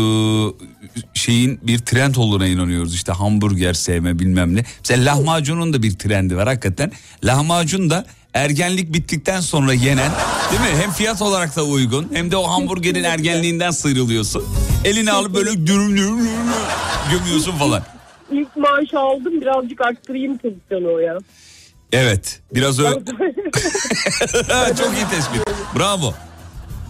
şeyin 1.15 1.61
bir 1.63 1.79
trend 1.79 2.15
olduğuna 2.15 2.47
inanıyoruz. 2.47 2.95
İşte 2.95 3.13
hamburger 3.13 3.73
sevme 3.75 4.19
bilmem 4.19 4.57
ne. 4.57 4.65
Mesela 4.79 5.05
lahmacunun 5.13 5.73
da 5.73 5.83
bir 5.83 5.93
trendi 5.99 6.37
var 6.37 6.49
hakikaten. 6.49 6.93
Lahmacun 7.25 7.91
da 7.91 8.05
ergenlik 8.35 8.95
bittikten 8.95 9.41
sonra 9.41 9.73
yenen 9.73 10.11
değil 10.51 10.61
mi? 10.61 10.83
Hem 10.83 10.91
fiyat 10.91 11.23
olarak 11.23 11.57
da 11.57 11.65
uygun 11.65 12.09
hem 12.13 12.31
de 12.31 12.37
o 12.37 12.43
hamburgerin 12.43 13.05
ergenliğinden 13.05 13.71
sıyrılıyorsun. 13.71 14.45
Elini 14.85 15.13
alıp 15.13 15.35
böyle 15.35 15.51
dürüm 15.67 15.97
dürüm 15.97 16.19
dürüm 16.19 16.29
gömüyorsun 17.11 17.53
falan. 17.53 17.83
ilk 18.33 18.57
maaşı 18.57 18.99
aldım 18.99 19.41
birazcık 19.41 19.81
arttırayım 19.81 20.39
pozisyonu 20.39 20.95
o 20.95 20.99
ya. 20.99 21.19
Evet 21.93 22.41
biraz 22.55 22.79
öyle. 22.81 22.91
çok 24.79 24.95
iyi 24.97 25.07
tespit. 25.11 25.43
Bravo. 25.79 26.15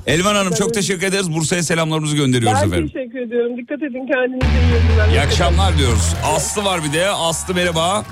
Elvan 0.06 0.34
Hanım 0.34 0.54
çok 0.54 0.74
teşekkür 0.74 1.06
ederiz. 1.06 1.32
Bursa'ya 1.34 1.62
selamlarımızı 1.62 2.16
gönderiyoruz 2.16 2.58
Ben 2.62 2.66
efendim. 2.68 2.88
teşekkür 2.94 3.18
ediyorum. 3.18 3.56
Dikkat 3.56 3.78
edin 3.82 4.06
kendinize 4.12 4.60
iyi 4.60 4.88
günler. 4.90 5.08
İyi 5.08 5.20
akşamlar 5.20 5.78
diyoruz. 5.78 6.14
Aslı 6.24 6.64
var 6.64 6.84
bir 6.84 6.92
de. 6.92 7.08
Aslı 7.10 7.54
merhaba. 7.54 8.04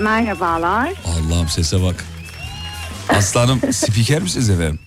Merhabalar. 0.00 0.92
Allah'ım 1.04 1.48
sese 1.48 1.82
bak. 1.82 2.04
Aslı 3.08 3.40
Hanım 3.40 3.72
spiker 3.72 4.22
misiniz 4.22 4.50
efendim? 4.50 4.78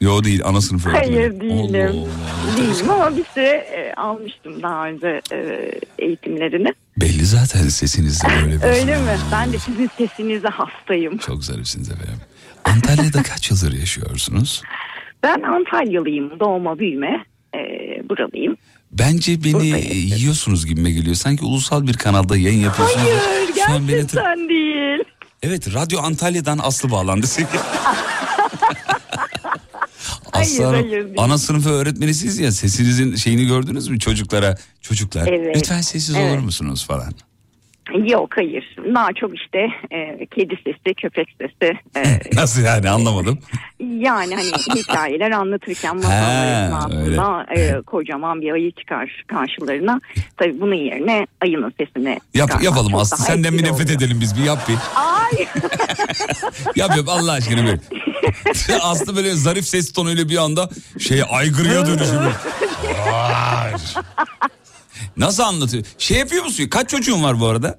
Yo 0.00 0.24
değil 0.24 0.40
ana 0.44 0.60
sınıf 0.60 0.86
öğretmeni. 0.86 1.16
Hayır 1.16 1.40
değilim. 1.40 1.90
Allah 1.90 1.90
Allah. 1.90 2.56
Değilim 2.56 2.90
ama 2.90 3.16
bir 3.16 3.24
süre 3.34 3.48
e, 3.48 3.94
almıştım 3.96 4.62
daha 4.62 4.86
önce 4.86 5.20
e, 5.32 5.70
eğitimlerini. 5.98 6.74
Belli 6.96 7.24
zaten 7.24 7.68
sesinizde 7.68 8.28
böyle 8.42 8.54
bir 8.56 8.60
şey. 8.60 8.70
Öyle 8.70 8.96
mi? 8.96 9.16
Ben 9.32 9.52
de 9.52 9.58
sizin 9.58 9.90
sesinize 9.98 10.48
hastayım. 10.48 11.18
Çok 11.18 11.44
zarifsiniz 11.44 11.90
efendim. 11.90 12.20
Antalya'da 12.64 13.22
kaç 13.22 13.50
yıldır 13.50 13.72
yaşıyorsunuz? 13.72 14.62
Ben 15.22 15.42
Antalyalıyım. 15.42 16.40
Doğma 16.40 16.78
büyüme. 16.78 17.24
E, 17.54 17.58
buralıyım. 18.08 18.56
Bence 18.92 19.44
beni 19.44 19.66
yiyorsunuz 19.94 20.66
gibime 20.66 20.90
geliyor. 20.90 21.16
Sanki 21.16 21.44
ulusal 21.44 21.86
bir 21.86 21.94
kanalda 21.94 22.36
yayın 22.36 22.60
yapıyorsunuz. 22.60 23.06
Hayır 23.06 23.76
an 23.76 23.88
beni 23.88 23.96
gerçekten 23.96 24.48
değil. 24.48 25.04
Evet 25.42 25.74
Radyo 25.74 26.00
Antalya'dan 26.00 26.58
Aslı 26.62 26.90
bağlandı. 26.90 27.26
Hayır, 30.36 30.46
Aslı 30.52 30.64
Hanım, 30.64 30.82
hayır, 30.90 31.04
değil. 31.04 31.14
ana 31.18 31.38
sınıfı 31.38 31.70
öğretmenisiniz 31.70 32.38
ya 32.38 32.52
sesinizin 32.52 33.14
şeyini 33.14 33.46
gördünüz 33.46 33.88
mü 33.88 33.98
çocuklara? 33.98 34.56
Çocuklar 34.80 35.26
Evet, 35.28 35.56
lütfen 35.56 35.80
sessiz 35.80 36.14
evet. 36.16 36.30
olur 36.32 36.38
musunuz 36.38 36.86
falan. 36.86 37.12
Yok 37.94 38.36
hayır. 38.36 38.76
Daha 38.94 39.12
çok 39.12 39.34
işte 39.36 39.58
e, 39.90 40.26
kedi 40.26 40.56
sesi, 40.64 40.94
köpek 40.94 41.28
sesi. 41.40 41.72
e, 41.96 42.02
Nasıl 42.36 42.62
yani 42.62 42.90
anlamadım. 42.90 43.38
yani 43.80 44.34
hani 44.34 44.50
hikayeler 44.78 45.30
anlatırken 45.30 45.88
Ha, 45.88 45.94
masallar 45.94 46.66
esnasında 46.66 47.46
e, 47.56 47.82
kocaman 47.82 48.40
bir 48.40 48.52
ayı 48.52 48.72
çıkar 48.72 49.24
karşılarına. 49.26 50.00
Tabii 50.36 50.60
bunun 50.60 50.74
yerine 50.74 51.26
ayının 51.40 51.72
sesini 51.80 52.20
Yap, 52.34 52.62
yapalım 52.62 52.90
çok 52.92 53.00
Aslı 53.00 53.18
daha 53.18 53.26
senden 53.26 53.52
bir 53.58 53.62
nefret 53.64 53.86
oluyor. 53.86 54.00
edelim 54.00 54.18
biz 54.20 54.36
bir 54.38 54.42
yap 54.44 54.68
bir. 54.68 54.76
Ay 54.96 55.46
Yap 56.76 56.96
yap 56.96 57.08
Allah 57.08 57.32
aşkına 57.32 57.64
bir. 57.64 57.80
Aslı 58.82 59.16
böyle 59.16 59.34
zarif 59.34 59.64
ses 59.66 59.92
tonuyla 59.92 60.28
bir 60.28 60.36
anda 60.36 60.68
şey 60.98 61.22
aygırıya 61.30 61.86
dönüşüyor. 61.86 62.32
Nasıl 65.16 65.42
anlatıyor? 65.42 65.84
Şey 65.98 66.18
yapıyor 66.18 66.44
musun? 66.44 66.68
Kaç 66.70 66.88
çocuğun 66.90 67.22
var 67.22 67.40
bu 67.40 67.46
arada? 67.46 67.78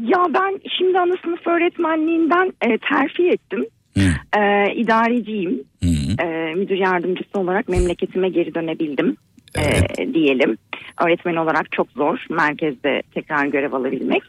Ya 0.00 0.18
ben 0.34 0.60
şimdi 0.78 0.98
ana 0.98 1.14
sınıf 1.24 1.46
öğretmenliğinden 1.46 2.52
e, 2.62 2.78
terfi 2.78 3.28
ettim. 3.28 3.64
E, 4.36 4.74
idareciyim. 4.74 5.62
E, 6.22 6.54
müdür 6.54 6.76
yardımcısı 6.76 7.38
olarak 7.38 7.68
memleketime 7.68 8.28
geri 8.28 8.54
dönebildim. 8.54 9.16
e, 9.58 10.14
diyelim. 10.14 10.58
Öğretmen 11.04 11.36
olarak 11.36 11.72
çok 11.72 11.90
zor 11.96 12.26
merkezde 12.30 13.02
tekrar 13.14 13.46
görev 13.46 13.72
alabilmek. 13.72 14.22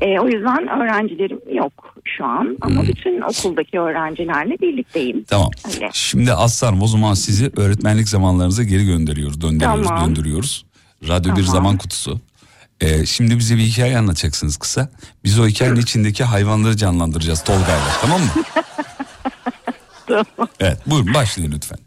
E, 0.00 0.20
o 0.20 0.26
yüzden 0.28 0.68
öğrencilerim 0.68 1.40
yok 1.52 1.94
şu 2.04 2.24
an 2.24 2.56
ama 2.60 2.82
bütün 2.82 3.20
okuldaki 3.20 3.80
öğrencilerle 3.80 4.58
birlikteyim. 4.60 5.24
Tamam. 5.24 5.50
Öyle. 5.74 5.88
Şimdi 5.92 6.32
Aslanım 6.32 6.82
o 6.82 6.86
zaman 6.86 7.14
sizi 7.14 7.50
öğretmenlik 7.56 8.08
zamanlarınıza 8.08 8.62
geri 8.62 8.86
gönderiyoruz. 8.86 9.40
Döndürüyoruz, 9.40 9.86
Tamam. 9.86 10.08
döndürüyoruz. 10.08 10.65
Radyo 11.02 11.30
bir 11.36 11.40
Tamam. 11.42 11.52
zaman 11.52 11.78
kutusu. 11.78 12.20
Ee, 12.80 13.06
şimdi 13.06 13.38
bize 13.38 13.56
bir 13.56 13.62
hikaye 13.62 13.98
anlatacaksınız 13.98 14.56
kısa. 14.56 14.88
Biz 15.24 15.38
o 15.38 15.46
hikayenin 15.46 15.80
içindeki 15.80 16.24
hayvanları 16.24 16.76
canlandıracağız 16.76 17.44
Tolga'yla 17.44 17.88
tamam 18.00 18.20
mı? 18.20 18.28
Evet 20.60 20.78
buyurun 20.86 21.14
başlayın 21.14 21.52
lütfen. 21.52 21.78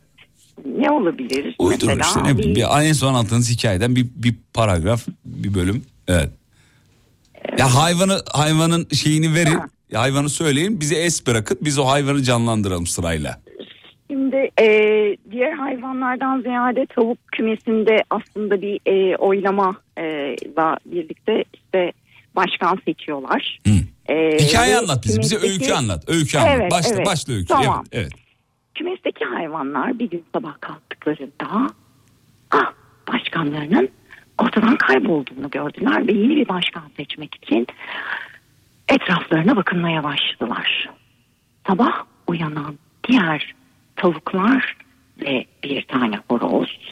Ne 0.78 0.92
olabilir? 0.92 1.56
Uydurun 1.60 1.98
Mesela 1.98 2.08
işte 2.08 2.24
ne 2.24 2.38
bileyim 2.38 2.56
bir- 2.56 2.62
bir, 2.62 2.88
en 2.88 2.94
son 2.94 3.14
anlattığınız 3.14 3.50
hikayeden 3.50 3.96
bir, 3.96 4.08
bir 4.16 4.36
paragraf 4.54 5.08
bir 5.26 5.54
bölüm. 5.54 5.86
Evet. 6.08 6.30
Ya 7.58 7.76
hayvanı 7.76 8.22
hayvanın 8.32 8.88
şeyini 8.94 9.34
verin. 9.34 9.60
ya 9.92 10.02
hayvanı 10.02 10.30
söyleyin 10.30 10.80
bize 10.80 10.96
es 10.96 11.28
bırakın 11.28 11.58
biz 11.62 11.78
o 11.78 11.88
hayvanı 11.88 12.24
canlandıralım 12.24 12.88
sırayla. 12.88 13.42
Şimdi 14.12 14.50
e, 14.60 14.68
diğer 15.32 15.52
hayvanlardan 15.52 16.42
ziyade 16.42 16.86
tavuk 16.86 17.18
kümesinde 17.32 18.04
aslında 18.10 18.62
bir 18.62 18.80
e, 18.86 19.18
oylama 19.18 19.76
e, 19.98 20.36
birlikte 20.86 21.44
işte 21.54 21.92
başkan 22.36 22.80
seçiyorlar. 22.86 23.60
E, 24.10 24.38
Hikaye 24.40 24.78
anlat 24.78 25.04
bize. 25.04 25.22
Bize 25.22 25.36
kümesteki- 25.36 25.52
öykü 25.52 25.74
anlat. 25.74 26.04
Öykü 26.10 26.38
anlat. 26.38 26.52
Evet, 26.56 26.72
başla 26.72 26.96
evet. 26.96 27.06
başla 27.06 27.34
öykü. 27.34 27.48
Tamam. 27.48 27.84
Evet, 27.92 28.04
evet. 28.04 28.24
Kümesteki 28.76 29.26
hayvanlar 29.26 30.00
bir 30.00 30.10
gün 30.10 30.24
sabah 30.34 30.62
kalktıklarında 30.62 31.70
ah, 32.52 32.74
başkanlarının 33.14 33.90
ortadan 34.38 34.78
kaybolduğunu 34.78 35.50
gördüler 35.50 36.08
ve 36.08 36.12
yeni 36.12 36.36
bir 36.36 36.48
başkan 36.48 36.84
seçmek 36.98 37.36
için 37.36 37.68
etraflarına 38.88 39.56
bakınmaya 39.56 40.04
başladılar. 40.04 40.90
Sabah 41.68 42.04
uyanan 42.28 42.80
diğer 43.08 43.56
tavuklar 44.00 44.78
ve 45.22 45.46
bir 45.64 45.88
tane 45.88 46.20
horoz. 46.30 46.80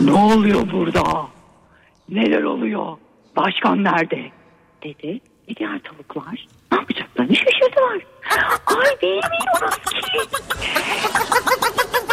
ne 0.00 0.12
oluyor 0.12 0.72
burada? 0.72 1.02
Neler 2.08 2.42
oluyor? 2.42 2.96
Başkan 3.36 3.84
nerede? 3.84 4.30
Dedi. 4.82 5.20
Ve 5.48 5.56
diğer 5.56 5.78
tavuklar 5.78 6.46
ne 6.72 6.78
yapacaklarını 6.78 7.36
şaşırdılar. 7.36 7.92
Ay 8.66 9.00
bilmiyoruz 9.02 9.76
ki. 9.76 10.20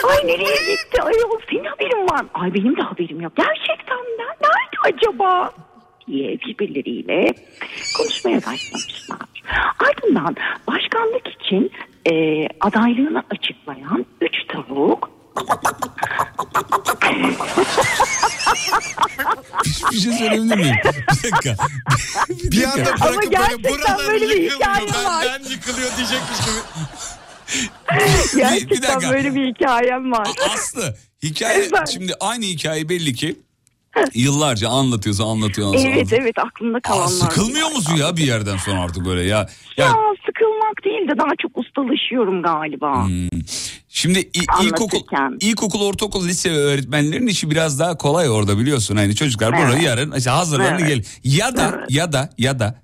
Ay 0.10 0.28
nereye 0.28 0.56
gitti? 0.56 1.02
Ay 1.02 1.14
o 1.30 1.40
senin 1.50 1.66
haberin 1.66 2.10
var. 2.10 2.26
Ay 2.34 2.54
benim 2.54 2.78
de 2.78 2.82
haberim 2.82 3.22
yok. 3.22 3.36
Gerçekten 3.36 3.98
de. 3.98 4.24
Nerede 4.42 4.98
acaba? 4.98 5.52
Diye 6.08 6.40
birbirleriyle 6.40 7.34
konuşmaya 7.98 8.38
başlamışlar. 8.38 9.20
Ardından 9.80 10.36
başkanlık 10.68 11.28
için 11.28 11.72
e, 12.12 12.48
adaylığını 12.62 13.24
açıklayan 13.30 14.06
üç 14.22 14.36
tavuk 14.48 15.10
Bir 19.92 19.98
şey 19.98 20.14
söyleyebilir 20.14 20.56
miyim? 20.56 20.76
Bir 21.24 21.32
dakika. 21.32 21.56
Bir 22.30 22.64
anda 22.64 22.92
Ama 23.02 23.06
bırakıp 23.06 23.22
böyle 23.22 23.26
gerçekten 23.26 23.74
buralar 23.74 24.08
böyle 24.08 24.30
bir 24.30 24.42
yıkılıyor. 24.42 24.60
hikaye 24.60 25.06
var. 25.06 25.26
Benden 25.26 25.50
yıkılıyor 25.50 25.92
diyecekmiş 25.98 26.40
gibi. 26.46 26.60
Gerçekten 28.38 28.94
dakika. 28.94 29.12
böyle 29.14 29.36
bir 29.36 29.48
hikayem 29.54 30.12
var. 30.12 30.28
Aslı 30.54 30.96
hikaye 31.24 31.70
şimdi 31.94 32.14
aynı 32.20 32.46
hikaye 32.46 32.90
belli 32.90 33.14
ki 33.14 33.36
yıllarca 34.14 34.70
anlatıyorsa 34.70 35.24
anlatıyor. 35.24 35.74
Evet 35.78 35.86
anlatıyor. 35.96 36.22
evet 36.22 36.36
aklımda 36.40 36.78
Aa, 36.78 36.82
kalanlar. 36.82 37.08
sıkılmıyor 37.08 37.72
musun 37.72 37.96
ya 37.96 38.18
bir 38.18 38.28
yerden 38.28 38.58
sonra 38.58 38.82
artık 38.82 39.06
böyle 39.06 39.22
ya? 39.22 39.38
Ya, 39.78 39.86
Ya 39.86 39.94
sıkılmak 40.26 40.84
değil 40.86 41.08
de 41.08 41.18
daha 41.18 41.32
çok 41.42 41.58
ustalaşıyorum 41.58 42.42
galiba. 42.44 43.06
Hmm. 43.08 43.28
Şimdi 43.90 44.20
i- 44.20 44.66
ilkokul, 44.66 45.00
ilkokul, 45.42 45.82
ortaokul, 45.82 46.28
lise 46.28 46.52
öğretmenlerin 46.52 47.28
işi 47.28 47.52
biraz 47.52 47.80
daha 47.80 47.98
kolay 47.98 48.30
orada 48.30 48.58
biliyorsun. 48.60 48.96
Hani 48.96 49.16
çocuklar 49.16 49.54
Evet. 49.54 49.68
buraya 49.68 49.82
yarın 49.84 50.12
işte 50.12 50.30
hazırlanın 50.30 50.80
Evet. 50.80 50.88
gelin. 50.88 51.06
Ya 51.24 51.58
da 51.58 51.86
ya 51.90 52.14
da 52.14 52.30
ya 52.38 52.60
da 52.60 52.83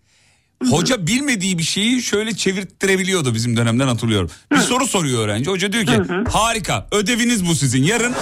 hoca 0.69 1.07
bilmediği 1.07 1.57
bir 1.57 1.63
şeyi 1.63 2.01
şöyle 2.01 2.35
çevirttirebiliyordu 2.35 3.33
bizim 3.33 3.57
dönemden 3.57 3.87
hatırlıyorum. 3.87 4.29
Bir 4.51 4.57
soru 4.57 4.85
soruyor 4.87 5.19
öğrenci. 5.25 5.49
Hoca 5.51 5.71
diyor 5.73 5.85
ki 5.85 5.91
harika 6.31 6.87
ödeviniz 6.91 7.47
bu 7.49 7.55
sizin. 7.55 7.83
Yarın 7.83 8.13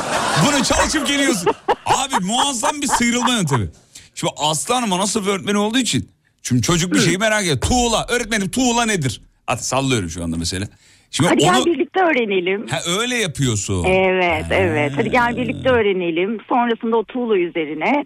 bunu 0.47 0.63
çalışıp 0.63 1.07
geliyorsun. 1.07 1.47
Abi 1.85 2.25
muazzam 2.25 2.81
bir 2.81 2.87
sıyrılma 2.87 3.33
yöntemi. 3.33 3.69
Şimdi 4.15 4.33
Aslı 4.37 4.73
Hanım 4.73 4.93
ana 4.93 5.07
sınıf 5.07 5.27
öğretmeni 5.27 5.57
olduğu 5.57 5.79
için. 5.79 6.09
Şimdi 6.43 6.61
çocuk 6.61 6.93
bir 6.93 6.99
şeyi 6.99 7.17
merak 7.17 7.41
ediyor. 7.41 7.61
Tuğla 7.61 8.05
öğretmenim 8.09 8.49
tuğla 8.51 8.85
nedir? 8.85 9.21
Hadi 9.47 9.63
sallıyorum 9.63 10.09
şu 10.09 10.23
anda 10.23 10.37
mesela. 10.37 10.67
Şimdi 11.11 11.29
Hadi 11.29 11.43
onu 11.43 11.63
gel 11.65 11.73
birlikte 11.73 11.99
öğrenelim. 11.99 12.67
ha, 12.67 12.79
öyle 12.99 13.15
yapıyorsun. 13.15 13.83
Evet 13.83 14.45
evet 14.51 14.91
hadi 14.95 15.11
gel 15.11 15.37
birlikte 15.37 15.69
öğrenelim. 15.69 16.37
Sonrasında 16.49 16.97
o 16.97 17.03
tuğla 17.03 17.37
üzerine 17.37 18.03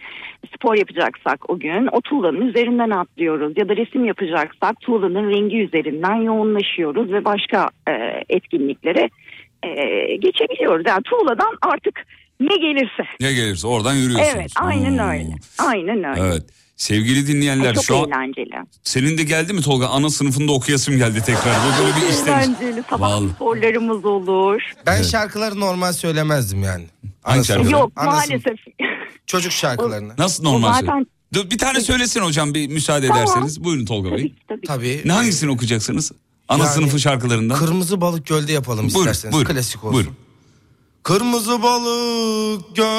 spor 0.56 0.76
yapacaksak 0.76 1.49
o 1.49 1.60
gün 1.60 1.88
o 1.91 2.02
tuğlanın 2.02 2.47
üzerinden 2.47 2.89
atlıyoruz. 2.89 3.54
Ya 3.58 3.70
da 3.70 3.76
resim 3.76 4.06
yapacaksak 4.06 4.82
tuğlanın 4.82 5.30
rengi 5.30 5.58
üzerinden 5.58 6.16
yoğunlaşıyoruz 6.16 7.12
ve 7.12 7.26
başka 7.26 7.70
e, 7.89 7.93
etkinliklere 8.30 9.10
e, 9.64 9.72
geçebiliyoruz. 10.16 10.86
Yani 10.88 11.04
tuğladan 11.04 11.58
artık 11.62 12.06
ne 12.39 12.56
gelirse. 12.56 13.04
Ne 13.22 13.34
gelirse 13.34 13.68
oradan 13.68 13.93
yürüyorsunuz. 13.93 14.36
Evet 14.36 14.52
aynen 14.56 14.99
öyle. 14.99 15.36
Aynen 15.68 16.04
öyle. 16.04 16.22
Evet. 16.22 16.43
Sevgili 16.86 17.27
dinleyenler 17.27 17.75
Çok 17.75 17.84
şu 17.84 17.97
an 17.97 18.07
eğlenceli. 18.09 18.65
senin 18.84 19.17
de 19.17 19.23
geldi 19.23 19.53
mi 19.53 19.61
Tolga? 19.61 19.88
Ana 19.88 20.09
sınıfında 20.09 20.51
okuyasım 20.51 20.97
geldi 20.97 21.23
tekrar. 21.25 21.55
Böyle, 21.65 21.77
böyle 21.95 22.05
bir 22.05 22.09
istemiş. 22.13 22.45
Eğlenceli. 22.45 22.84
Sabah 22.89 23.09
Vallahi. 23.09 23.29
sporlarımız 23.36 24.05
olur. 24.05 24.61
Ben 24.86 25.01
şarkıları 25.03 25.59
normal 25.59 25.93
söylemezlemezdim 25.93 26.63
yani. 26.63 26.86
Hangi 27.23 27.45
şarkıları? 27.45 27.71
Yok 27.73 27.91
Ana 27.95 28.11
maalesef. 28.11 28.57
Çocuk 29.27 29.51
şarkılarını. 29.51 30.13
Nasıl 30.17 30.43
normal? 30.43 30.73
zaten 30.73 31.05
Dur, 31.34 31.49
Bir 31.49 31.57
tane 31.57 31.82
söylesin 31.82 32.21
hocam 32.21 32.53
bir 32.53 32.67
müsaade 32.67 33.07
Tamam. 33.07 33.23
ederseniz. 33.23 33.63
Buyurun 33.63 33.86
Tolga 33.86 34.11
Bey. 34.11 34.34
Tabii. 34.67 35.01
Ne 35.05 35.11
hangisini 35.11 35.51
okuyacaksınız? 35.51 36.11
Ana 36.47 36.63
Yani 36.63 36.73
sınıfı 36.73 36.99
şarkılarından. 36.99 37.57
Kırmızı 37.59 38.01
balık 38.01 38.25
gölde 38.27 38.51
yapalım 38.51 38.79
Buyurun, 38.86 38.99
isterseniz. 38.99 39.36
buyurun, 39.36 39.53
Klasik 39.53 39.84
olsun. 39.84 39.93
buyurun. 39.93 40.13
Kırmızı 41.04 41.64
balık 41.64 42.76
gölde 42.76 42.91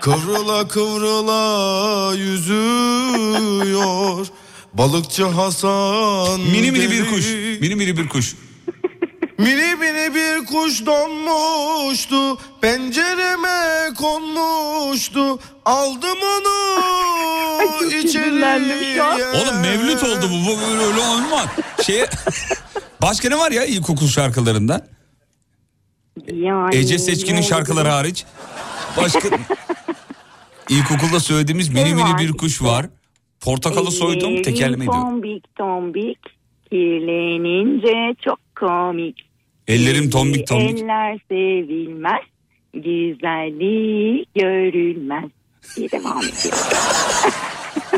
kıvrıla 0.00 0.68
kıvrıla 0.68 2.14
yüzüyor. 2.16 3.46
Balıkçı 4.74 5.24
Hasan 5.24 6.40
Mini 6.40 6.72
mini 6.72 6.90
bir 6.90 7.10
kuş. 7.10 7.26
Mini 7.60 7.74
mini 7.74 7.96
bir 7.96 8.08
kuş. 8.08 8.34
Mini 9.38 9.74
mini 9.74 10.14
bir 10.14 10.46
kuş 10.46 10.86
donmuştu 10.86 12.38
pencereme 12.60 13.94
konmuştu 13.98 15.38
aldım 15.64 16.18
onu 16.22 16.78
içeriye. 17.86 19.02
Oğlum 19.34 19.60
mevlüt 19.60 20.02
oldu 20.04 20.30
bu. 20.30 20.46
Bu 20.46 20.58
böyle 20.60 20.82
öyle 20.82 21.00
olmaz. 21.00 21.46
Şey 21.86 22.04
Başka 23.02 23.28
ne 23.28 23.38
var 23.38 23.50
ya 23.50 23.64
ilkokul 23.64 24.08
şarkılarından? 24.08 24.97
Yani 26.32 26.76
Ece 26.76 26.98
Seçkin'in 26.98 27.40
şarkıları 27.40 27.88
hariç. 27.88 28.24
Başka 28.96 29.28
İlkokulda 30.68 31.20
söylediğimiz 31.20 31.68
mini 31.68 31.94
mini 31.94 32.18
bir 32.18 32.32
kuş 32.32 32.62
var. 32.62 32.86
Portakalı 33.40 33.90
soydum 33.90 34.42
tekerleme 34.42 34.84
ediyor. 34.84 35.02
Tombik 35.02 35.56
tombik 35.56 36.18
kirlenince 36.70 38.14
çok 38.24 38.38
komik. 38.60 39.28
Ellerim 39.68 40.10
tombik 40.10 40.46
tombik. 40.46 40.80
Eller 40.80 41.18
sevilmez, 41.28 42.20
güzelliği 42.74 44.26
görülmez. 44.34 45.30
diye 45.76 45.90
devam 45.90 46.18
ediyor. 46.18 46.54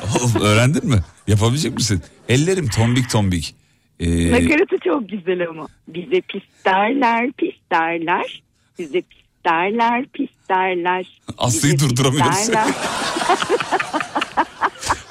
Oğlum, 0.21 0.43
Öğrendin 0.43 0.89
mi? 0.89 1.01
Yapabilecek 1.27 1.75
misin? 1.75 2.03
Ellerim 2.29 2.69
tombik 2.69 3.11
tombik. 3.11 3.55
Ee, 4.01 4.33
Nakaratı 4.33 4.77
çok 4.85 5.09
güzel 5.09 5.49
ama. 5.49 5.67
Bize 5.89 6.21
pis 6.21 6.43
derler, 6.65 7.33
pis 7.39 7.55
derler. 7.73 8.43
Bize 8.79 9.01
pis 9.01 9.21
derler, 9.45 10.05
pis 10.13 10.29
derler. 10.49 11.21
Aslı'yı 11.39 11.79
durduramıyoruz. 11.79 12.37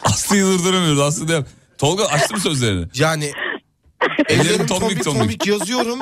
Aslı'yı 0.03 0.45
durduramıyoruz. 0.45 0.99
Aslı 0.99 1.27
de. 1.27 1.45
Tolga 1.77 2.05
açtı 2.05 2.33
mı 2.33 2.39
sözlerini? 2.39 2.85
Yani 2.95 3.31
ellerim 4.29 4.67
tombik 4.67 5.03
tombik 5.03 5.47
yazıyorum. 5.47 5.99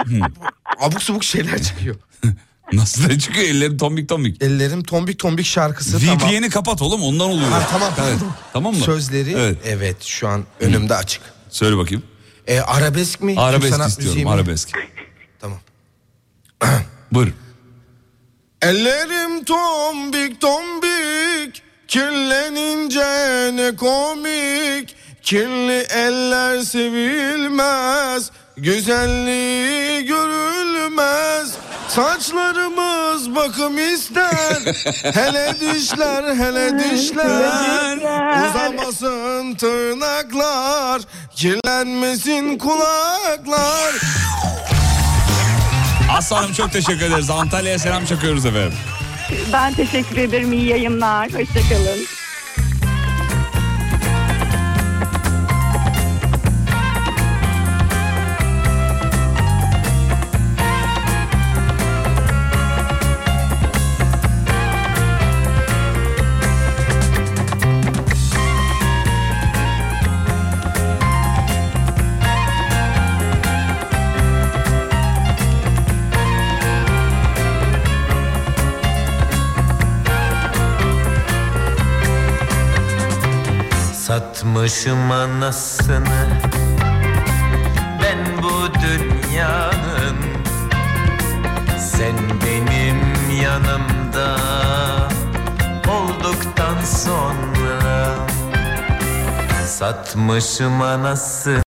abuk 0.79 1.03
subuk 1.03 1.23
şeyler 1.23 1.63
çıkıyor. 1.63 1.95
Nasıl 2.73 3.09
da 3.09 3.19
çıkıyor 3.19 3.47
ellerim 3.47 3.77
tombik 3.77 4.09
tombik. 4.09 4.43
Ellerim 4.43 4.83
tombik 4.83 5.19
tombik 5.19 5.45
şarkısı 5.45 6.05
tamam. 6.05 6.17
VPN'i 6.31 6.49
kapat 6.49 6.81
oğlum 6.81 7.01
ondan 7.03 7.29
oluyor. 7.29 7.49
Ha, 7.49 7.67
tamam 7.71 7.93
Evet. 8.07 8.17
Tamam 8.53 8.73
mı? 8.73 8.79
Sözleri 8.83 9.31
Evet. 9.31 9.57
evet. 9.65 10.03
şu 10.03 10.27
an 10.27 10.43
önümde 10.59 10.95
açık. 10.95 11.21
Söyle 11.49 11.77
bakayım. 11.77 12.03
E, 12.47 12.59
arabesk 12.61 13.21
mi? 13.21 13.39
Arabesk 13.39 13.73
sanat 13.75 13.89
istiyorum 13.89 14.23
mi? 14.23 14.29
arabesk. 14.29 14.69
Tamam. 15.39 15.59
Buyur. 17.11 17.33
Ellerim 18.61 19.43
tombik 19.43 20.41
tombik 20.41 21.63
kirlenince 21.87 23.51
ne 23.55 23.75
komik 23.75 24.95
kirli 25.21 25.85
eller 25.89 26.61
sevilmez 26.61 28.31
güzelliği 28.57 30.05
görülmez 30.05 31.53
saçlarımız 31.97 33.35
bakım 33.35 33.77
ister 33.77 34.59
hele 35.13 35.53
dişler 35.59 36.35
hele 36.35 36.79
dişler 36.79 37.97
uzamasın 38.49 39.55
tırnaklar 39.55 41.01
kirlenmesin 41.35 42.57
kulaklar 42.57 43.95
Aslanım 46.11 46.53
çok 46.53 46.71
teşekkür 46.71 47.05
ederiz. 47.05 47.29
Antalya'ya 47.29 47.79
selam 47.79 48.05
çakıyoruz 48.05 48.45
efendim. 48.45 48.77
Ben 49.53 49.73
teşekkür 49.73 50.17
ederim. 50.17 50.53
İyi 50.53 50.65
yayınlar. 50.65 51.25
Hoşçakalın. 51.25 52.16
Satmışım 84.57 85.11
anasını. 85.11 86.41
Ben 88.03 88.43
bu 88.43 88.73
dünyanın. 88.73 90.17
Sen 91.79 92.15
benim 92.45 93.01
yanımda 93.41 94.37
Olduktan 95.87 96.83
sonra 96.83 98.15
Satmışım 99.65 100.81
anasını 100.81 101.66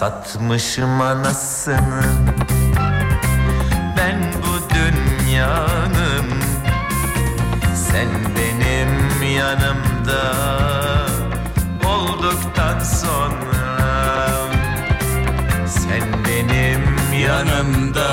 Satmışım 0.00 1.00
anasını. 1.00 2.02
Ben 3.96 4.18
bu 4.42 4.74
dünyanın 4.74 6.30
Sen 7.74 8.08
benim 8.36 9.22
yanımda 9.36 10.36
Olduktan 11.86 12.78
sonra. 12.78 13.88
Sen 15.66 16.24
benim 16.24 16.82
yanımda 17.22 18.10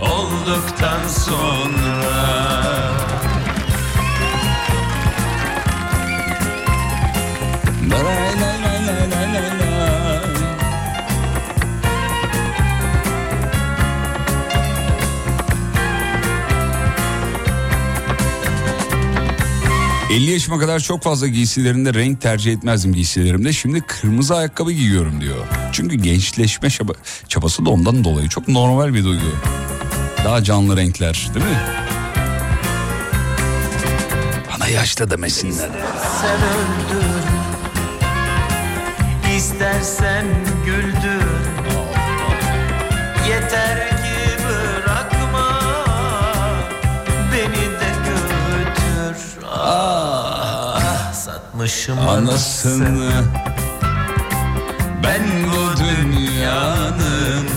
Olduktan 0.00 1.08
sonra 1.08 1.63
...50 20.14 20.30
yaşıma 20.30 20.58
kadar 20.58 20.80
çok 20.80 21.02
fazla 21.02 21.26
giysilerinde 21.26 21.94
renk 21.94 22.20
tercih 22.20 22.52
etmezdim 22.52 22.92
giysilerimde. 22.92 23.52
Şimdi 23.52 23.80
kırmızı 23.80 24.36
ayakkabı 24.36 24.72
giyiyorum 24.72 25.20
diyor. 25.20 25.46
Çünkü 25.72 25.96
gençleşme 25.96 26.70
çaba, 26.70 26.92
çabası 27.28 27.66
da 27.66 27.70
ondan 27.70 28.04
dolayı 28.04 28.28
çok 28.28 28.48
normal 28.48 28.94
bir 28.94 29.04
duygu. 29.04 29.26
Daha 30.24 30.44
canlı 30.44 30.76
renkler 30.76 31.30
değil 31.34 31.46
mi? 31.46 31.60
Bana 34.54 34.68
yaşlı 34.68 35.10
demesinler. 35.10 35.70
Sen 36.20 36.36
öldür 36.36 37.24
İstersen 39.36 40.24
güldür 40.66 41.24
Yeter 43.28 43.93
satmışım 51.68 51.98
Anasını 51.98 52.84
anasını 52.84 53.10
ben 55.04 55.22
bu 55.46 55.80
dünyanın 55.80 57.48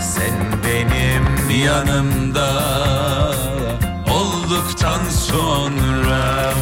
Sen 0.00 0.62
benim 0.64 1.60
yanımda 1.64 2.50
Olduktan 4.10 5.00
sonra 5.10 6.52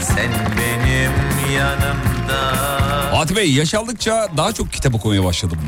Sen 0.00 0.30
benim 0.58 1.12
yanımda 1.56 2.52
Fatih 3.10 3.36
Bey 3.36 3.52
yaş 3.52 3.74
aldıkça 3.74 4.28
daha 4.36 4.52
çok 4.52 4.72
kitap 4.72 4.94
okumaya 4.94 5.24
başladım. 5.24 5.58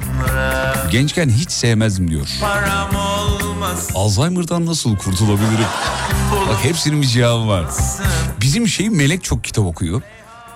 Gençken 0.91 1.29
hiç 1.29 1.51
sevmezdim 1.51 2.11
diyor. 2.11 2.29
Param 2.41 3.10
olmaz 3.71 3.89
Alzheimer'dan 3.95 4.67
nasıl 4.67 4.97
kurtulabilirim? 4.97 5.67
Bak 6.49 6.65
hepsinin 6.65 7.03
bir 7.03 7.07
cevabı 7.07 7.49
var. 7.49 7.67
Bizim 8.41 8.69
şey 8.69 8.91
Melek 8.91 9.25
çok 9.25 9.45
kitap 9.45 9.65
okuyor. 9.67 10.03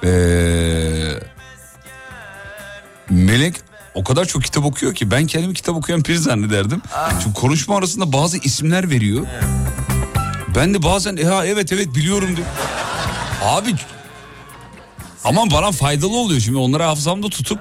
Ee, 0.05 1.19
Melek 3.11 3.55
o 3.95 4.05
kadar 4.05 4.25
çok 4.25 4.43
kitap 4.43 4.65
okuyor 4.65 4.95
ki 4.95 5.11
ben 5.11 5.27
kendimi 5.27 5.55
kitap 5.55 5.77
okuyan 5.77 6.05
biri 6.05 6.19
zannederdim. 6.19 6.83
Çünkü 7.23 7.41
konuşma 7.41 7.77
arasında 7.77 8.13
bazı 8.13 8.39
isimler 8.39 8.91
veriyor. 8.91 9.27
Ben 10.57 10.75
de 10.75 10.83
bazen 10.83 11.17
e, 11.17 11.25
ha 11.25 11.47
evet 11.47 11.73
evet 11.73 11.95
biliyorum 11.95 12.37
diyor. 12.37 12.49
Abi 13.45 13.75
aman 15.25 15.51
bana 15.51 15.73
faydalı 15.73 16.17
oluyor 16.17 16.41
şimdi 16.41 16.59
onları 16.59 16.83
hafızamda 16.83 17.29
tutup 17.29 17.59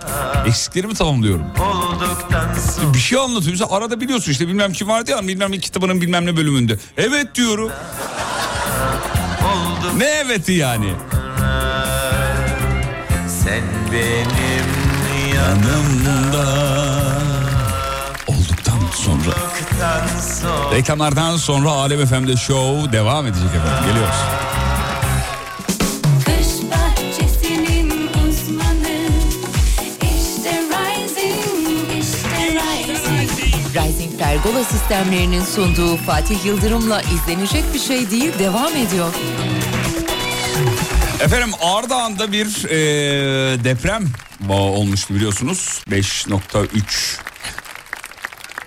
eksiklerimi 0.48 0.94
tamamlıyorum. 0.94 1.46
olduktan 1.46 2.48
Bir 2.94 3.00
şey 3.00 3.20
anlatıyor. 3.20 3.52
Mesela 3.52 3.72
arada 3.72 4.02
biliyorsun 4.02 4.32
işte 4.32 4.48
bilmem 4.48 4.74
kim 4.74 4.88
vardı 4.88 5.12
ya 5.12 5.28
bilmem 5.28 5.52
ne 5.52 5.58
kitabının 5.60 6.02
bilmem 6.02 6.26
ne 6.26 6.38
bölümünde. 6.38 6.78
Evet 6.98 7.36
diyorum. 7.36 7.72
Ne 9.98 10.06
eveti 10.06 10.52
yani? 10.52 10.94
Sen 13.44 13.64
benim 13.92 14.66
yanımda 15.36 16.48
olduktan 18.28 18.80
sonra. 18.94 19.36
yanımdan 19.84 20.20
sonra 20.20 20.76
Reklamlardan 20.76 21.38
sonra 21.38 21.70
Alem 21.70 22.06
FM'de 22.06 22.36
show 22.38 22.92
devam 22.92 23.28
edecek 23.28 23.50
efendim. 23.50 23.86
Geliyoruz. 23.88 24.16
Pergola 34.20 34.64
sistemlerinin 34.64 35.44
sunduğu 35.44 35.98
Fatih 35.98 36.46
Yıldırım'la 36.46 37.02
izlenecek 37.02 37.64
bir 37.74 37.80
şey 37.80 38.12
değil 38.12 38.40
devam 38.40 38.76
ediyor. 38.76 39.14
Efendim 41.22 41.50
Ardahan'da 41.62 42.32
bir 42.32 42.66
e, 42.70 43.64
deprem 43.64 44.06
olmuştu 44.50 45.16
biliyorsunuz. 45.16 45.84
5.3 45.90 47.20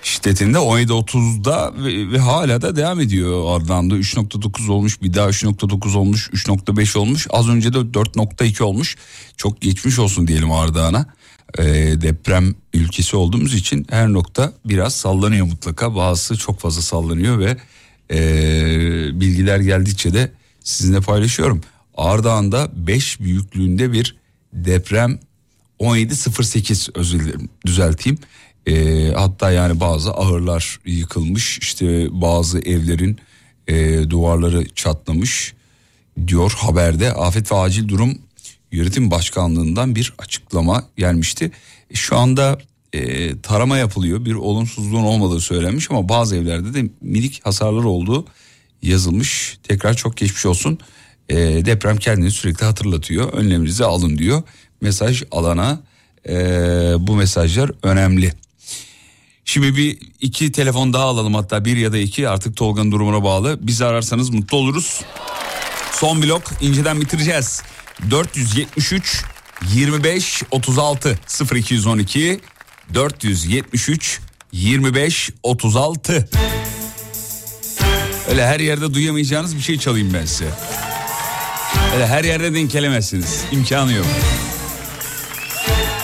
şiddetinde 0.03 0.57
17.30'da 0.57 1.73
ve, 1.77 2.11
ve 2.11 2.19
hala 2.19 2.61
da 2.61 2.75
devam 2.75 2.99
ediyor 2.99 3.55
Ardahan'da. 3.55 3.95
3.9 3.95 4.71
olmuş 4.71 5.01
bir 5.01 5.13
daha 5.13 5.29
3.9 5.29 5.97
olmuş 5.97 6.29
3.5 6.29 6.97
olmuş 6.97 7.27
az 7.29 7.49
önce 7.49 7.73
de 7.73 7.77
4.2 7.77 8.63
olmuş. 8.63 8.95
Çok 9.37 9.61
geçmiş 9.61 9.99
olsun 9.99 10.27
diyelim 10.27 10.51
Ardahan'a. 10.51 11.05
E, 11.57 11.63
deprem 12.01 12.55
ülkesi 12.73 13.15
olduğumuz 13.17 13.53
için 13.53 13.87
her 13.89 14.07
nokta 14.07 14.53
biraz 14.65 14.95
sallanıyor 14.95 15.45
mutlaka. 15.45 15.95
Bazısı 15.95 16.37
çok 16.37 16.59
fazla 16.59 16.81
sallanıyor 16.81 17.39
ve 17.39 17.57
e, 18.11 18.19
bilgiler 19.19 19.59
geldikçe 19.59 20.13
de 20.13 20.31
sizinle 20.63 21.01
paylaşıyorum. 21.01 21.61
Ardahan'da 21.97 22.69
5 22.73 23.19
büyüklüğünde 23.19 23.91
bir 23.91 24.15
deprem 24.53 25.19
17.08 25.79 26.91
özür 26.95 27.19
dilerim 27.19 27.49
düzelteyim. 27.65 28.19
Ee, 28.67 29.11
hatta 29.15 29.51
yani 29.51 29.79
bazı 29.79 30.11
ahırlar 30.13 30.79
yıkılmış 30.85 31.59
işte 31.59 32.07
bazı 32.21 32.59
evlerin 32.59 33.17
e, 33.67 34.09
duvarları 34.09 34.65
çatlamış 34.75 35.53
diyor 36.27 36.53
haberde 36.57 37.13
Afet 37.13 37.51
ve 37.51 37.55
Acil 37.55 37.87
Durum 37.87 38.17
Yönetim 38.71 39.11
Başkanlığından 39.11 39.95
bir 39.95 40.13
açıklama 40.17 40.83
gelmişti. 40.97 41.51
E, 41.91 41.95
Şu 41.95 42.17
anda 42.17 42.57
e, 42.93 43.41
tarama 43.41 43.77
yapılıyor 43.77 44.25
bir 44.25 44.33
olumsuzluğun 44.33 45.03
olmadığı 45.03 45.39
söylenmiş 45.39 45.91
ama 45.91 46.09
bazı 46.09 46.35
evlerde 46.35 46.73
de 46.73 46.89
minik 47.01 47.45
hasarlar 47.45 47.83
olduğu 47.83 48.25
yazılmış. 48.81 49.57
Tekrar 49.63 49.93
çok 49.93 50.17
geçmiş 50.17 50.45
olsun. 50.45 50.79
E, 51.29 51.35
deprem 51.37 51.97
kendini 51.97 52.31
sürekli 52.31 52.65
hatırlatıyor. 52.65 53.33
Önleminizi 53.33 53.85
alın 53.85 54.17
diyor. 54.17 54.43
Mesaj 54.81 55.23
alana 55.31 55.79
e, 56.29 56.35
bu 56.99 57.15
mesajlar 57.15 57.71
önemli. 57.83 58.33
Şimdi 59.45 59.77
bir 59.77 59.97
iki 60.21 60.51
telefon 60.51 60.93
daha 60.93 61.03
alalım 61.03 61.33
hatta 61.33 61.65
bir 61.65 61.77
ya 61.77 61.91
da 61.93 61.97
iki 61.97 62.29
artık 62.29 62.57
Tolga'nın 62.57 62.91
durumuna 62.91 63.23
bağlı. 63.23 63.59
Bizi 63.61 63.85
ararsanız 63.85 64.29
mutlu 64.29 64.57
oluruz. 64.57 65.01
Son 65.91 66.23
blok 66.23 66.43
inceden 66.61 67.01
bitireceğiz. 67.01 67.61
473 68.11 69.23
25 69.73 70.43
36 70.51 71.19
0212 71.55 72.39
473 72.93 74.19
25 74.51 75.29
36 75.43 76.29
Öyle 78.29 78.47
her 78.47 78.59
yerde 78.59 78.93
duyamayacağınız 78.93 79.55
bir 79.55 79.61
şey 79.61 79.79
çalayım 79.79 80.13
ben 80.13 80.25
size. 80.25 80.49
Öyle 81.93 82.07
her 82.07 82.23
yerde 82.23 82.53
denk 82.53 82.71
gelemezsiniz. 82.71 83.43
İmkanı 83.51 83.93
yok. 83.93 84.05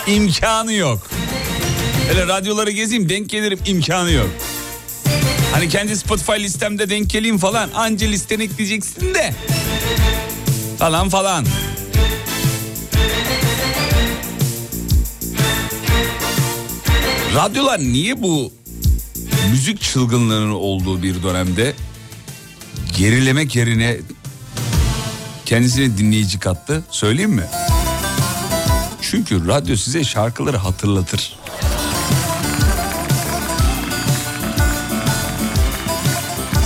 İmkanı 0.06 0.72
yok. 0.72 1.10
Öyle 2.10 2.26
radyoları 2.26 2.70
gezeyim 2.70 3.08
denk 3.08 3.30
gelirim 3.30 3.58
imkanı 3.66 4.10
yok. 4.10 4.30
Hani 5.52 5.68
kendi 5.68 5.96
Spotify 5.96 6.32
listemde 6.32 6.90
denk 6.90 7.10
geleyim 7.10 7.38
falan 7.38 7.70
anca 7.74 8.06
listene 8.06 8.44
ekleyeceksin 8.44 9.14
de. 9.14 9.34
Falan 10.78 11.08
falan. 11.08 11.46
Radyolar 17.34 17.80
niye 17.80 18.22
bu 18.22 18.52
müzik 19.50 19.80
çılgınlığının 19.80 20.50
olduğu 20.50 21.02
bir 21.02 21.22
dönemde 21.22 21.74
gerilemek 22.98 23.56
yerine 23.56 23.96
kendisine 25.46 25.98
dinleyici 25.98 26.38
kattı? 26.38 26.84
Söyleyeyim 26.90 27.30
mi? 27.30 27.46
Çünkü 29.02 29.48
radyo 29.48 29.76
size 29.76 30.04
şarkıları 30.04 30.56
hatırlatır. 30.56 31.36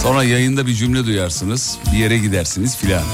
Sonra 0.03 0.25
yayında 0.25 0.67
bir 0.67 0.75
cümle 0.75 1.07
duyarsınız, 1.07 1.79
bir 1.93 1.99
yere 1.99 2.19
gidersiniz 2.19 2.77
filan. 2.77 3.05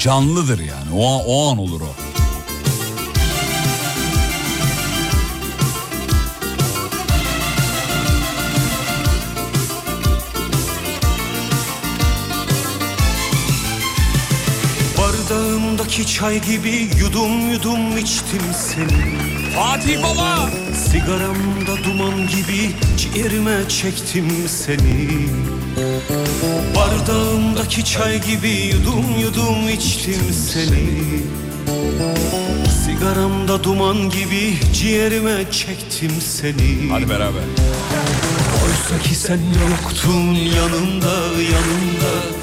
Canlıdır 0.00 0.58
yani. 0.58 0.92
O, 0.94 1.16
o 1.16 1.52
an 1.52 1.58
olur 1.58 1.80
o. 1.80 2.09
Bardağımdaki 16.00 16.18
çay 16.18 16.40
gibi 16.42 16.88
yudum 17.00 17.50
yudum 17.50 17.98
içtim 17.98 18.42
seni. 18.54 19.18
Fatih 19.54 20.02
Baba! 20.02 20.50
Sigaramda 20.74 21.84
duman 21.84 22.26
gibi 22.26 22.70
ciğerime 22.96 23.68
çektim 23.68 24.28
seni. 24.48 25.08
Bardağımdaki 26.76 27.84
çay 27.84 28.20
gibi 28.22 28.50
yudum 28.50 29.04
yudum 29.20 29.68
içtim 29.68 30.32
seni. 30.32 30.88
Sigaramda 32.84 33.64
duman 33.64 34.10
gibi 34.10 34.54
ciğerime 34.74 35.50
çektim 35.50 36.12
seni. 36.20 36.90
Hadi 36.90 37.08
beraber. 37.08 37.42
Oysa 38.64 39.02
ki 39.02 39.14
sen 39.14 39.40
yoktun 39.70 40.34
yanımda 40.34 41.14
yanımda 41.52 42.39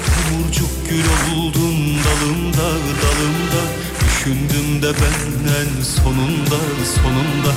Tomurcuk 0.48 0.88
gül 0.90 1.04
oldun 1.36 1.96
dalımda 2.04 2.68
dalımda. 3.02 3.62
Düşündüm 4.00 4.82
de 4.82 4.86
benden 4.86 5.82
sonunda 5.82 6.58
sonunda. 6.94 7.54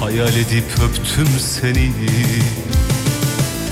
Hayal 0.00 0.36
edip 0.36 0.64
öptüm 0.84 1.28
seni. 1.38 1.92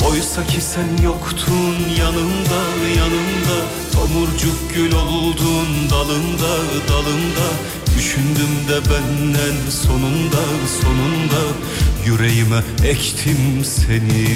Oysa 0.09 0.47
ki 0.47 0.61
sen 0.61 1.05
yoktun 1.05 1.77
yanımda 1.99 2.63
yanımda. 2.97 3.57
Tomurcuk 3.93 4.75
gül 4.75 4.93
oldun 4.93 5.91
dalımda 5.91 6.57
dalımda. 6.89 7.49
Düşündüm 7.97 8.69
de 8.69 8.91
benden 8.91 9.71
sonunda 9.71 10.43
sonunda. 10.83 11.43
Yüreğime 12.07 12.63
ektim 12.85 13.65
seni 13.65 14.29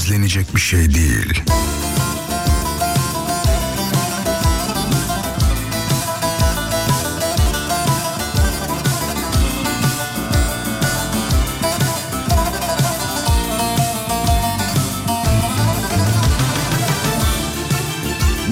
İzlenecek 0.00 0.54
bir 0.54 0.60
şey 0.60 0.94
değil. 0.94 1.42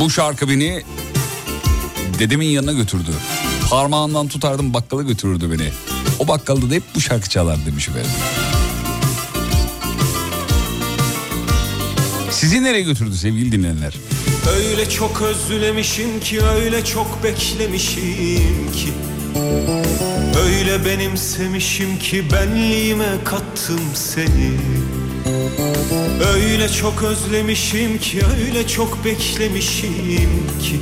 Bu 0.00 0.10
şarkı 0.10 0.48
beni 0.48 0.82
dedemin 2.18 2.46
yanına 2.46 2.72
götürdü. 2.72 3.10
Parmağından 3.70 4.28
tutardım 4.28 4.74
bakkala 4.74 5.02
götürürdü 5.02 5.50
beni. 5.52 5.70
O 6.18 6.28
bakkalda 6.28 6.70
da 6.70 6.74
hep 6.74 6.82
bu 6.94 7.00
şarkı 7.00 7.28
çalar 7.28 7.66
demiş 7.66 7.88
efendim. 7.88 8.10
Sizi 12.38 12.64
nereye 12.64 12.82
götürdü 12.82 13.16
sevgili 13.16 13.52
dinleyenler? 13.52 13.94
Öyle 14.56 14.88
çok 14.90 15.22
özlemişim 15.22 16.20
ki 16.20 16.40
öyle 16.42 16.84
çok 16.84 17.24
beklemişim 17.24 18.72
ki. 18.72 18.88
Öyle 20.44 20.84
benimsemişim 20.84 21.98
ki 21.98 22.24
benliğime 22.32 23.24
kattım 23.24 23.80
seni. 23.94 24.52
Öyle 26.34 26.68
çok 26.68 27.02
özlemişim 27.02 27.98
ki 27.98 28.20
öyle 28.40 28.68
çok 28.68 29.04
beklemişim 29.04 30.30
ki. 30.62 30.80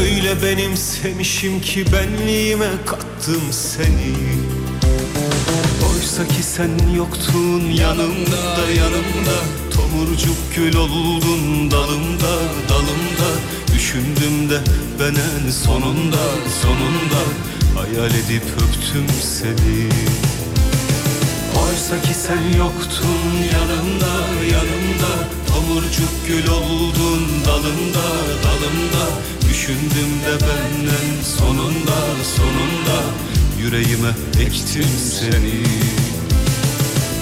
Öyle 0.00 0.42
benimsemişim 0.42 1.60
ki 1.60 1.84
benliğime 1.92 2.70
kattım 2.86 3.42
seni. 3.50 4.14
Oysa 5.94 6.28
ki 6.28 6.42
sen 6.42 6.70
yoktun 6.96 7.60
yanımda 7.60 8.70
yanımda 8.76 9.64
Tomurcuk 9.94 10.36
gül 10.56 10.76
oldun 10.76 11.70
dalımda 11.70 12.32
dalımda. 12.68 13.30
Düşündüm 13.74 14.50
de 14.50 14.60
ben 15.00 15.14
en 15.14 15.50
sonunda 15.50 16.24
sonunda. 16.62 17.22
Hayal 17.74 18.10
edip 18.10 18.42
öptüm 18.42 19.06
seni. 19.22 19.88
Oysa 21.64 22.02
ki 22.02 22.14
sen 22.14 22.58
yoktun 22.58 23.20
yanımda 23.52 24.14
yanımda. 24.52 25.12
Tomurcuk 25.48 26.26
gül 26.26 26.48
oldun 26.48 27.28
dalımda 27.46 28.06
dalımda. 28.44 29.06
Düşündüm 29.48 30.10
de 30.26 30.40
ben 30.40 30.86
en 30.86 31.22
sonunda 31.22 31.98
sonunda. 32.36 33.00
Yüreğime 33.60 34.10
ektim 34.40 34.88
seni 35.20 36.03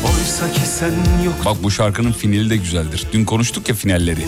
Oysa 0.05 0.53
ki 0.53 0.61
sen 0.67 0.93
yok 1.25 1.35
Bak 1.45 1.57
bu 1.63 1.71
şarkının 1.71 2.13
finali 2.13 2.51
de 2.51 2.57
güzeldir. 2.57 3.07
Dün 3.13 3.25
konuştuk 3.25 3.69
ya 3.69 3.75
finalleri. 3.75 4.21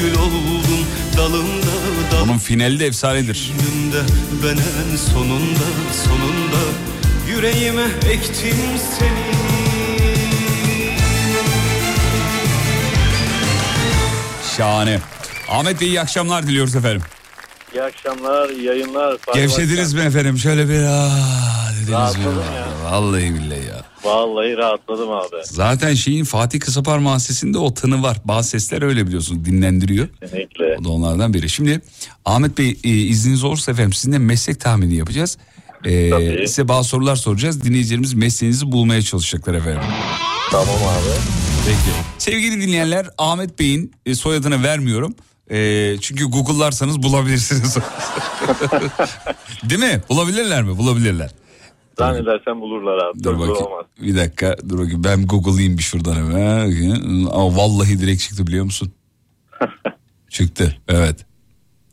gül 0.00 0.14
oldun 0.14 0.86
dalımda 1.16 2.22
Onun 2.24 2.38
finali 2.38 2.80
de 2.80 2.86
efsanedir. 2.86 3.52
dalımda 3.58 4.12
Ben 4.44 4.56
en 4.92 4.96
sonunda 4.96 5.66
sonunda 6.04 6.62
Yüreğime 7.30 7.86
ektim 8.10 8.56
seni 8.98 9.28
Şahane. 14.56 14.98
Ahmet 15.50 15.80
Bey 15.80 15.88
iyi 15.88 16.00
akşamlar 16.00 16.46
diliyoruz 16.46 16.76
efendim. 16.76 17.02
İyi 17.74 17.82
akşamlar, 17.82 18.48
iyi 18.48 18.64
yayınlar. 18.64 19.16
Gevşediniz 19.34 19.94
mi 19.94 20.00
efendim? 20.00 20.38
Şöyle 20.38 20.68
bir 20.68 20.84
ah 20.88 21.70
dediniz 21.72 22.16
mi? 22.16 22.22
Ya. 22.56 22.90
Vallahi 22.90 23.34
billahi 23.34 23.66
ya. 23.66 23.82
Vallahi 24.04 24.56
rahatladım 24.56 25.10
abi. 25.10 25.36
Zaten 25.44 25.94
şeyin 25.94 26.24
Fatih 26.24 26.60
Kısaparmak'ın 26.60 27.18
sesinde 27.18 27.58
o 27.58 27.74
tını 27.74 28.02
var. 28.02 28.16
Bazı 28.24 28.48
sesler 28.48 28.82
öyle 28.82 29.06
biliyorsunuz 29.06 29.44
dinlendiriyor. 29.44 30.08
Kesinlikle. 30.20 30.76
O 30.80 30.84
da 30.84 30.88
onlardan 30.88 31.34
biri. 31.34 31.48
Şimdi 31.50 31.80
Ahmet 32.24 32.58
Bey 32.58 32.76
e, 32.84 32.88
izniniz 32.88 33.44
olursa 33.44 33.72
efendim 33.72 33.92
sizinle 33.92 34.18
meslek 34.18 34.60
tahmini 34.60 34.94
yapacağız. 34.96 35.38
E, 35.84 36.10
Tabii. 36.10 36.48
size 36.48 36.68
bazı 36.68 36.88
sorular 36.88 37.16
soracağız. 37.16 37.64
Dinleyicilerimiz 37.64 38.14
mesleğinizi 38.14 38.72
bulmaya 38.72 39.02
çalışacaklar 39.02 39.54
efendim. 39.54 39.82
Tamam 40.50 40.68
abi. 40.68 41.14
Peki. 41.66 41.96
Sevgili 42.18 42.60
dinleyenler 42.62 43.06
Ahmet 43.18 43.58
Bey'in 43.58 43.92
e, 44.06 44.14
soyadını 44.14 44.62
vermiyorum. 44.62 45.14
E, 45.50 45.96
çünkü 46.00 46.24
Google'larsanız 46.24 47.02
bulabilirsiniz. 47.02 47.76
Değil 49.70 49.80
mi? 49.80 50.00
Bulabilirler 50.08 50.62
mi? 50.62 50.78
Bulabilirler. 50.78 51.30
Zannedersen 51.98 52.60
bulurlar 52.60 52.98
abi. 53.04 53.24
Dur 53.24 53.34
bakayım. 53.38 53.56
olmaz. 53.66 53.86
Bir 54.02 54.16
dakika 54.16 54.56
dur 54.68 54.78
bakayım. 54.78 55.04
Ben 55.04 55.26
Google'layayım 55.26 55.78
bir 55.78 55.82
şuradan 55.82 56.14
hemen. 56.14 57.26
Ama 57.26 57.56
vallahi 57.56 57.98
direkt 58.00 58.22
çıktı 58.22 58.46
biliyor 58.46 58.64
musun? 58.64 58.92
çıktı 60.28 60.76
evet. 60.88 61.16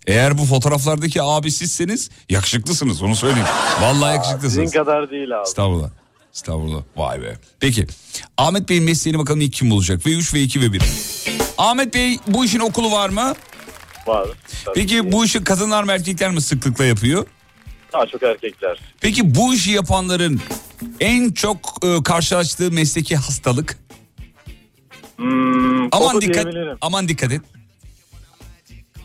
Eğer 0.07 0.37
bu 0.37 0.45
fotoğraflardaki 0.45 1.21
abi 1.21 1.51
sizseniz 1.51 2.09
yakışıklısınız 2.29 3.01
onu 3.01 3.15
söyleyeyim. 3.15 3.47
Vallahi 3.81 3.93
Sizin 3.99 4.05
yakışıklısınız. 4.15 4.71
kadar 4.71 5.09
değil 5.11 5.37
abi. 5.37 5.43
Estağfurullah. 5.47 5.89
Estağfurullah. 6.33 6.81
Vay 6.97 7.21
be. 7.21 7.37
Peki. 7.59 7.87
Ahmet 8.37 8.69
Bey'in 8.69 8.83
mesleğini 8.83 9.19
bakalım 9.19 9.41
ilk 9.41 9.53
kim 9.53 9.69
bulacak? 9.71 10.01
V3, 10.05 10.19
V2 10.35 10.61
ve 10.61 10.73
1. 10.73 10.81
Ahmet 11.57 11.93
Bey 11.93 12.17
bu 12.27 12.45
işin 12.45 12.59
okulu 12.59 12.91
var 12.91 13.09
mı? 13.09 13.33
Var. 14.07 14.27
Peki 14.75 14.87
ki. 14.87 15.11
bu 15.11 15.25
işi 15.25 15.43
kadınlar 15.43 15.83
mı 15.83 15.91
erkekler 15.91 16.31
mi 16.31 16.41
sıklıkla 16.41 16.85
yapıyor? 16.85 17.25
Daha 17.95 18.05
çok 18.05 18.23
erkekler. 18.23 18.79
Peki 19.01 19.35
bu 19.35 19.53
işi 19.53 19.71
yapanların 19.71 20.41
en 20.99 21.31
çok 21.31 21.57
e, 21.85 22.03
karşılaştığı 22.03 22.71
mesleki 22.71 23.15
hastalık? 23.15 23.77
Hmm, 25.17 25.87
Aman 25.91 26.21
dikkat, 26.21 26.47
aman 26.81 27.07
dikkat 27.07 27.31
et. 27.31 27.41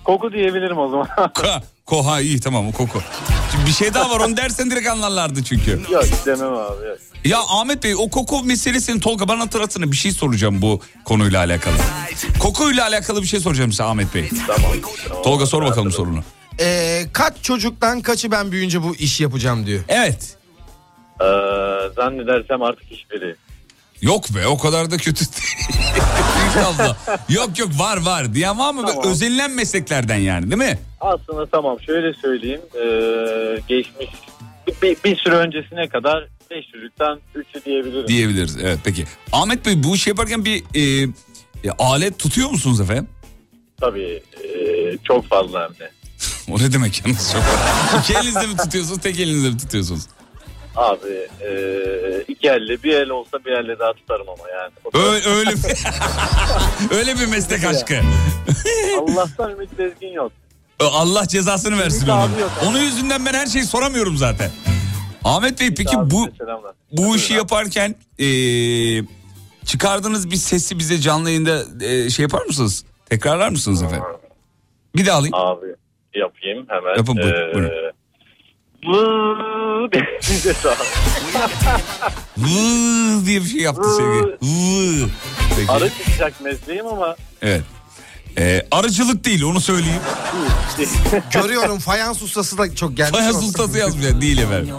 Koku 0.04 0.32
diyebilirim 0.32 0.78
o 0.78 0.88
zaman. 0.88 1.06
Ko- 1.16 1.62
Koha 1.86 2.20
iyi 2.20 2.40
tamam 2.40 2.68
o 2.68 2.72
koku. 2.72 3.02
Şimdi 3.52 3.66
bir 3.66 3.72
şey 3.72 3.94
daha 3.94 4.10
var 4.10 4.20
onu 4.20 4.36
dersen 4.36 4.70
direkt 4.70 4.88
anlarlardı 4.88 5.44
çünkü. 5.44 5.70
yok 5.90 6.04
demem 6.26 6.52
abi. 6.52 6.86
Yok. 6.88 6.98
Ya 7.24 7.38
Ahmet 7.48 7.82
Bey 7.82 7.94
o 7.96 8.10
koku 8.10 8.44
meselesini 8.44 9.00
Tolga 9.00 9.28
bana 9.28 9.40
hatırlatsana 9.40 9.92
bir 9.92 9.96
şey 9.96 10.12
soracağım 10.12 10.62
bu 10.62 10.80
konuyla 11.04 11.38
alakalı. 11.38 11.74
Kokuyla 12.38 12.86
alakalı 12.86 13.22
bir 13.22 13.26
şey 13.26 13.40
soracağım 13.40 13.70
size 13.72 13.84
Ahmet 13.84 14.14
Bey. 14.14 14.30
Tamam. 14.46 14.72
Tolga 15.24 15.46
sor 15.46 15.62
bakalım 15.62 15.92
sorunu. 15.92 16.20
Ee, 16.60 17.02
kaç 17.12 17.42
çocuktan 17.42 18.00
kaçı 18.00 18.30
ben 18.30 18.52
büyüyünce 18.52 18.82
bu 18.82 18.94
işi 18.94 19.22
yapacağım 19.22 19.66
diyor. 19.66 19.80
Evet. 19.88 20.36
Ee, 21.20 21.24
zannedersem 21.96 22.62
artık 22.62 22.84
hiçbiri. 22.90 23.36
Yok 24.02 24.24
be 24.34 24.46
o 24.46 24.58
kadar 24.58 24.90
da 24.90 24.96
kötü 24.96 25.24
değil. 25.24 25.70
İnşallah. 26.46 26.96
yok 27.28 27.58
yok 27.58 27.68
var 27.78 27.96
var 27.96 28.34
diyen 28.34 28.58
var 28.58 28.74
mı? 28.74 28.86
Tamam. 28.86 29.10
Özenilen 29.10 29.50
mesleklerden 29.50 30.16
yani 30.16 30.50
değil 30.50 30.70
mi? 30.70 30.78
Aslında 31.00 31.46
tamam 31.46 31.80
şöyle 31.80 32.14
söyleyeyim. 32.14 32.60
Ee, 32.74 33.60
geçmiş 33.68 34.08
bir, 34.82 34.96
bir 35.04 35.16
süre 35.16 35.34
öncesine 35.34 35.88
kadar 35.88 36.28
5 36.50 36.66
çocuktan 36.72 37.20
3'ü 37.34 37.64
diyebilirim. 37.64 38.08
Diyebiliriz 38.08 38.56
evet 38.62 38.78
peki. 38.84 39.04
Ahmet 39.32 39.66
Bey 39.66 39.82
bu 39.82 39.94
işi 39.94 40.10
yaparken 40.10 40.44
bir 40.44 40.62
e, 40.74 41.02
e, 41.64 41.70
alet 41.78 42.18
tutuyor 42.18 42.50
musunuz 42.50 42.80
efendim? 42.80 43.08
Tabii 43.80 44.22
ee, 44.44 44.98
çok 45.04 45.26
fazla 45.28 45.62
hem 45.62 45.78
de. 45.78 45.90
O 46.50 46.58
ne 46.58 46.72
demek 46.72 47.02
yalnız 47.06 47.32
çok. 47.32 47.42
İki 48.00 48.12
elinizle 48.14 48.46
mi 48.46 48.56
tutuyorsunuz 48.56 49.00
tek 49.00 49.20
elinizle 49.20 49.50
mi 49.50 49.58
tutuyorsunuz? 49.58 50.02
Abi 50.76 51.28
ee, 51.40 52.24
iki 52.28 52.48
elle 52.48 52.82
bir 52.82 52.94
el 52.94 53.08
olsa 53.10 53.38
bir 53.44 53.50
elle 53.52 53.78
daha 53.78 53.92
tutarım 53.92 54.26
ama 54.28 54.44
yani. 54.50 54.72
Öyle, 55.06 55.28
öyle, 55.28 55.50
öyle 56.90 57.18
bir 57.18 57.26
meslek 57.26 57.64
aşkı. 57.64 58.00
Allah'tan 59.00 59.50
ümit 59.50 59.78
bezgin 59.78 60.12
yok. 60.12 60.32
Allah 60.80 61.28
cezasını 61.28 61.78
versin 61.78 62.06
Ümit 62.06 62.50
onun. 62.66 62.78
yüzünden 62.78 63.26
ben 63.26 63.34
her 63.34 63.46
şeyi 63.46 63.64
soramıyorum 63.64 64.16
zaten. 64.16 64.50
Ahmet 65.24 65.60
Bey 65.60 65.74
peki 65.74 65.96
bu 66.04 66.28
bu 66.92 67.16
işi 67.16 67.34
yaparken 67.34 67.94
eee, 68.18 69.04
çıkardığınız 69.64 70.30
bir 70.30 70.36
sesi 70.36 70.78
bize 70.78 70.98
canlı 71.00 71.30
yayında 71.30 71.64
eee, 71.80 72.10
şey 72.10 72.22
yapar 72.22 72.42
mısınız? 72.46 72.84
Tekrarlar 73.10 73.48
mısınız 73.48 73.82
efendim? 73.82 74.04
Bir 74.96 75.06
daha 75.06 75.18
alayım. 75.18 75.34
Abi 75.34 75.66
yapayım 76.14 76.66
hemen. 76.68 76.96
Yapın, 76.96 77.16
buyurun, 77.16 77.50
Ee, 77.50 77.54
buyurun. 77.54 77.70
vıı 78.86 79.92
diye 79.92 80.54
sağ- 80.54 80.76
Vıı 82.38 83.26
diye 83.26 83.40
bir 83.40 83.46
şey 83.46 83.60
yaptı 83.60 83.88
sevgili. 83.96 84.36
Vıı. 84.42 85.08
Peki. 85.56 85.70
Arı 85.72 85.90
çıkacak 85.90 86.40
mesleğim 86.40 86.86
ama 86.86 87.16
Evet. 87.42 87.62
Eee, 88.38 88.66
arıcılık 88.70 89.24
değil 89.24 89.42
onu 89.42 89.60
söyleyeyim. 89.60 90.00
Görüyorum 91.32 91.78
fayans 91.78 92.22
ustası 92.22 92.58
da 92.58 92.74
çok 92.74 92.96
gelmiş. 92.96 93.18
Fayans 93.18 93.42
ustası 93.48 93.78
yazmış 93.78 94.04
ya, 94.04 94.20
değil 94.20 94.38
efendim. 94.38 94.74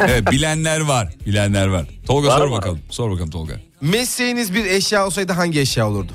Evet 0.00 0.30
bilenler 0.30 0.80
var. 0.80 1.08
Bilenler 1.26 1.66
var. 1.68 1.84
Tolga 2.06 2.28
Var 2.28 2.38
sor 2.38 2.46
mı? 2.48 2.52
bakalım. 2.56 2.80
Sor 2.90 3.10
bakalım 3.10 3.30
Tolga. 3.30 3.54
Mesleğiniz 3.80 4.54
bir 4.54 4.64
eşya 4.64 5.06
olsaydı 5.06 5.32
hangi 5.32 5.60
eşya 5.60 5.88
olurdu? 5.88 6.12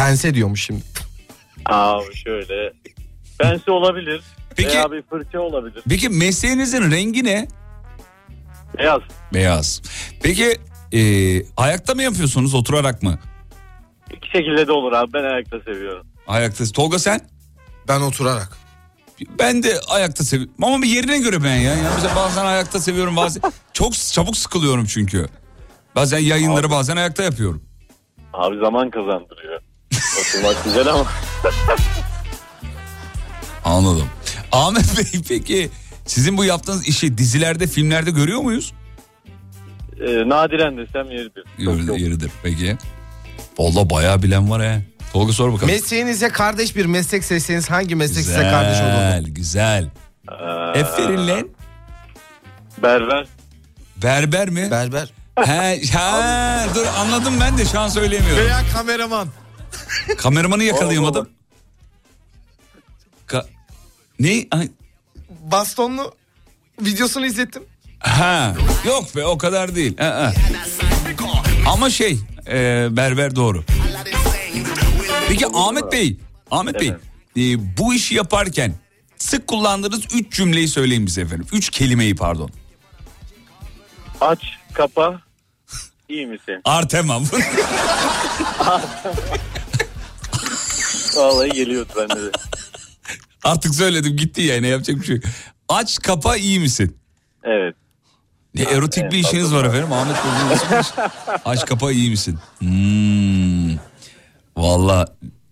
Pense 0.00 0.34
diyormuş 0.34 0.64
şimdi. 0.64 0.82
abi 1.66 2.14
şöyle 2.16 2.72
pense 3.38 3.70
olabilir. 3.70 4.22
Peki- 4.56 4.68
Veya 4.68 4.92
bir 4.92 5.02
fırça 5.02 5.40
olabilir. 5.40 5.82
Peki 5.88 6.08
mesleğinizin 6.08 6.90
rengi 6.90 7.24
ne? 7.24 7.48
Beyaz. 8.78 9.00
Beyaz. 9.34 9.82
Peki 10.22 10.56
eee, 10.92 11.46
ayakta 11.56 11.94
mı 11.94 12.02
yapıyorsunuz 12.02 12.54
oturarak 12.54 13.02
mı? 13.02 13.18
İki 14.16 14.28
şekilde 14.30 14.66
de 14.66 14.72
olur 14.72 14.92
abi 14.92 15.12
ben 15.12 15.24
ayakta 15.24 15.60
seviyorum. 15.60 16.06
Ayakta. 16.26 16.64
Tolga 16.64 16.98
sen? 16.98 17.20
Ben 17.88 18.00
oturarak. 18.00 18.58
Ben 19.38 19.62
de 19.62 19.80
ayakta 19.88 20.24
seviyorum. 20.24 20.54
Ama 20.62 20.82
bir 20.82 20.88
yerine 20.88 21.18
göre 21.18 21.44
ben 21.44 21.56
ya. 21.56 21.74
Yani 21.74 21.88
mesela 21.94 22.16
bazen 22.16 22.44
ayakta 22.44 22.80
seviyorum 22.80 23.16
bazen. 23.16 23.42
Çok 23.72 23.94
çabuk 23.94 24.36
sıkılıyorum 24.36 24.84
çünkü. 24.84 25.26
Bazen 25.94 26.18
yayınları 26.18 26.70
bazen 26.70 26.96
ayakta 26.96 27.22
yapıyorum. 27.22 27.62
Abi 28.32 28.56
zaman 28.58 28.90
kazandırıyor. 28.90 29.60
Oturmak 30.20 30.64
güzel 30.64 30.86
ama. 30.88 31.06
Anladım. 33.64 34.06
Ahmet 34.52 34.96
Bey 34.98 35.20
peki 35.28 35.70
sizin 36.06 36.36
bu 36.36 36.44
yaptığınız 36.44 36.88
işi 36.88 37.18
dizilerde, 37.18 37.66
filmlerde 37.66 38.10
görüyor 38.10 38.40
muyuz? 38.40 38.72
Ee, 40.00 40.28
nadiren 40.28 40.76
desem 40.78 41.10
yeridir. 41.10 41.44
Yeridir, 41.58 41.94
yeridir. 41.98 42.30
Peki. 42.42 42.76
Valla 43.58 43.90
bayağı 43.90 44.22
bilen 44.22 44.50
var 44.50 44.62
ha. 44.66 44.80
Tolga 45.12 45.32
sor 45.32 45.52
bakalım. 45.52 45.72
Mesleğinize 45.72 46.28
kardeş 46.28 46.76
bir 46.76 46.86
meslek 46.86 47.24
seçseniz 47.24 47.70
hangi 47.70 47.94
meslek 47.94 48.24
size 48.24 48.42
kardeş 48.42 48.80
olurdu? 48.80 48.94
Güzel, 48.94 49.24
güzel. 49.28 49.90
Aferin 50.80 51.28
lan. 51.28 51.48
Berber. 52.82 53.26
Berber 53.96 54.48
mi? 54.50 54.68
Berber. 54.70 55.12
He, 55.44 55.82
ha, 55.92 56.66
dur 56.74 56.86
anladım 56.98 57.34
ben 57.40 57.58
de 57.58 57.64
şu 57.64 57.80
an 57.80 57.88
söyleyemiyorum. 57.88 58.44
Veya 58.44 58.60
kameraman. 58.72 59.28
Kameramanı 60.18 60.64
yakalayamadım. 60.64 61.28
Ka- 63.28 63.46
ne? 64.20 64.46
Ay, 64.50 64.68
Bastonlu 65.28 66.14
videosunu 66.80 67.26
izlettim. 67.26 67.62
Ha, 67.98 68.54
yok 68.86 69.16
be 69.16 69.26
o 69.26 69.38
kadar 69.38 69.74
değil. 69.74 69.98
Ha, 69.98 70.04
ha. 70.06 70.32
Ama 71.72 71.90
şey, 71.90 72.18
e, 72.46 72.88
berber 72.90 73.36
doğru. 73.36 73.64
Peki 75.28 75.46
Ahmet 75.54 75.92
Bey, 75.92 76.16
Ahmet 76.50 76.80
Bey, 76.80 76.88
e, 77.36 77.76
bu 77.78 77.94
işi 77.94 78.14
yaparken 78.14 78.74
sık 79.16 79.46
kullandığınız 79.46 80.00
üç 80.14 80.32
cümleyi 80.32 80.68
söyleyin 80.68 81.06
bize 81.06 81.20
efendim. 81.20 81.46
Üç 81.52 81.70
kelimeyi 81.70 82.16
pardon. 82.16 82.50
Aç, 84.20 84.38
kapa, 84.74 85.20
iyi 86.08 86.26
misin? 86.26 86.60
Artemam. 86.64 87.24
Vallahi 91.20 91.50
geliyordu 91.50 91.92
bende 91.96 92.22
de. 92.22 92.30
Artık 93.44 93.74
söyledim 93.74 94.16
gitti 94.16 94.42
yani 94.42 94.66
yapacak 94.66 94.96
bir 95.00 95.04
şey 95.06 95.16
yok. 95.16 95.24
Aç 95.68 95.98
kapa 95.98 96.36
iyi 96.36 96.60
misin? 96.60 96.96
Evet. 97.44 97.74
Ne 98.54 98.62
erotik 98.62 99.12
bir 99.12 99.18
işiniz 99.18 99.54
var 99.54 99.64
efendim 99.64 99.92
Ahmet 99.92 100.16
iş? 100.16 100.88
Aç 101.44 101.66
kapa 101.66 101.92
iyi 101.92 102.10
misin? 102.10 102.38
Hmm. 102.58 103.76
Valla 104.56 105.06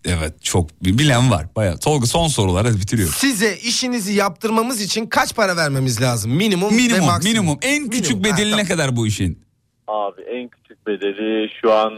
evet 0.04 0.42
çok 0.42 0.84
bilen 0.84 1.30
var. 1.30 1.46
Bayağı. 1.56 1.78
Tolga 1.78 2.06
son 2.06 2.28
sorular 2.28 2.66
hadi 2.66 2.80
bitiriyorum. 2.80 3.14
Size 3.18 3.56
işinizi 3.56 4.12
yaptırmamız 4.12 4.80
için 4.80 5.06
kaç 5.06 5.34
para 5.36 5.56
vermemiz 5.56 6.00
lazım? 6.02 6.32
Minimum, 6.32 6.70
ve 6.70 6.76
Minimum 6.76 7.06
maksimum. 7.06 7.32
minimum 7.34 7.58
en 7.62 7.90
küçük 7.90 8.16
Minimum, 8.16 8.30
ha, 8.32 8.36
bedeli 8.38 8.56
ne 8.56 8.64
kadar 8.64 8.96
bu 8.96 9.06
işin? 9.06 9.42
Abi 9.88 10.22
en 10.22 10.48
küçük 10.48 10.86
bedeli 10.86 11.48
şu 11.60 11.72
an 11.72 11.92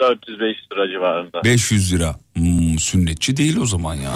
405 0.00 0.56
lira 0.72 0.88
civarında. 0.92 1.44
500 1.44 1.92
lira. 1.92 2.16
Hmm, 2.34 2.78
sünnetçi 2.78 3.36
değil 3.36 3.56
o 3.56 3.66
zaman 3.66 3.94
ya. 3.94 4.12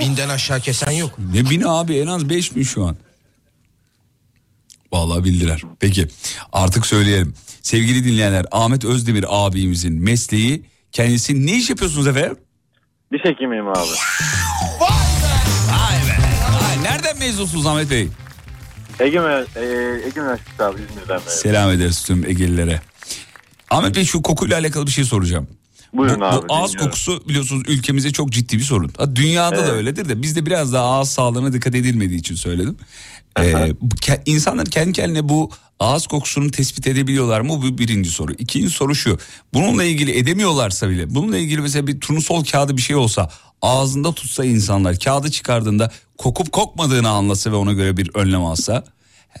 Binden 0.00 0.28
aşağı 0.28 0.60
kesen 0.60 0.90
yok. 0.90 1.10
Ne 1.32 1.50
bini 1.50 1.68
abi 1.68 1.96
en 1.98 2.06
az 2.06 2.30
5 2.30 2.56
bin 2.56 2.62
şu 2.62 2.84
an. 2.84 2.96
Vallahi 4.92 5.24
bildiler. 5.24 5.62
Peki 5.80 6.08
artık 6.52 6.86
söyleyelim. 6.86 7.34
Sevgili 7.62 8.04
dinleyenler 8.04 8.46
Ahmet 8.52 8.84
Özdemir 8.84 9.24
abimizin 9.28 10.02
mesleği 10.02 10.64
kendisi 10.92 11.46
ne 11.46 11.52
iş 11.52 11.70
yapıyorsunuz 11.70 12.06
efendim? 12.06 12.36
Diş 13.12 13.20
hekimiyim 13.24 13.68
abi. 13.68 13.88
Ay, 15.72 16.82
nereden 16.82 17.18
mezunsunuz 17.18 17.66
Ahmet 17.66 17.90
Bey? 17.90 18.08
Ege, 19.00 19.18
Ege 20.06 20.20
Üniversitesi 20.20 20.62
abi 20.64 20.80
İzmir'den. 20.90 21.20
Selam 21.26 21.70
ederiz 21.70 22.04
tüm 22.04 22.24
Egelilere. 22.24 22.80
Ahmet 23.70 23.96
Bey 23.96 24.04
şu 24.04 24.22
kokuyla 24.22 24.58
alakalı 24.58 24.86
bir 24.86 24.90
şey 24.92 25.04
soracağım. 25.04 25.48
Buyurun 25.94 26.20
bu, 26.20 26.24
abi, 26.24 26.48
Bu 26.48 26.54
ağız 26.54 26.70
dinliyorum. 26.72 26.90
kokusu 26.90 27.28
biliyorsunuz 27.28 27.62
ülkemizde 27.68 28.10
çok 28.12 28.32
ciddi 28.32 28.58
bir 28.58 28.62
sorun. 28.62 28.90
Ha, 28.98 29.16
Dünyada 29.16 29.56
da 29.56 29.60
Evet. 29.60 29.70
öyledir 29.72 30.08
de 30.08 30.22
bizde 30.22 30.46
biraz 30.46 30.72
daha 30.72 30.84
ağız 30.84 31.08
sağlığına 31.10 31.52
dikkat 31.52 31.74
edilmediği 31.74 32.18
için 32.20 32.34
söyledim. 32.34 32.76
Ee, 33.40 33.72
insanlar 34.26 34.66
kendi 34.66 34.92
kendine 34.92 35.28
bu 35.28 35.50
ağız 35.80 36.06
kokusunu 36.06 36.50
tespit 36.50 36.86
edebiliyorlar 36.86 37.40
mı? 37.40 37.48
Bu 37.48 37.78
birinci 37.78 38.10
soru. 38.10 38.32
İkinci 38.32 38.70
soru 38.70 38.94
şu. 38.94 39.18
Bununla 39.54 39.84
ilgili 39.84 40.18
edemiyorlarsa 40.18 40.90
bile 40.90 41.14
bununla 41.14 41.38
ilgili 41.38 41.60
mesela 41.60 41.86
bir 41.86 42.00
turnusol 42.00 42.44
kağıdı 42.44 42.76
bir 42.76 42.82
şey 42.82 42.96
olsa 42.96 43.30
ağzında 43.62 44.12
tutsa 44.12 44.44
insanlar 44.44 44.98
kağıdı 44.98 45.30
çıkardığında 45.30 45.90
kokup 46.18 46.52
kokmadığını 46.52 47.08
anlasa 47.08 47.52
ve 47.52 47.56
ona 47.56 47.72
göre 47.72 47.96
bir 47.96 48.10
önlem 48.14 48.44
alsa 48.44 48.84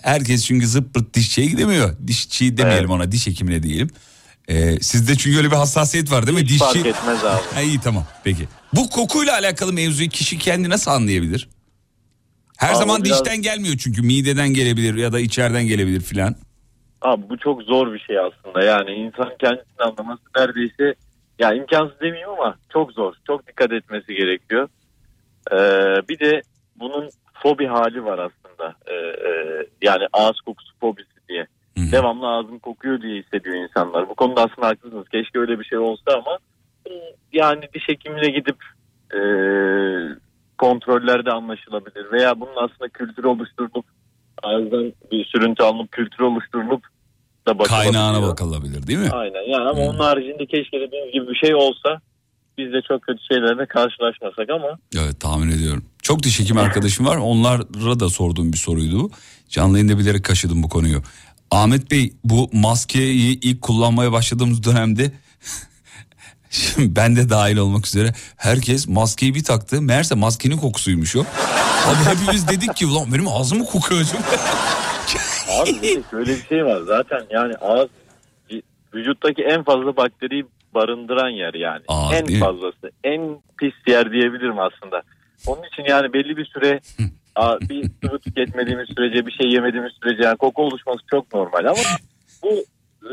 herkes 0.02 0.44
çünkü 0.46 0.66
zırt 0.66 0.94
pırt 0.94 1.14
dişçiye 1.14 1.46
gidemiyor. 1.46 1.96
Dişçi 2.06 2.56
demeyelim 2.56 2.90
ona 2.90 3.12
diş 3.12 3.26
hekimine 3.26 3.62
diyelim. 3.62 3.90
Ee, 4.50 4.80
sizde 4.80 5.16
çünkü 5.16 5.36
öyle 5.38 5.50
bir 5.50 5.56
hassasiyet 5.56 6.12
var 6.12 6.26
değil 6.26 6.38
mi? 6.38 6.44
Hiç 6.44 6.58
fark 6.58 6.76
etmez 6.76 7.24
abi. 7.24 7.40
Ha, 7.54 7.60
iyi 7.60 7.80
tamam 7.80 8.04
peki. 8.24 8.48
Bu 8.72 8.90
kokuyla 8.90 9.32
alakalı 9.32 9.72
mevzuyu 9.72 10.08
kişi 10.08 10.38
kendi 10.38 10.70
nasıl 10.70 10.90
anlayabilir? 10.90 11.48
Her 12.56 12.68
Abi 12.70 12.76
zaman 12.76 13.04
biraz- 13.04 13.24
dişten 13.24 13.42
gelmiyor 13.42 13.76
çünkü 13.76 14.02
mideden 14.02 14.48
gelebilir 14.48 14.94
ya 14.94 15.12
da 15.12 15.20
içeriden 15.20 15.66
gelebilir 15.66 16.00
filan. 16.00 16.34
Abi 17.02 17.22
bu 17.28 17.38
çok 17.38 17.62
zor 17.62 17.92
bir 17.92 17.98
şey 17.98 18.16
aslında. 18.18 18.64
Yani 18.64 18.90
insan 18.90 19.30
kendisini 19.40 19.82
anlaması 19.84 20.22
neredeyse 20.36 20.94
ya 21.38 21.54
imkansız 21.54 22.00
demeyeyim 22.00 22.28
ama 22.30 22.56
çok 22.72 22.92
zor. 22.92 23.14
Çok 23.26 23.46
dikkat 23.48 23.72
etmesi 23.72 24.14
gerekiyor. 24.14 24.68
Ee, 25.52 25.56
bir 26.08 26.18
de 26.18 26.42
bunun 26.76 27.10
fobi 27.42 27.66
hali 27.66 28.04
var 28.04 28.18
aslında. 28.18 28.74
Ee, 28.86 28.94
e, 28.94 29.30
yani 29.82 30.04
ağız 30.12 30.40
kokusu 30.40 30.72
fobisi 30.80 31.08
diye. 31.82 31.92
Devamlı 31.92 32.28
ağzım 32.28 32.58
kokuyor 32.58 33.02
diye 33.02 33.22
hissediyor 33.22 33.56
insanlar. 33.56 34.08
Bu 34.08 34.14
konuda 34.14 34.40
aslında 34.44 34.68
haklısınız. 34.68 35.08
Keşke 35.08 35.38
öyle 35.38 35.58
bir 35.58 35.64
şey 35.64 35.78
olsa 35.78 36.02
ama 36.14 36.38
e, 36.86 36.90
yani 37.32 37.60
diş 37.74 37.82
hekimine 37.88 38.30
gidip 38.30 38.56
e, 39.14 39.20
kontrollerde 40.58 41.30
anlaşılabilir. 41.30 42.12
Veya 42.12 42.40
bunun 42.40 42.56
aslında 42.56 42.88
kültürü 42.88 43.26
oluşturulup 43.26 43.86
ağızdan 44.42 44.92
bir 45.12 45.24
sürüntü 45.24 45.62
alınıp 45.62 45.92
kültürü 45.92 46.24
oluşturulup 46.24 46.84
da 47.46 47.58
bakılabiliyor. 47.58 47.92
Kaynağına 47.92 48.28
bakılabilir 48.28 48.86
değil 48.86 48.98
mi? 48.98 49.10
Aynen 49.12 49.52
yani 49.52 49.68
ama 49.68 49.80
onun 49.80 49.98
haricinde 49.98 50.46
keşke 50.46 50.80
dediğiniz 50.80 51.12
gibi 51.12 51.28
bir 51.28 51.34
şey 51.34 51.54
olsa 51.54 52.00
biz 52.58 52.72
de 52.72 52.82
çok 52.88 53.02
kötü 53.02 53.20
şeylerle 53.32 53.66
karşılaşmasak 53.66 54.50
ama 54.50 54.78
Evet 54.94 55.20
tahmin 55.20 55.50
ediyorum. 55.50 55.84
Çok 56.02 56.22
diş 56.22 56.40
hekim 56.40 56.58
arkadaşım 56.58 57.06
var. 57.06 57.16
Onlara 57.16 58.00
da 58.00 58.08
sorduğum 58.08 58.52
bir 58.52 58.58
soruydu. 58.58 59.10
Canlı 59.48 59.78
yayında 59.78 59.98
bilerek 59.98 60.24
kaşıdım 60.24 60.62
bu 60.62 60.68
konuyu. 60.68 61.02
Ahmet 61.50 61.90
Bey 61.90 62.12
bu 62.24 62.50
maskeyi 62.52 63.40
ilk 63.40 63.62
kullanmaya 63.62 64.12
başladığımız 64.12 64.64
dönemde 64.64 65.12
Şimdi 66.50 66.96
ben 66.96 67.16
de 67.16 67.30
dahil 67.30 67.56
olmak 67.56 67.86
üzere 67.86 68.12
herkes 68.36 68.88
maskeyi 68.88 69.34
bir 69.34 69.44
taktı. 69.44 69.82
Meğerse 69.82 70.14
maskenin 70.14 70.56
kokusuymuş 70.56 71.16
o. 71.16 71.20
Abi 71.86 72.04
hepimiz 72.04 72.48
dedik 72.48 72.76
ki 72.76 72.86
ulan 72.86 73.12
benim 73.12 73.28
ağzım 73.28 73.58
mı 73.58 73.64
kokuyor 73.64 74.00
acaba? 74.00 74.22
abi 75.62 76.02
şöyle 76.10 76.36
bir 76.36 76.46
şey 76.48 76.64
var 76.64 76.80
zaten 76.86 77.20
yani 77.30 77.54
ağız 77.54 77.88
vücuttaki 78.94 79.42
en 79.42 79.64
fazla 79.64 79.96
bakteriyi 79.96 80.44
barındıran 80.74 81.28
yer 81.28 81.54
yani. 81.54 81.82
Ağız, 81.88 82.12
en 82.12 82.40
fazlası. 82.40 82.90
En 83.04 83.38
pis 83.58 83.74
yer 83.86 84.12
diyebilirim 84.12 84.58
aslında. 84.58 85.02
Onun 85.46 85.62
için 85.62 85.84
yani 85.88 86.12
belli 86.12 86.36
bir 86.36 86.44
süre 86.44 86.80
bir 87.60 87.90
sıvı 88.04 88.18
tüketmediğimiz 88.18 88.88
sürece 88.96 89.26
bir 89.26 89.32
şey 89.32 89.50
yemediğimiz 89.50 89.92
sürece 90.02 90.22
yani 90.22 90.36
koku 90.36 90.62
oluşması 90.62 90.98
çok 91.10 91.34
normal 91.34 91.64
ama 91.64 91.82
bu 92.42 92.64
e, 93.02 93.12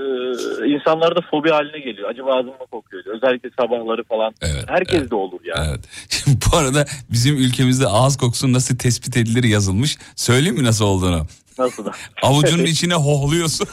insanlarda 0.68 1.22
fobi 1.32 1.50
haline 1.50 1.80
geliyor. 1.80 2.10
Acaba 2.10 2.34
ağzım 2.34 2.50
mı 2.50 2.68
kokuyor 2.72 3.04
diyor. 3.04 3.16
Özellikle 3.16 3.50
sabahları 3.60 4.04
falan. 4.04 4.34
Herkes 4.68 5.12
de 5.12 5.16
olur 5.16 5.40
yani. 5.44 5.68
Evet. 5.70 5.80
Şimdi 6.10 6.38
bu 6.52 6.58
arada 6.58 6.86
bizim 7.12 7.36
ülkemizde 7.36 7.88
ağız 7.88 8.18
kokusu 8.18 8.54
nasıl 8.54 8.78
tespit 8.78 9.18
edilir 9.18 9.44
yazılmış. 9.44 9.98
Söyleyeyim 10.16 10.56
mi 10.56 10.64
nasıl 10.64 10.86
olduğunu? 10.86 11.26
Nasıl 11.60 11.86
da? 11.86 11.92
Avucunun 12.22 12.66
içine 12.74 12.94
hohluyorsun. 12.94 13.68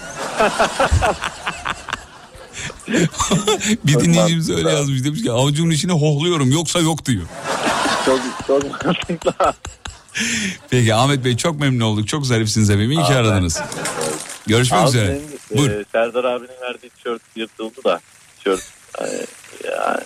bir 3.85 4.01
dinleyicimiz 4.01 4.51
öyle 4.51 4.71
yazmış 4.71 5.05
demiş 5.05 5.23
ki 5.23 5.33
avucumun 5.33 5.71
içine 5.71 5.93
hohluyorum 5.93 6.53
yoksa 6.53 6.81
yok 6.81 7.07
diyor. 7.07 7.27
çok, 8.07 8.21
çok 8.47 8.85
mantıklı. 8.85 9.33
Peki 10.71 10.95
Ahmet 10.95 11.25
Bey 11.25 11.37
çok 11.37 11.61
memnun 11.61 11.81
olduk. 11.85 12.09
Çok 12.09 12.27
zarifsiniz 12.27 12.71
efendim. 12.71 12.91
İyi 12.91 13.03
ki 13.03 13.13
Abi, 13.13 13.15
aradınız. 13.15 13.61
Görüşmek 14.47 14.81
Abi 14.81 14.89
üzere. 14.89 15.09
benim, 15.09 15.23
Buyur. 15.63 15.71
e, 15.71 15.85
Serdar 15.93 16.25
abinin 16.25 16.61
verdiği 16.63 16.91
tişört 16.91 17.23
yırtıldı 17.37 17.85
da. 17.85 18.01
Tişört 18.39 18.63
e, 19.01 19.05
yani. 19.69 20.05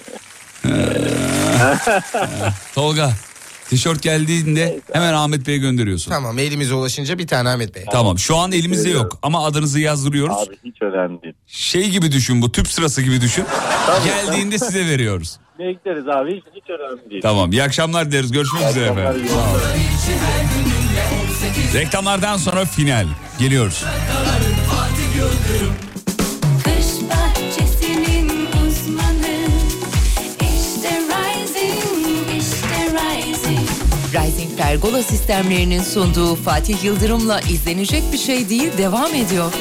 Tolga 2.75 3.13
tişört 3.69 4.03
geldiğinde 4.03 4.81
hemen 4.93 5.13
Ahmet 5.13 5.47
Bey'e 5.47 5.59
gönderiyorsun. 5.59 6.11
Tamam 6.11 6.39
elimize 6.39 6.75
ulaşınca 6.75 7.19
bir 7.19 7.27
tane 7.27 7.49
Ahmet 7.49 7.75
Bey. 7.75 7.85
Tamam 7.93 8.19
şu 8.19 8.37
an 8.37 8.53
elimizde 8.53 8.91
yok 8.91 9.19
ama 9.23 9.47
adınızı 9.47 9.81
yazdırıyoruz. 9.81 10.37
Abi 10.37 10.57
hiç 10.65 10.83
önemli 10.83 11.23
değil. 11.23 11.35
Şey 11.47 11.91
gibi 11.91 12.13
düşün 12.13 12.43
bu 12.43 12.53
tüp 12.53 12.69
sırası 12.69 13.03
gibi 13.03 13.21
düşün. 13.21 13.45
Geldiğinde 14.05 14.59
size 14.59 14.87
veriyoruz 14.87 15.39
pikniğe 15.59 15.73
gideriz 15.73 16.09
abi 16.09 16.37
hiç, 16.37 16.45
hiç 16.55 16.71
önemli 16.71 17.11
değil. 17.11 17.23
Tamam 17.23 17.53
iyi 17.53 17.63
akşamlar 17.63 18.13
deriz 18.13 18.33
görüşmek 18.33 18.71
üzere 18.71 18.85
efendim. 18.85 19.27
Reklamlardan 21.75 22.37
sonra 22.37 22.65
final 22.65 23.07
geliyoruz. 23.39 23.85
Rising, 33.07 33.69
işte 34.11 34.21
Rising 34.21 34.59
Pergola 34.59 35.03
sistemlerinin 35.03 35.83
sunduğu 35.83 36.35
Fatih 36.35 36.85
Yıldırım'la 36.85 37.41
izlenecek 37.41 38.03
bir 38.13 38.19
şey 38.19 38.49
değil 38.49 38.79
devam 38.79 39.15
ediyor. 39.15 39.53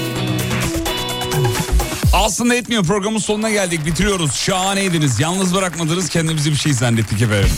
Aslında 2.14 2.56
etmiyor 2.56 2.84
programın 2.84 3.20
sonuna 3.20 3.50
geldik 3.50 3.86
bitiriyoruz. 3.86 4.34
Şahaneydiniz. 4.36 5.20
Yalnız 5.20 5.56
bırakmadınız 5.56 6.10
kendimizi 6.10 6.52
bir 6.52 6.56
şey 6.56 6.74
zannettik 6.74 7.22
efendim. 7.22 7.50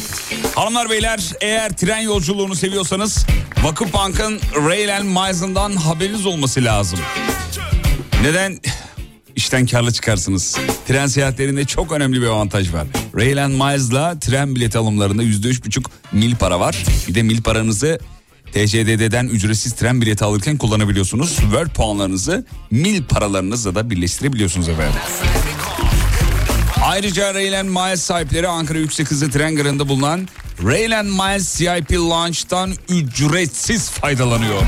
Hanımlar 0.56 0.90
beyler 0.90 1.20
eğer 1.42 1.70
tren 1.78 2.00
yolculuğunu 2.00 2.56
seviyorsanız 2.56 3.26
Vakıfbank'ın 3.64 4.40
Rail 4.56 4.98
and 4.98 5.06
Miles'ından 5.06 5.76
haberiniz 5.76 6.26
olması 6.26 6.64
lazım. 6.64 7.00
Neden? 8.22 8.60
İşten 9.36 9.66
karlı 9.66 9.94
çıkarsınız. 9.94 10.58
Tren 10.88 11.08
seyahatlerinde 11.08 11.66
çok 11.66 11.92
önemli 11.92 12.22
bir 12.22 12.28
avantaj 12.28 12.74
var. 12.74 12.88
Rail 13.16 13.46
and 13.46 13.54
Miles'la 13.54 14.20
tren 14.20 14.56
bileti 14.56 14.78
alımlarında 14.78 15.24
%3,5 15.24 15.86
mil 16.12 16.36
para 16.36 16.60
var. 16.60 16.84
Bir 17.08 17.16
de 17.16 17.24
mil 17.24 17.42
paranızı 17.42 18.00
TCDD'den 18.54 19.28
ücretsiz 19.28 19.74
tren 19.74 20.02
bileti 20.02 20.24
alırken 20.26 20.58
kullanabiliyorsunuz. 20.58 21.30
World 21.36 21.70
puanlarınızı 21.70 22.46
mil 22.72 23.04
paralarınızla 23.04 23.76
da 23.76 23.90
birleştirebiliyorsunuz 23.90 24.70
efendim. 24.70 25.00
Ayrıca 26.84 27.34
Rail 27.34 27.60
and 27.60 27.70
Miles 27.70 28.02
sahipleri 28.02 28.48
Ankara 28.48 28.78
Yüksek 28.78 29.12
Hızlı 29.12 29.32
Tren 29.32 29.56
Garı'nda 29.56 29.90
bulunan 29.90 30.28
Rail 30.64 31.00
and 31.00 31.10
Miles 31.10 31.58
CIP 31.58 31.92
Launch'tan 31.92 32.74
ücretsiz 32.90 33.90
faydalanıyor. 33.90 34.62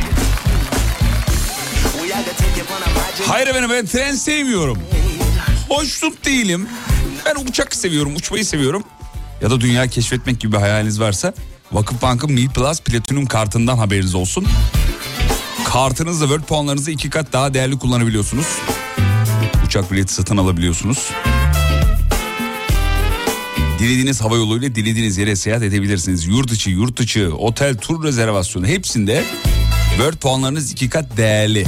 Hayır 3.28 3.48
efendim 3.48 3.70
ben 3.74 3.86
tren 3.86 4.16
sevmiyorum. 4.16 4.78
Hoşnut 5.70 6.26
değilim. 6.26 6.68
Ben 7.26 7.36
uçak 7.50 7.76
seviyorum, 7.76 8.16
uçmayı 8.16 8.46
seviyorum. 8.46 8.84
Ya 9.42 9.50
da 9.50 9.62
dünya 9.62 9.88
keşfetmek 9.88 10.40
gibi 10.40 10.52
bir 10.52 10.58
hayaliniz 10.58 11.00
varsa 11.00 11.34
Vakıfbank'ın 11.72 12.32
Mil 12.32 12.50
Plus 12.50 12.82
Platinum 12.82 13.26
kartından 13.26 13.78
haberiniz 13.78 14.16
olsun. 14.16 14.48
Kartınızla 15.66 16.26
World 16.26 16.44
puanlarınızı 16.44 16.92
iki 16.92 17.10
kat 17.10 17.34
daha 17.34 17.54
değerli 17.54 17.80
kullanabiliyorsunuz. 17.80 18.48
Uçak 19.66 19.92
bileti 19.92 20.14
satın 20.14 20.38
alabiliyorsunuz. 20.38 21.10
Dilediğiniz 23.80 24.22
hava 24.22 24.36
yoluyla 24.36 24.76
dilediğiniz 24.76 25.18
yere 25.18 25.36
seyahat 25.36 25.64
edebilirsiniz. 25.64 26.28
Yurt 26.28 26.52
içi, 26.52 26.70
yurt 26.70 27.00
dışı, 27.00 27.32
otel, 27.38 27.78
tur 27.78 28.04
rezervasyonu 28.04 28.68
hepsinde 28.68 29.24
World 29.90 30.18
puanlarınız 30.18 30.72
iki 30.72 30.90
kat 30.90 31.18
değerli. 31.18 31.66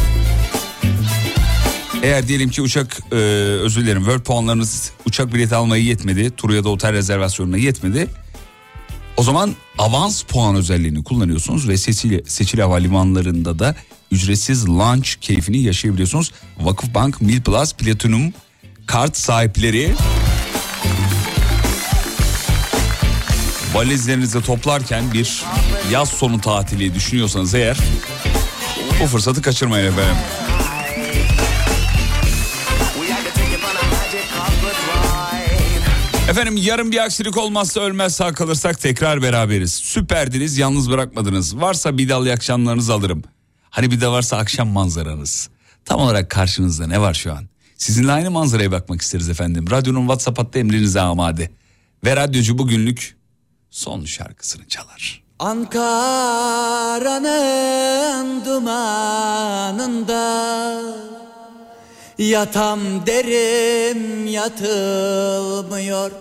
Eğer 2.03 2.27
diyelim 2.27 2.49
ki 2.49 2.61
uçak 2.61 2.99
e, 3.11 3.15
özür 3.15 3.81
dilerim 3.81 4.01
World 4.01 4.23
puanlarınız 4.23 4.91
uçak 5.05 5.33
bileti 5.33 5.55
almaya 5.55 5.83
yetmedi. 5.83 6.31
Tur 6.31 6.53
ya 6.53 6.63
da 6.63 6.69
otel 6.69 6.93
rezervasyonuna 6.93 7.57
yetmedi. 7.57 8.07
O 9.17 9.23
zaman 9.23 9.55
avans 9.77 10.21
puan 10.21 10.55
özelliğini 10.55 11.03
kullanıyorsunuz 11.03 11.67
ve 11.67 11.77
seçili, 11.77 12.23
seçili 12.27 12.61
havalimanlarında 12.61 13.59
da 13.59 13.75
ücretsiz 14.11 14.69
launch 14.69 15.09
keyfini 15.21 15.57
yaşayabiliyorsunuz. 15.57 16.31
Vakıfbank 16.59 17.21
Mil 17.21 17.41
Plus 17.41 17.73
Platinum 17.73 18.33
kart 18.85 19.17
sahipleri 19.17 19.91
valizlerinizi 23.73 24.41
toplarken 24.41 25.13
bir 25.13 25.43
yaz 25.91 26.09
sonu 26.09 26.41
tatili 26.41 26.95
düşünüyorsanız 26.95 27.53
eğer 27.53 27.77
bu 29.01 29.07
fırsatı 29.07 29.41
kaçırmayın 29.41 29.91
efendim. 29.91 30.17
Efendim 36.29 36.57
yarın 36.57 36.91
bir 36.91 37.03
aksilik 37.03 37.37
olmazsa 37.37 37.81
ölmez 37.81 38.15
sağ 38.15 38.33
kalırsak 38.33 38.79
tekrar 38.79 39.21
beraberiz. 39.21 39.73
Süperdiniz 39.73 40.57
yalnız 40.57 40.91
bırakmadınız. 40.91 41.57
Varsa 41.57 41.97
bir 41.97 42.09
dal 42.09 42.25
akşamlarınızı 42.25 42.93
alırım. 42.93 43.23
Hani 43.69 43.91
bir 43.91 44.01
de 44.01 44.07
varsa 44.07 44.37
akşam 44.37 44.67
manzaranız. 44.69 45.49
Tam 45.85 45.99
olarak 45.99 46.29
karşınızda 46.29 46.87
ne 46.87 47.01
var 47.01 47.13
şu 47.13 47.33
an? 47.33 47.43
Sizinle 47.77 48.11
aynı 48.11 48.31
manzaraya 48.31 48.71
bakmak 48.71 49.01
isteriz 49.01 49.29
efendim. 49.29 49.71
Radyonun 49.71 50.01
WhatsApp 50.01 50.39
hattı 50.39 50.59
emrinize 50.59 51.01
amade. 51.01 51.51
Ve 52.05 52.15
radyocu 52.15 52.57
bugünlük 52.57 53.17
son 53.69 54.05
şarkısını 54.05 54.67
çalar. 54.67 55.23
Ankara'nın 55.39 55.85
dumanında 58.45 60.13
Yatam 62.17 63.05
derim 63.05 64.27
yatılmıyor. 64.27 66.11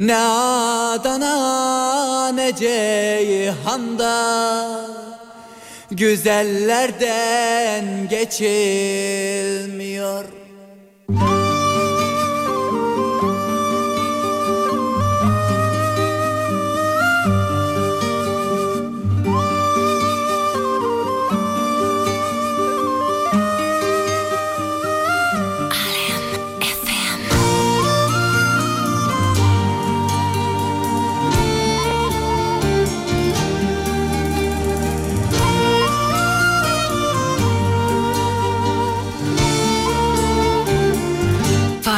Ne 0.00 0.16
Adana 0.16 2.28
ne 2.28 2.56
Ceyhan'da 2.56 4.12
Güzellerden 5.90 8.08
geçilmiyor 8.08 10.24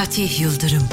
Fatih 0.04 0.40
Yıldırım. 0.40 0.88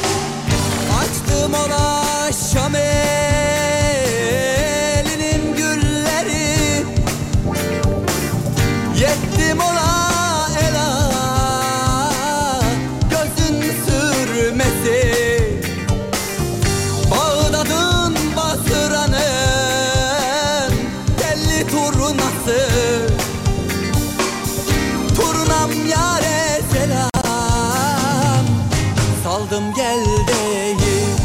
Saldım 29.52 29.74
gel 29.74 30.06
deyim 30.28 31.16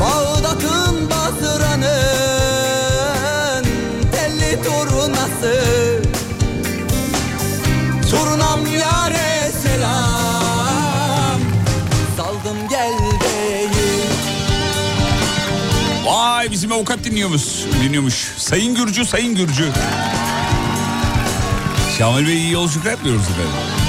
Bağdat'ın 0.00 1.10
Basra'nın 1.10 1.84
telli 4.12 4.62
turnası 4.62 5.54
Turnam 8.10 8.66
yare 8.66 9.50
selam 9.62 11.40
Saldım 12.16 12.68
gel 12.70 12.98
deyim 13.20 14.12
Vay 16.04 16.50
bizim 16.50 16.72
avukat 16.72 17.04
dinliyormuş. 17.04 17.42
Dinliyormuş. 17.82 18.32
Sayın 18.36 18.74
Gürcü, 18.74 19.04
Sayın 19.04 19.34
Gürcü. 19.34 19.72
Şamil 21.98 22.26
Bey 22.26 22.36
iyi 22.36 22.52
yolculuklar 22.52 22.90
yapıyoruz 22.90 23.22
efendim. 23.22 23.81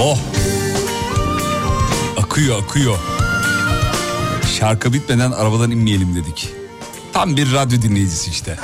Oh. 0.00 0.18
Akıyor 2.16 2.62
akıyor. 2.62 2.98
Şarkı 4.58 4.92
bitmeden 4.92 5.32
arabadan 5.32 5.70
inmeyelim 5.70 6.14
dedik. 6.14 6.48
Tam 7.12 7.36
bir 7.36 7.52
radyo 7.52 7.82
dinleyicisi 7.82 8.30
işte. 8.30 8.56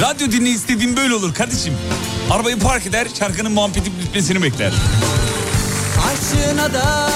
radyo 0.00 0.32
dinleyicisi 0.32 0.68
dediğim 0.68 0.96
böyle 0.96 1.14
olur 1.14 1.34
kardeşim. 1.34 1.74
Arabayı 2.30 2.58
park 2.58 2.86
eder 2.86 3.08
şarkının 3.18 3.52
muhabbeti 3.52 3.90
bitmesini 4.00 4.42
bekler. 4.42 4.72
Aşına 6.12 6.74
da 6.74 7.10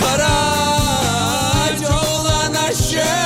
karaca 0.00 1.88
olan 2.00 2.54
aşına 2.54 3.25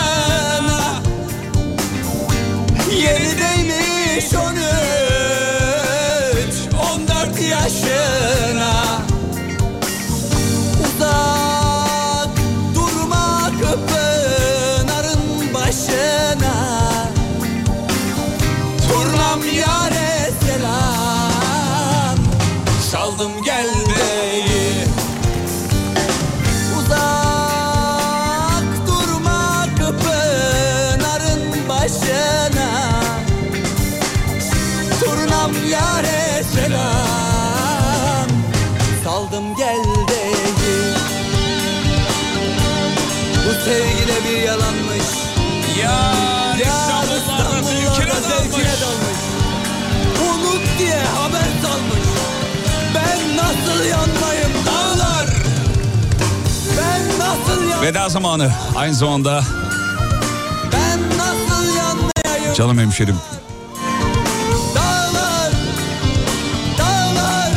Veda 57.82 58.08
zamanı. 58.08 58.52
Aynı 58.76 58.94
zamanda 58.94 59.44
Ben 60.72 61.00
nasıl 61.18 61.76
yanmayayım 61.76 62.54
canım 62.56 62.78
hemşerim. 62.78 63.16
Dağlar 64.74 65.52
Dağlar 66.78 67.52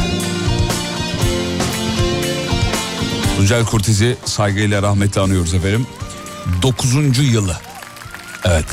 Tuncel 3.37 3.65
Kurtiz'i 3.65 4.17
saygıyla 4.25 4.81
rahmetle 4.81 5.21
anıyoruz 5.21 5.53
efendim. 5.53 5.87
Dokuzuncu 6.61 7.23
yılı. 7.23 7.57
Evet. 8.45 8.65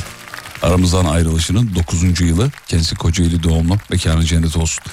Aramızdan 0.63 1.05
ayrılışının 1.05 1.75
dokuzuncu 1.75 2.25
yılı. 2.25 2.51
Kendisi 2.67 2.95
Kocaeli 2.97 3.43
doğumlu. 3.43 3.77
Mekanı 3.91 4.25
cennet 4.25 4.57
olsun. 4.57 4.85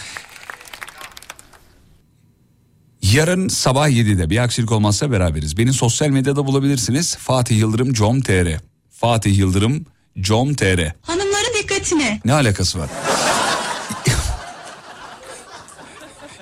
Yarın 3.13 3.47
sabah 3.47 3.89
7'de 3.89 4.29
bir 4.29 4.38
aksilik 4.38 4.71
olmazsa 4.71 5.11
beraberiz. 5.11 5.57
Beni 5.57 5.73
sosyal 5.73 6.09
medyada 6.09 6.45
bulabilirsiniz. 6.45 7.15
Fatih 7.15 7.57
Yıldırım 7.57 7.93
com.tr 7.93 8.59
Fatih 8.91 9.38
Yıldırım 9.38 9.85
com.tr 10.19 10.91
Hanımların 11.01 11.53
dikkatine. 11.63 12.21
Ne 12.25 12.34
alakası 12.34 12.79
var? 12.79 12.89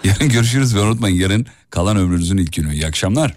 yarın 0.03 0.29
görüşürüz 0.29 0.75
ve 0.75 0.79
unutmayın 0.79 1.15
yarın 1.15 1.45
kalan 1.69 1.97
ömrünüzün 1.97 2.37
ilk 2.37 2.53
günü. 2.53 2.73
İyi 2.73 2.87
akşamlar. 2.87 3.33